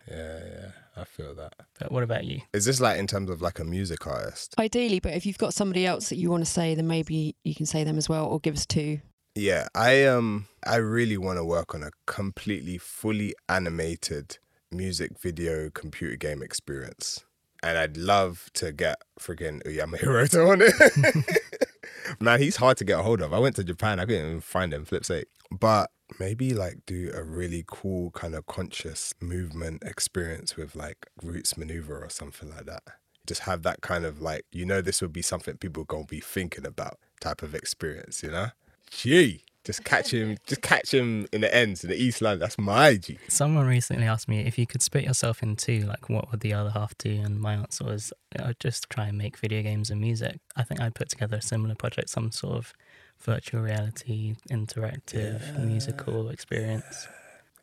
Yeah, 0.08 0.38
yeah, 0.38 0.70
I 0.96 1.04
feel 1.04 1.34
that. 1.34 1.54
But 1.80 1.90
what 1.90 2.04
about 2.04 2.24
you? 2.24 2.40
Is 2.52 2.64
this 2.64 2.80
like 2.80 2.98
in 2.98 3.08
terms 3.08 3.28
of 3.28 3.42
like 3.42 3.58
a 3.58 3.64
music 3.64 4.06
artist? 4.06 4.54
Ideally, 4.58 5.00
but 5.00 5.14
if 5.14 5.26
you've 5.26 5.38
got 5.38 5.52
somebody 5.52 5.84
else 5.84 6.10
that 6.10 6.16
you 6.16 6.30
want 6.30 6.44
to 6.44 6.50
say, 6.50 6.76
then 6.76 6.86
maybe 6.86 7.34
you 7.42 7.54
can 7.54 7.66
say 7.66 7.82
them 7.82 7.98
as 7.98 8.08
well, 8.08 8.26
or 8.26 8.38
give 8.38 8.54
us 8.54 8.66
two. 8.66 9.00
Yeah, 9.36 9.68
I 9.74 10.04
um 10.06 10.46
I 10.66 10.76
really 10.76 11.18
want 11.18 11.36
to 11.38 11.44
work 11.44 11.74
on 11.74 11.82
a 11.82 11.90
completely 12.06 12.78
fully 12.78 13.34
animated 13.50 14.38
music 14.72 15.18
video 15.20 15.68
computer 15.68 16.16
game 16.16 16.42
experience. 16.42 17.22
and 17.62 17.76
I'd 17.76 17.98
love 17.98 18.48
to 18.54 18.72
get 18.72 19.02
freaking 19.20 19.62
Uyama 19.64 19.98
Hiroto 19.98 20.50
on 20.52 20.62
it. 20.62 21.40
Man, 22.20 22.40
he's 22.40 22.56
hard 22.56 22.78
to 22.78 22.84
get 22.84 23.00
a 23.00 23.02
hold 23.02 23.20
of. 23.20 23.34
I 23.34 23.38
went 23.38 23.56
to 23.56 23.64
Japan, 23.64 24.00
I 24.00 24.06
couldn't 24.06 24.26
even 24.26 24.40
find 24.40 24.72
him, 24.72 24.86
flip 24.86 25.04
sake. 25.04 25.26
But 25.50 25.90
maybe 26.18 26.54
like 26.54 26.78
do 26.86 27.10
a 27.14 27.22
really 27.22 27.62
cool 27.66 28.12
kind 28.12 28.34
of 28.34 28.46
conscious 28.46 29.12
movement 29.20 29.82
experience 29.84 30.56
with 30.56 30.74
like 30.74 31.06
Roots 31.22 31.54
Manuva 31.54 31.90
or 31.90 32.08
something 32.08 32.48
like 32.48 32.64
that. 32.66 32.84
Just 33.26 33.42
have 33.42 33.64
that 33.64 33.82
kind 33.82 34.06
of 34.06 34.22
like, 34.22 34.46
you 34.50 34.64
know, 34.64 34.80
this 34.80 35.02
would 35.02 35.12
be 35.12 35.22
something 35.22 35.58
people 35.58 35.84
gonna 35.84 36.04
be 36.04 36.20
thinking 36.20 36.64
about 36.64 36.98
type 37.20 37.42
of 37.42 37.54
experience, 37.54 38.22
you 38.22 38.30
know? 38.30 38.48
Gee. 38.90 39.42
Just 39.66 39.82
catch 39.82 40.14
him, 40.14 40.36
just 40.46 40.62
catch 40.62 40.94
him 40.94 41.26
in 41.32 41.40
the 41.40 41.52
ends 41.52 41.82
in 41.82 41.90
the 41.90 41.96
East 41.96 42.22
London. 42.22 42.38
That's 42.38 42.56
my 42.56 42.94
G. 42.94 43.18
Someone 43.26 43.66
recently 43.66 44.06
asked 44.06 44.28
me 44.28 44.46
if 44.46 44.58
you 44.58 44.66
could 44.66 44.80
split 44.80 45.02
yourself 45.02 45.42
in 45.42 45.56
two, 45.56 45.80
like 45.80 46.08
what 46.08 46.30
would 46.30 46.38
the 46.38 46.54
other 46.54 46.70
half 46.70 46.96
do? 46.98 47.10
And 47.10 47.40
my 47.40 47.54
answer 47.54 47.84
was 47.84 48.12
I'd 48.38 48.60
just 48.60 48.88
try 48.90 49.06
and 49.06 49.18
make 49.18 49.36
video 49.36 49.62
games 49.62 49.90
and 49.90 50.00
music. 50.00 50.38
I 50.54 50.62
think 50.62 50.80
I'd 50.80 50.94
put 50.94 51.08
together 51.08 51.38
a 51.38 51.42
similar 51.42 51.74
project, 51.74 52.10
some 52.10 52.30
sort 52.30 52.58
of 52.58 52.74
virtual 53.18 53.60
reality, 53.60 54.36
interactive, 54.50 55.58
musical 55.58 56.28
experience. 56.28 57.08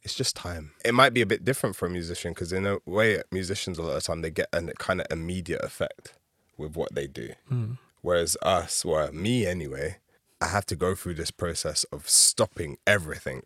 It's 0.04 0.16
just 0.16 0.36
time. 0.36 0.72
It 0.84 0.94
might 0.94 1.14
be 1.14 1.22
a 1.22 1.26
bit 1.26 1.46
different 1.46 1.78
for 1.78 1.86
a 1.86 1.90
musician 1.90 2.34
because 2.34 2.52
in 2.52 2.66
a 2.66 2.80
way, 2.86 3.22
musicians 3.32 3.78
a 3.78 3.82
lot 3.82 3.96
of 3.96 3.96
the 3.96 4.02
time 4.02 4.22
they 4.22 4.30
get 4.30 4.50
a 4.52 4.62
kind 4.78 5.00
of 5.00 5.08
immediate 5.10 5.64
effect 5.64 6.16
with 6.58 6.76
what 6.76 6.94
they 6.94 7.08
do. 7.08 7.30
Mm. 7.50 7.78
Whereas 8.02 8.36
us, 8.42 8.84
well, 8.84 9.10
me 9.14 9.46
anyway, 9.46 10.00
I 10.44 10.48
have 10.48 10.66
to 10.66 10.76
go 10.76 10.94
through 10.94 11.14
this 11.14 11.32
process 11.32 11.86
of 11.86 12.10
stopping 12.10 12.78
everything 12.86 13.44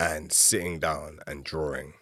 and 0.00 0.32
sitting 0.32 0.80
down 0.80 1.18
and 1.26 1.44
drawing. 1.44 1.92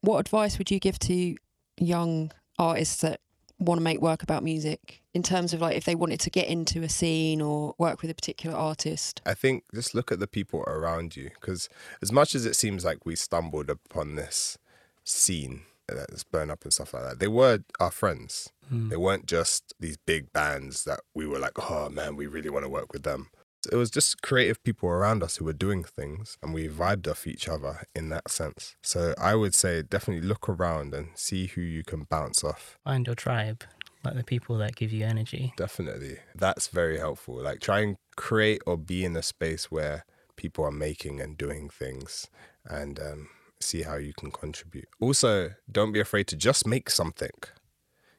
What 0.00 0.18
advice 0.18 0.58
would 0.58 0.68
you 0.72 0.80
give 0.80 0.98
to 0.98 1.36
young 1.78 2.32
artists 2.58 3.02
that 3.02 3.20
want 3.60 3.78
to 3.78 3.84
make 3.84 4.00
work 4.00 4.24
about 4.24 4.42
music 4.42 5.00
in 5.14 5.22
terms 5.22 5.54
of 5.54 5.60
like 5.60 5.76
if 5.76 5.84
they 5.84 5.94
wanted 5.94 6.18
to 6.18 6.30
get 6.30 6.48
into 6.48 6.82
a 6.82 6.88
scene 6.88 7.40
or 7.40 7.76
work 7.78 8.02
with 8.02 8.10
a 8.10 8.14
particular 8.14 8.56
artist? 8.56 9.22
I 9.24 9.34
think 9.34 9.62
just 9.72 9.94
look 9.94 10.10
at 10.10 10.18
the 10.18 10.26
people 10.26 10.62
around 10.62 11.14
you 11.14 11.30
because 11.40 11.68
as 12.02 12.10
much 12.10 12.34
as 12.34 12.44
it 12.44 12.56
seems 12.56 12.84
like 12.84 13.06
we 13.06 13.14
stumbled 13.14 13.70
upon 13.70 14.16
this 14.16 14.58
scene 15.04 15.62
that's 15.86 16.24
burned 16.24 16.50
up 16.50 16.64
and 16.64 16.72
stuff 16.72 16.94
like 16.94 17.04
that, 17.04 17.20
they 17.20 17.28
were 17.28 17.60
our 17.78 17.92
friends. 17.92 18.50
Mm. 18.74 18.90
They 18.90 18.96
weren't 18.96 19.26
just 19.26 19.72
these 19.78 19.98
big 19.98 20.32
bands 20.32 20.82
that 20.82 20.98
we 21.14 21.28
were 21.28 21.38
like, 21.38 21.70
oh 21.70 21.88
man, 21.90 22.16
we 22.16 22.26
really 22.26 22.50
want 22.50 22.64
to 22.64 22.68
work 22.68 22.92
with 22.92 23.04
them. 23.04 23.28
It 23.70 23.76
was 23.76 23.90
just 23.90 24.22
creative 24.22 24.62
people 24.64 24.88
around 24.88 25.22
us 25.22 25.36
who 25.36 25.44
were 25.44 25.52
doing 25.52 25.84
things 25.84 26.36
and 26.42 26.52
we 26.52 26.68
vibed 26.68 27.08
off 27.08 27.26
each 27.26 27.48
other 27.48 27.82
in 27.94 28.08
that 28.08 28.30
sense. 28.30 28.74
So 28.82 29.14
I 29.18 29.34
would 29.34 29.54
say 29.54 29.82
definitely 29.82 30.26
look 30.26 30.48
around 30.48 30.94
and 30.94 31.10
see 31.14 31.46
who 31.46 31.60
you 31.60 31.84
can 31.84 32.04
bounce 32.04 32.42
off. 32.42 32.78
Find 32.84 33.06
your 33.06 33.14
tribe, 33.14 33.64
like 34.04 34.16
the 34.16 34.24
people 34.24 34.58
that 34.58 34.76
give 34.76 34.92
you 34.92 35.04
energy. 35.04 35.52
Definitely. 35.56 36.18
That's 36.34 36.68
very 36.68 36.98
helpful. 36.98 37.40
Like 37.40 37.60
try 37.60 37.80
and 37.80 37.96
create 38.16 38.62
or 38.66 38.76
be 38.76 39.04
in 39.04 39.16
a 39.16 39.22
space 39.22 39.70
where 39.70 40.04
people 40.36 40.64
are 40.64 40.72
making 40.72 41.20
and 41.20 41.36
doing 41.38 41.68
things 41.68 42.28
and 42.64 42.98
um, 42.98 43.28
see 43.60 43.82
how 43.82 43.96
you 43.96 44.12
can 44.12 44.30
contribute. 44.30 44.88
Also, 45.00 45.52
don't 45.70 45.92
be 45.92 46.00
afraid 46.00 46.26
to 46.28 46.36
just 46.36 46.66
make 46.66 46.90
something. 46.90 47.30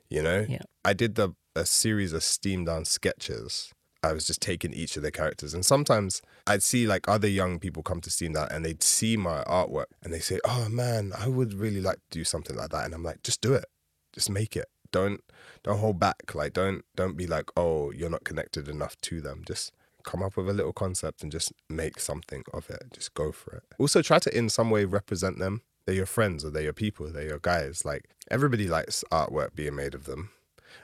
You 0.09 0.21
know? 0.21 0.45
Yeah. 0.47 0.61
I 0.85 0.93
did 0.93 1.15
the 1.15 1.35
a 1.55 1.65
series 1.65 2.13
of 2.13 2.23
steam 2.23 2.65
down 2.65 2.83
sketches 2.85 3.73
I 4.03 4.11
was 4.11 4.27
just 4.27 4.41
taking 4.41 4.73
each 4.73 4.97
of 4.97 5.03
the 5.03 5.11
characters. 5.11 5.53
And 5.53 5.65
sometimes 5.65 6.21
I'd 6.45 6.61
see 6.61 6.85
like 6.85 7.07
other 7.07 7.27
young 7.27 7.57
people 7.57 7.81
come 7.81 8.01
to 8.01 8.09
Steam 8.09 8.33
Down 8.33 8.49
and 8.51 8.65
they'd 8.65 8.83
see 8.83 9.15
my 9.15 9.43
artwork 9.45 9.85
and 10.03 10.13
they 10.13 10.19
say, 10.19 10.39
Oh 10.43 10.67
man, 10.69 11.13
I 11.17 11.29
would 11.29 11.53
really 11.53 11.79
like 11.79 11.95
to 11.95 12.19
do 12.19 12.23
something 12.25 12.55
like 12.55 12.69
that. 12.71 12.85
And 12.85 12.93
I'm 12.93 13.03
like, 13.03 13.23
just 13.23 13.41
do 13.41 13.53
it. 13.53 13.65
Just 14.11 14.29
make 14.29 14.55
it. 14.57 14.67
Don't 14.91 15.21
don't 15.63 15.79
hold 15.79 15.99
back. 15.99 16.35
Like 16.35 16.53
don't 16.53 16.83
don't 16.95 17.15
be 17.15 17.25
like, 17.25 17.49
oh, 17.55 17.91
you're 17.91 18.09
not 18.09 18.25
connected 18.25 18.67
enough 18.67 18.99
to 19.01 19.21
them. 19.21 19.43
Just 19.47 19.71
come 20.03 20.21
up 20.21 20.35
with 20.35 20.49
a 20.49 20.53
little 20.53 20.73
concept 20.73 21.23
and 21.23 21.31
just 21.31 21.53
make 21.69 21.99
something 21.99 22.43
of 22.53 22.69
it. 22.69 22.83
Just 22.91 23.13
go 23.13 23.31
for 23.31 23.55
it. 23.55 23.63
Also 23.79 24.01
try 24.01 24.19
to 24.19 24.37
in 24.37 24.49
some 24.49 24.69
way 24.69 24.83
represent 24.83 25.39
them. 25.39 25.61
They're 25.85 25.95
your 25.95 26.05
friends 26.05 26.45
or 26.45 26.49
they're 26.49 26.63
your 26.63 26.73
people, 26.73 27.07
they're 27.07 27.27
your 27.27 27.39
guys. 27.39 27.85
Like 27.85 28.09
everybody 28.29 28.67
likes 28.67 29.03
artwork 29.11 29.55
being 29.55 29.75
made 29.75 29.95
of 29.95 30.05
them. 30.05 30.29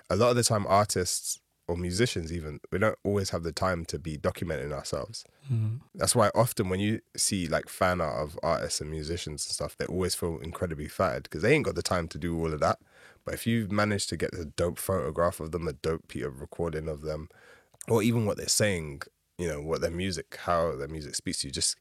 A 0.10 0.16
lot 0.16 0.30
of 0.30 0.36
the 0.36 0.44
time 0.44 0.66
artists 0.68 1.40
or 1.70 1.78
musicians 1.78 2.34
even 2.34 2.60
we 2.72 2.80
don't 2.80 2.98
always 3.04 3.30
have 3.30 3.44
the 3.44 3.52
time 3.52 3.86
to 3.86 4.00
be 4.00 4.18
documenting 4.18 4.74
ourselves. 4.74 5.24
Mm. 5.52 5.80
that's 5.94 6.16
why 6.16 6.32
often 6.34 6.68
when 6.68 6.80
you 6.80 7.00
see 7.16 7.48
like 7.48 7.70
fan 7.70 8.02
art 8.02 8.24
of 8.24 8.40
artists 8.42 8.82
and 8.82 8.90
musicians 8.90 9.46
and 9.46 9.54
stuff 9.54 9.78
they 9.78 9.86
always 9.86 10.16
feel 10.16 10.40
incredibly 10.40 10.88
flattered 10.88 11.24
because 11.24 11.44
they 11.44 11.54
ain't 11.54 11.66
got 11.66 11.76
the 11.76 11.84
time 11.84 12.08
to 12.08 12.18
do 12.18 12.38
all 12.38 12.52
of 12.52 12.60
that. 12.60 12.80
But 13.24 13.36
if 13.36 13.46
you've 13.46 13.72
managed 13.72 14.10
to 14.10 14.18
get 14.18 14.34
a 14.34 14.46
dope 14.46 14.80
photograph 14.80 15.40
of 15.40 15.52
them 15.52 15.68
a 15.68 15.74
dope 15.74 16.08
piece 16.08 16.26
of 16.26 16.42
recording 16.42 16.88
of 16.90 17.02
them 17.02 17.30
or 17.88 18.02
even 18.02 18.26
what 18.26 18.38
they're 18.38 18.48
saying 18.48 19.04
you 19.38 19.48
know 19.48 19.62
what 19.62 19.82
their 19.82 19.92
music 19.92 20.38
how 20.46 20.76
their 20.76 20.88
music 20.88 21.14
speaks 21.16 21.42
to 21.42 21.48
you 21.48 21.54
just 21.54 21.78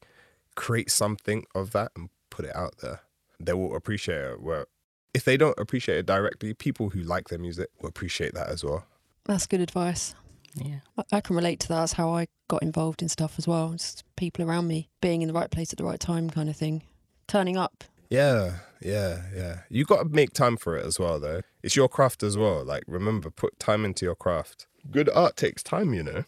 create 0.55 0.91
something 0.91 1.45
of 1.55 1.71
that 1.71 1.91
and 1.95 2.09
put 2.29 2.45
it 2.45 2.55
out 2.55 2.75
there. 2.83 3.01
They 3.39 3.53
will 3.53 3.75
appreciate 3.75 4.33
it. 4.33 4.41
Where 4.41 4.67
if 5.15 5.25
they 5.25 5.35
don't 5.35 5.57
appreciate 5.57 5.97
it 5.97 6.05
directly 6.05 6.53
people 6.53 6.91
who 6.91 7.01
like 7.01 7.29
their 7.29 7.39
music 7.39 7.69
will 7.81 7.89
appreciate 7.89 8.35
that 8.35 8.49
as 8.49 8.63
well 8.63 8.85
That's 9.29 9.45
good 9.45 9.61
advice. 9.61 10.15
Yeah. 10.55 10.79
I- 10.97 11.17
I 11.17 11.21
can 11.21 11.35
relate 11.35 11.59
to 11.59 11.67
that. 11.67 11.81
That's 11.81 11.93
how 11.93 12.09
I 12.09 12.25
got 12.47 12.63
involved 12.63 13.03
in 13.03 13.09
stuff 13.09 13.35
as 13.37 13.47
well. 13.47 13.73
Just 13.73 14.03
people 14.15 14.43
around 14.43 14.67
me 14.67 14.89
being 15.01 15.21
in 15.21 15.27
the 15.27 15.35
right 15.35 15.51
place 15.51 15.71
at 15.71 15.77
the 15.77 15.83
right 15.83 15.99
time, 15.99 16.31
kind 16.31 16.49
of 16.49 16.57
thing. 16.57 16.81
Turning 17.27 17.55
up. 17.55 17.83
Yeah, 18.09 18.61
yeah, 18.81 19.21
yeah. 19.35 19.59
You 19.69 19.85
got 19.85 20.01
to 20.01 20.09
make 20.09 20.33
time 20.33 20.57
for 20.57 20.75
it 20.75 20.83
as 20.83 20.97
well, 20.97 21.19
though. 21.19 21.41
It's 21.61 21.75
your 21.75 21.87
craft 21.87 22.23
as 22.23 22.39
well. 22.39 22.65
Like, 22.65 22.83
remember, 22.87 23.29
put 23.29 23.59
time 23.59 23.85
into 23.85 24.03
your 24.03 24.15
craft. 24.15 24.65
Good 24.89 25.09
art 25.09 25.37
takes 25.37 25.61
time, 25.61 25.93
you 25.93 26.01
know. 26.01 26.25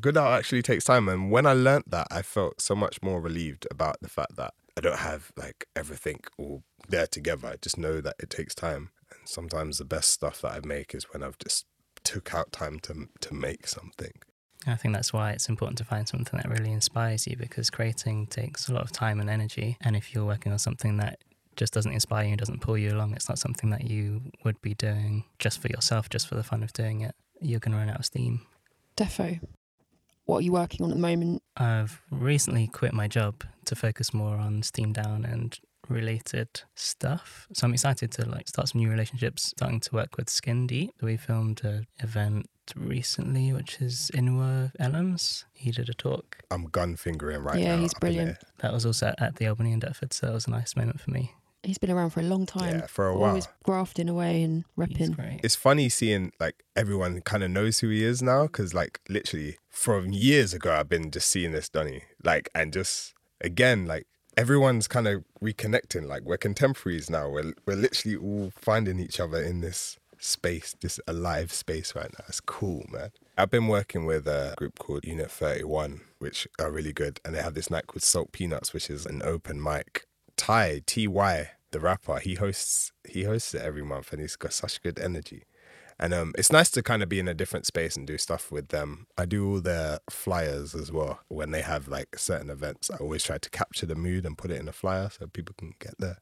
Good 0.00 0.16
art 0.16 0.38
actually 0.38 0.62
takes 0.62 0.84
time. 0.84 1.08
And 1.08 1.32
when 1.32 1.46
I 1.46 1.54
learnt 1.54 1.90
that, 1.90 2.06
I 2.12 2.22
felt 2.22 2.60
so 2.60 2.76
much 2.76 3.02
more 3.02 3.20
relieved 3.20 3.66
about 3.68 3.96
the 4.00 4.08
fact 4.08 4.36
that 4.36 4.54
I 4.78 4.80
don't 4.80 5.00
have 5.00 5.32
like 5.36 5.66
everything 5.74 6.20
all 6.38 6.62
there 6.88 7.08
together. 7.08 7.48
I 7.48 7.56
just 7.60 7.78
know 7.78 8.00
that 8.00 8.14
it 8.20 8.30
takes 8.30 8.54
time. 8.54 8.90
And 9.10 9.28
sometimes 9.28 9.78
the 9.78 9.84
best 9.84 10.10
stuff 10.12 10.40
that 10.42 10.52
I 10.52 10.60
make 10.64 10.94
is 10.94 11.12
when 11.12 11.24
I've 11.24 11.38
just 11.38 11.66
took 12.04 12.34
out 12.34 12.52
time 12.52 12.78
to 12.80 13.08
to 13.20 13.34
make 13.34 13.66
something. 13.66 14.12
I 14.66 14.76
think 14.76 14.94
that's 14.94 15.12
why 15.12 15.32
it's 15.32 15.48
important 15.48 15.78
to 15.78 15.84
find 15.84 16.08
something 16.08 16.38
that 16.38 16.48
really 16.48 16.72
inspires 16.72 17.26
you 17.26 17.36
because 17.36 17.68
creating 17.68 18.28
takes 18.28 18.68
a 18.68 18.72
lot 18.72 18.82
of 18.82 18.92
time 18.92 19.20
and 19.20 19.28
energy. 19.28 19.76
And 19.82 19.94
if 19.94 20.14
you're 20.14 20.24
working 20.24 20.52
on 20.52 20.58
something 20.58 20.96
that 20.98 21.18
just 21.56 21.72
doesn't 21.72 21.92
inspire 21.92 22.28
you 22.28 22.36
doesn't 22.36 22.60
pull 22.60 22.78
you 22.78 22.92
along, 22.92 23.14
it's 23.14 23.28
not 23.28 23.38
something 23.38 23.70
that 23.70 23.84
you 23.84 24.22
would 24.44 24.60
be 24.62 24.74
doing 24.74 25.24
just 25.38 25.60
for 25.60 25.68
yourself, 25.68 26.08
just 26.08 26.28
for 26.28 26.34
the 26.34 26.42
fun 26.42 26.62
of 26.62 26.72
doing 26.72 27.02
it. 27.02 27.14
You're 27.40 27.60
going 27.60 27.72
to 27.72 27.78
run 27.78 27.90
out 27.90 27.98
of 27.98 28.06
steam. 28.06 28.46
Defo. 28.96 29.40
What 30.24 30.38
are 30.38 30.42
you 30.42 30.52
working 30.52 30.84
on 30.84 30.90
at 30.90 30.96
the 30.96 31.02
moment? 31.02 31.42
I've 31.56 32.00
recently 32.10 32.66
quit 32.66 32.94
my 32.94 33.06
job 33.06 33.44
to 33.66 33.76
focus 33.76 34.14
more 34.14 34.36
on 34.36 34.62
Steam 34.62 34.92
Down 34.92 35.24
and 35.26 35.58
related 35.90 36.48
stuff. 36.74 37.46
So 37.52 37.66
I'm 37.66 37.72
excited 37.74 38.10
to 38.12 38.28
like 38.28 38.48
start 38.48 38.68
some 38.68 38.80
new 38.80 38.90
relationships, 38.90 39.52
starting 39.56 39.80
to 39.80 39.94
work 39.94 40.16
with 40.16 40.28
Skin 40.30 40.66
Deep. 40.66 40.92
We 41.00 41.16
filmed 41.16 41.62
an 41.64 41.86
event 42.00 42.46
recently, 42.76 43.52
which 43.52 43.80
is 43.80 44.10
Inua 44.14 44.72
Ellams. 44.80 45.44
He 45.52 45.70
did 45.70 45.88
a 45.88 45.94
talk. 45.94 46.38
I'm 46.50 46.64
gun 46.64 46.96
fingering 46.96 47.42
right 47.42 47.58
Yeah, 47.60 47.68
now. 47.68 47.74
Yeah, 47.74 47.80
he's 47.82 47.94
brilliant. 47.94 48.38
That 48.60 48.72
was 48.72 48.86
also 48.86 49.12
at 49.18 49.36
the 49.36 49.46
Albany 49.46 49.72
in 49.72 49.80
Deptford, 49.80 50.12
so 50.12 50.26
that 50.26 50.32
was 50.32 50.46
a 50.46 50.50
nice 50.50 50.76
moment 50.76 51.00
for 51.00 51.10
me. 51.10 51.32
He's 51.62 51.78
been 51.78 51.90
around 51.90 52.10
for 52.10 52.20
a 52.20 52.24
long 52.24 52.44
time. 52.44 52.80
Yeah, 52.80 52.86
for 52.86 53.06
a 53.08 53.16
while. 53.16 53.30
Always 53.30 53.48
grafting 53.64 54.10
away 54.10 54.42
and 54.42 54.64
He's 54.88 55.08
repping. 55.10 55.40
it's 55.42 55.54
funny 55.56 55.88
seeing 55.88 56.30
like 56.38 56.62
everyone 56.76 57.22
kind 57.22 57.42
of 57.42 57.50
knows 57.50 57.78
who 57.78 57.88
he 57.88 58.04
is 58.04 58.22
now 58.22 58.42
because 58.42 58.74
like 58.74 59.00
literally 59.08 59.56
from 59.70 60.10
years 60.12 60.52
ago 60.54 60.72
i've 60.74 60.88
been 60.90 61.10
just 61.10 61.28
seeing 61.28 61.52
this 61.52 61.68
donny 61.70 62.02
like 62.22 62.48
and 62.54 62.72
just 62.72 63.14
again 63.40 63.86
like 63.86 64.06
everyone's 64.36 64.88
kind 64.88 65.06
of 65.06 65.24
reconnecting 65.42 66.06
like 66.06 66.22
we're 66.22 66.36
contemporaries 66.36 67.10
now. 67.10 67.28
We're, 67.28 67.52
we're 67.66 67.76
literally 67.76 68.16
all 68.16 68.52
finding 68.54 68.98
each 68.98 69.20
other 69.20 69.42
in 69.42 69.60
this 69.60 69.98
space 70.18 70.74
this 70.80 70.98
alive 71.06 71.52
space 71.52 71.94
right 71.94 72.10
now. 72.18 72.24
It's 72.28 72.40
cool 72.40 72.86
man. 72.90 73.10
I've 73.36 73.50
been 73.50 73.68
working 73.68 74.06
with 74.06 74.26
a 74.26 74.54
group 74.56 74.78
called 74.78 75.04
unit 75.04 75.30
31 75.30 76.00
which 76.18 76.48
are 76.58 76.70
really 76.70 76.92
good 76.92 77.20
and 77.24 77.34
they 77.34 77.42
have 77.42 77.54
this 77.54 77.70
night 77.70 77.86
called 77.86 78.02
salt 78.02 78.32
peanuts 78.32 78.72
which 78.72 78.88
is 78.88 79.04
an 79.06 79.22
open 79.22 79.62
mic. 79.62 80.06
Ty 80.36 80.80
ty 80.86 81.06
the 81.70 81.80
rapper 81.80 82.18
he 82.20 82.36
hosts 82.36 82.92
he 83.06 83.24
hosts 83.24 83.54
it 83.54 83.62
every 83.62 83.84
month 83.84 84.12
and 84.12 84.22
he's 84.22 84.36
got 84.36 84.52
such 84.52 84.82
good 84.82 84.98
energy 84.98 85.44
and 85.98 86.12
um, 86.12 86.32
it's 86.36 86.52
nice 86.52 86.70
to 86.72 86.82
kind 86.82 87.02
of 87.02 87.08
be 87.08 87.20
in 87.20 87.28
a 87.28 87.34
different 87.34 87.66
space 87.66 87.96
and 87.96 88.06
do 88.06 88.18
stuff 88.18 88.50
with 88.50 88.68
them. 88.68 89.06
I 89.16 89.26
do 89.26 89.48
all 89.48 89.60
their 89.60 89.98
flyers 90.10 90.74
as 90.74 90.90
well. 90.90 91.20
When 91.28 91.50
they 91.50 91.62
have 91.62 91.88
like 91.88 92.18
certain 92.18 92.50
events, 92.50 92.90
I 92.90 92.96
always 92.96 93.22
try 93.22 93.38
to 93.38 93.50
capture 93.50 93.86
the 93.86 93.94
mood 93.94 94.26
and 94.26 94.36
put 94.36 94.50
it 94.50 94.60
in 94.60 94.68
a 94.68 94.72
flyer 94.72 95.10
so 95.10 95.26
people 95.26 95.54
can 95.56 95.74
get 95.78 95.94
the 95.98 96.16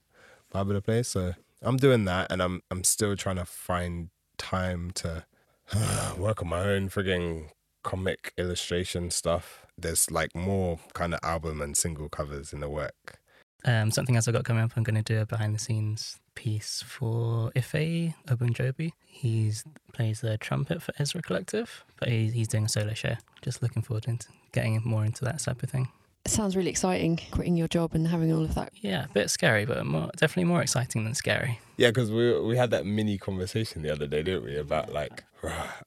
vibe 0.52 0.62
of 0.62 0.68
the 0.68 0.82
place. 0.82 1.08
So 1.08 1.34
I'm 1.62 1.76
doing 1.76 2.04
that, 2.04 2.30
and 2.30 2.42
I'm 2.42 2.62
I'm 2.70 2.84
still 2.84 3.16
trying 3.16 3.36
to 3.36 3.44
find 3.44 4.10
time 4.38 4.90
to 4.96 5.24
work 6.18 6.42
on 6.42 6.48
my 6.48 6.60
own 6.60 6.88
frigging 6.88 7.50
comic 7.82 8.32
illustration 8.36 9.10
stuff. 9.10 9.66
There's 9.76 10.10
like 10.10 10.34
more 10.36 10.78
kind 10.92 11.14
of 11.14 11.20
album 11.22 11.60
and 11.60 11.76
single 11.76 12.08
covers 12.08 12.52
in 12.52 12.60
the 12.60 12.68
work. 12.68 13.18
Um, 13.64 13.90
something 13.90 14.16
else 14.16 14.26
I've 14.26 14.34
got 14.34 14.44
coming 14.44 14.62
up, 14.64 14.72
I'm 14.76 14.82
going 14.82 14.96
to 14.96 15.02
do 15.02 15.20
a 15.20 15.26
behind 15.26 15.54
the 15.54 15.58
scenes 15.58 16.18
piece 16.34 16.82
for 16.86 17.50
Ife 17.56 18.14
Ogunjobi. 18.28 18.92
He 19.06 19.52
plays 19.92 20.20
the 20.20 20.38
trumpet 20.38 20.82
for 20.82 20.92
Ezra 20.98 21.22
Collective, 21.22 21.84
but 21.98 22.08
he, 22.08 22.30
he's 22.30 22.48
doing 22.48 22.64
a 22.64 22.68
solo 22.68 22.94
show. 22.94 23.14
Just 23.42 23.62
looking 23.62 23.82
forward 23.82 24.04
to 24.04 24.18
getting 24.52 24.80
more 24.84 25.04
into 25.04 25.24
that 25.24 25.38
type 25.40 25.62
of 25.62 25.70
thing. 25.70 25.88
It 26.24 26.30
sounds 26.30 26.54
really 26.56 26.70
exciting, 26.70 27.18
quitting 27.32 27.56
your 27.56 27.66
job 27.66 27.94
and 27.94 28.06
having 28.06 28.32
all 28.32 28.44
of 28.44 28.54
that. 28.54 28.72
Yeah, 28.80 29.06
a 29.06 29.08
bit 29.08 29.28
scary, 29.28 29.64
but 29.64 29.84
more, 29.84 30.08
definitely 30.16 30.44
more 30.44 30.62
exciting 30.62 31.02
than 31.02 31.14
scary. 31.14 31.58
Yeah, 31.76 31.88
because 31.88 32.12
we 32.12 32.40
we 32.40 32.56
had 32.56 32.70
that 32.70 32.86
mini 32.86 33.18
conversation 33.18 33.82
the 33.82 33.90
other 33.90 34.06
day, 34.06 34.22
didn't 34.22 34.44
we? 34.44 34.56
About 34.56 34.92
like, 34.92 35.24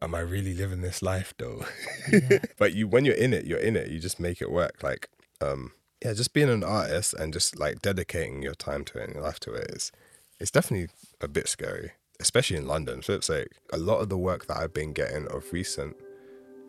am 0.01 0.13
I 0.13 0.19
really 0.19 0.53
living 0.53 0.81
this 0.81 1.01
life 1.01 1.33
though? 1.37 1.65
Yeah. 2.11 2.39
but 2.57 2.73
you, 2.73 2.85
when 2.85 3.05
you're 3.05 3.15
in 3.15 3.33
it, 3.33 3.45
you're 3.45 3.59
in 3.59 3.77
it. 3.77 3.89
You 3.89 3.99
just 3.99 4.19
make 4.19 4.41
it 4.41 4.51
work. 4.51 4.83
Like, 4.83 5.09
um, 5.39 5.71
yeah, 6.03 6.13
just 6.13 6.33
being 6.33 6.49
an 6.49 6.65
artist 6.65 7.13
and 7.13 7.31
just 7.31 7.57
like 7.57 7.81
dedicating 7.81 8.41
your 8.41 8.55
time 8.55 8.83
to 8.85 8.99
it 8.99 9.05
and 9.05 9.13
your 9.13 9.23
life 9.23 9.39
to 9.41 9.53
it 9.53 9.71
is, 9.71 9.93
it's 10.39 10.51
definitely 10.51 10.89
a 11.21 11.27
bit 11.27 11.47
scary, 11.47 11.91
especially 12.19 12.57
in 12.57 12.67
London. 12.67 13.01
So 13.01 13.13
it's 13.13 13.29
like 13.29 13.47
a 13.73 13.77
lot 13.77 13.99
of 13.99 14.09
the 14.09 14.17
work 14.17 14.47
that 14.47 14.57
I've 14.57 14.73
been 14.73 14.93
getting 14.93 15.27
of 15.27 15.51
recent 15.51 15.95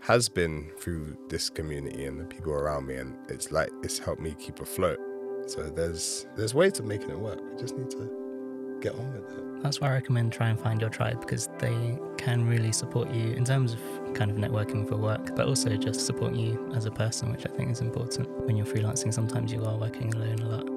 has 0.01 0.29
been 0.29 0.71
through 0.79 1.17
this 1.29 1.51
community 1.51 2.05
and 2.05 2.21
the 2.21 2.25
people 2.25 2.53
around 2.53 2.87
me, 2.87 2.97
and 2.97 3.17
it's 3.29 3.51
like 3.51 3.71
it's 3.83 3.99
helped 3.99 4.21
me 4.21 4.35
keep 4.39 4.61
afloat. 4.61 4.99
So 5.47 5.63
there's 5.63 6.27
there's 6.37 6.55
ways 6.55 6.79
of 6.79 6.85
making 6.85 7.11
it 7.11 7.19
work. 7.19 7.41
We 7.41 7.59
just 7.61 7.77
need 7.77 7.91
to 7.91 8.79
get 8.81 8.95
on 8.95 9.13
with 9.13 9.39
it. 9.39 9.63
That's 9.63 9.81
why 9.81 9.89
I 9.89 9.93
recommend 9.93 10.33
try 10.33 10.49
and 10.49 10.61
find 10.61 10.81
your 10.81 10.91
tribe 10.91 11.21
because 11.21 11.49
they 11.59 11.99
can 12.19 12.47
really 12.47 12.73
support 12.73 13.11
you 13.11 13.33
in 13.33 13.45
terms 13.45 13.73
of 13.73 13.81
kind 14.15 14.31
of 14.31 14.37
networking 14.37 14.87
for 14.87 14.97
work, 14.97 15.35
but 15.35 15.47
also 15.47 15.77
just 15.77 16.05
support 16.05 16.35
you 16.35 16.71
as 16.75 16.85
a 16.85 16.91
person, 16.91 17.33
which 17.33 17.47
I 17.47 17.51
think 17.51 17.71
is 17.71 17.81
important. 17.81 18.29
When 18.47 18.57
you're 18.57 18.67
freelancing, 18.67 19.13
sometimes 19.13 19.53
you 19.53 19.65
are 19.65 19.77
working 19.77 20.15
alone 20.15 20.39
a 20.41 20.49
lot. 20.49 20.76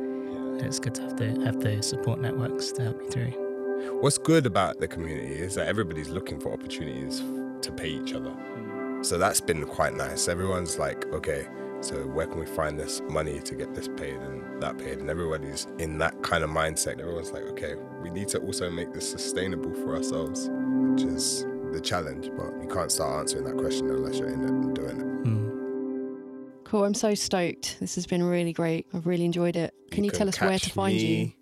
It's 0.62 0.80
good 0.80 0.96
to 0.96 1.02
have 1.04 1.18
the 1.18 1.30
have 1.46 1.60
those 1.60 1.88
support 1.88 2.20
networks 2.20 2.72
to 2.74 2.84
help 2.84 3.02
you 3.02 3.10
through. 3.10 4.00
What's 4.02 4.18
good 4.18 4.46
about 4.46 4.80
the 4.80 4.88
community 4.88 5.36
is 5.36 5.56
that 5.56 5.68
everybody's 5.68 6.10
looking 6.10 6.40
for 6.40 6.52
opportunities 6.52 7.24
to 7.62 7.72
pay 7.72 7.90
each 7.90 8.14
other. 8.14 8.34
So 9.02 9.18
that's 9.18 9.40
been 9.40 9.66
quite 9.66 9.96
nice. 9.96 10.28
Everyone's 10.28 10.78
like, 10.78 11.06
okay, 11.14 11.48
so 11.82 12.06
where 12.08 12.28
can 12.28 12.40
we 12.40 12.46
find 12.46 12.78
this 12.78 13.02
money 13.10 13.40
to 13.40 13.56
get 13.56 13.74
this 13.74 13.88
paid 13.88 14.16
and 14.16 14.62
that 14.62 14.78
paid? 14.78 15.00
And 15.00 15.10
everybody's 15.10 15.68
in 15.78 15.98
that 16.00 16.22
kind 16.22 16.44
of 16.44 16.50
mindset. 16.50 17.00
Everyone's 17.00 17.32
like, 17.32 17.44
okay, 17.44 17.76
we 18.02 18.10
need 18.10 18.28
to 18.30 18.40
also 18.40 18.70
make 18.70 18.94
this 18.94 19.10
sustainable 19.10 19.74
for 19.74 19.96
ourselves, 19.96 20.50
which 20.52 21.04
is 21.04 21.46
the 21.72 21.80
challenge. 21.80 22.30
But 22.36 22.62
you 22.62 22.68
can't 22.68 22.92
start 22.92 23.20
answering 23.20 23.46
that 23.46 23.58
question 23.58 23.90
unless 23.90 24.20
you're 24.20 24.30
in 24.30 24.44
it 24.44 24.50
and 24.50 24.76
doing 24.76 25.00
it. 25.00 25.24
Mm. 25.24 25.49
Cool. 26.70 26.86
I'm 26.86 26.94
so 26.94 27.16
stoked. 27.16 27.78
This 27.80 27.96
has 27.96 28.06
been 28.06 28.22
really 28.22 28.54
great. 28.54 28.86
I've 28.94 29.08
really 29.08 29.26
enjoyed 29.26 29.56
it. 29.56 29.74
Can 29.92 30.04
you, 30.04 30.12
tell 30.12 30.30
us 30.30 30.40
where 30.40 30.52
to 30.52 30.60
catch 30.60 30.72
find 30.72 30.96
you? 30.96 31.08
me, 31.08 31.36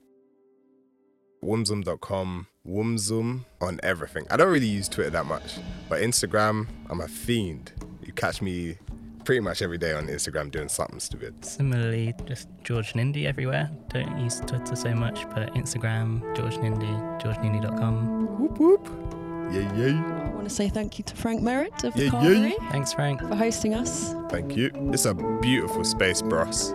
Wumzum.com, 1.43 2.47
Wumzum 2.65 3.43
on 3.59 3.79
everything. 3.83 4.25
I 4.31 4.37
don't 4.37 4.51
really 4.51 4.67
use 4.67 4.87
Twitter 4.87 5.09
that 5.09 5.25
much, 5.25 5.59
but 5.89 6.01
Instagram, 6.01 6.67
I'm 6.89 7.01
a 7.01 7.09
fiend. 7.09 7.73
You 8.05 8.13
catch 8.13 8.41
me 8.41 8.77
pretty 9.25 9.41
much 9.41 9.61
every 9.61 9.77
day 9.77 9.91
on 9.91 10.07
Instagram 10.07 10.49
doing 10.49 10.69
something 10.69 11.01
stupid. 11.01 11.43
Similarly, 11.43 12.13
just 12.25 12.47
George 12.63 12.93
Nindy 12.93 13.25
everywhere. 13.25 13.69
Don't 13.89 14.17
use 14.19 14.39
Twitter 14.39 14.77
so 14.77 14.95
much, 14.95 15.29
but 15.31 15.53
Instagram, 15.55 16.21
George 16.37 16.55
Nindy, 16.55 17.21
georgenindy.com. 17.21 18.39
Whoop 18.39 18.57
whoop. 18.59 19.16
Yeah, 19.51 19.73
yeah. 19.75 20.23
I 20.25 20.29
want 20.35 20.47
to 20.47 20.53
say 20.53 20.69
thank 20.69 20.97
you 20.97 21.03
to 21.05 21.15
Frank 21.15 21.41
Merritt 21.41 21.83
of 21.83 21.93
the 21.93 22.05
Yeah, 22.05 22.09
Carvery 22.09 22.71
Thanks, 22.71 22.93
Frank. 22.93 23.21
for 23.21 23.35
hosting 23.35 23.73
us. 23.73 24.13
Thank 24.29 24.55
you. 24.55 24.71
It's 24.93 25.05
a 25.05 25.13
beautiful 25.13 25.83
space, 25.83 26.21
bros. 26.21 26.73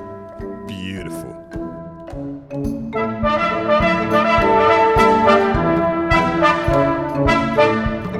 Beautiful. 0.66 1.38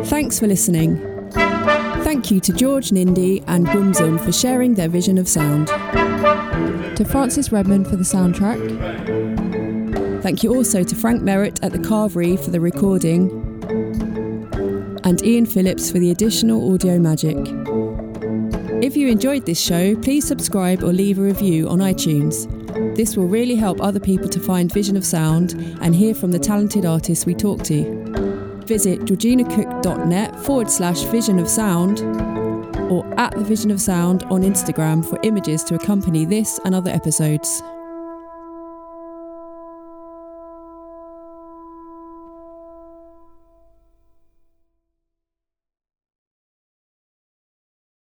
Thanks 0.04 0.38
for 0.38 0.46
listening. 0.46 0.98
Thank 2.04 2.30
you 2.30 2.38
to 2.40 2.52
George 2.52 2.90
Nindy 2.90 3.42
and 3.46 3.66
Wumzum 3.66 4.22
for 4.22 4.30
sharing 4.32 4.74
their 4.74 4.88
vision 4.88 5.18
of 5.18 5.28
sound. 5.28 5.68
To 5.68 7.04
Francis 7.04 7.50
Redmond 7.50 7.88
for 7.88 7.96
the 7.96 8.04
soundtrack. 8.04 8.60
Thank 10.22 10.42
you 10.44 10.54
also 10.54 10.84
to 10.84 10.94
Frank 10.94 11.22
Merritt 11.22 11.62
at 11.64 11.72
the 11.72 11.78
Carvery 11.78 12.38
for 12.38 12.50
the 12.50 12.60
recording. 12.60 13.41
And 15.04 15.24
Ian 15.24 15.46
Phillips 15.46 15.90
for 15.90 15.98
the 15.98 16.10
additional 16.10 16.72
audio 16.72 16.98
magic. 16.98 17.36
If 18.82 18.96
you 18.96 19.08
enjoyed 19.08 19.46
this 19.46 19.60
show, 19.60 19.94
please 19.96 20.26
subscribe 20.26 20.82
or 20.82 20.92
leave 20.92 21.18
a 21.18 21.22
review 21.22 21.68
on 21.68 21.78
iTunes. 21.78 22.46
This 22.96 23.16
will 23.16 23.26
really 23.26 23.56
help 23.56 23.80
other 23.80 24.00
people 24.00 24.28
to 24.28 24.40
find 24.40 24.72
Vision 24.72 24.96
of 24.96 25.04
Sound 25.04 25.52
and 25.80 25.94
hear 25.94 26.14
from 26.14 26.32
the 26.32 26.38
talented 26.38 26.84
artists 26.84 27.26
we 27.26 27.34
talk 27.34 27.62
to 27.64 28.02
visit 28.64 29.00
georginacook.net 29.00 30.38
forward 30.40 30.70
slash 30.70 31.02
vision 31.04 31.38
of 31.38 31.48
sound 31.48 32.00
or 32.90 33.04
at 33.18 33.34
the 33.34 33.44
vision 33.44 33.70
of 33.70 33.80
sound 33.80 34.22
on 34.24 34.42
Instagram 34.42 35.04
for 35.04 35.18
images 35.22 35.62
to 35.64 35.74
accompany 35.74 36.24
this 36.24 36.58
and 36.64 36.74
other 36.74 36.90
episodes. 36.90 37.62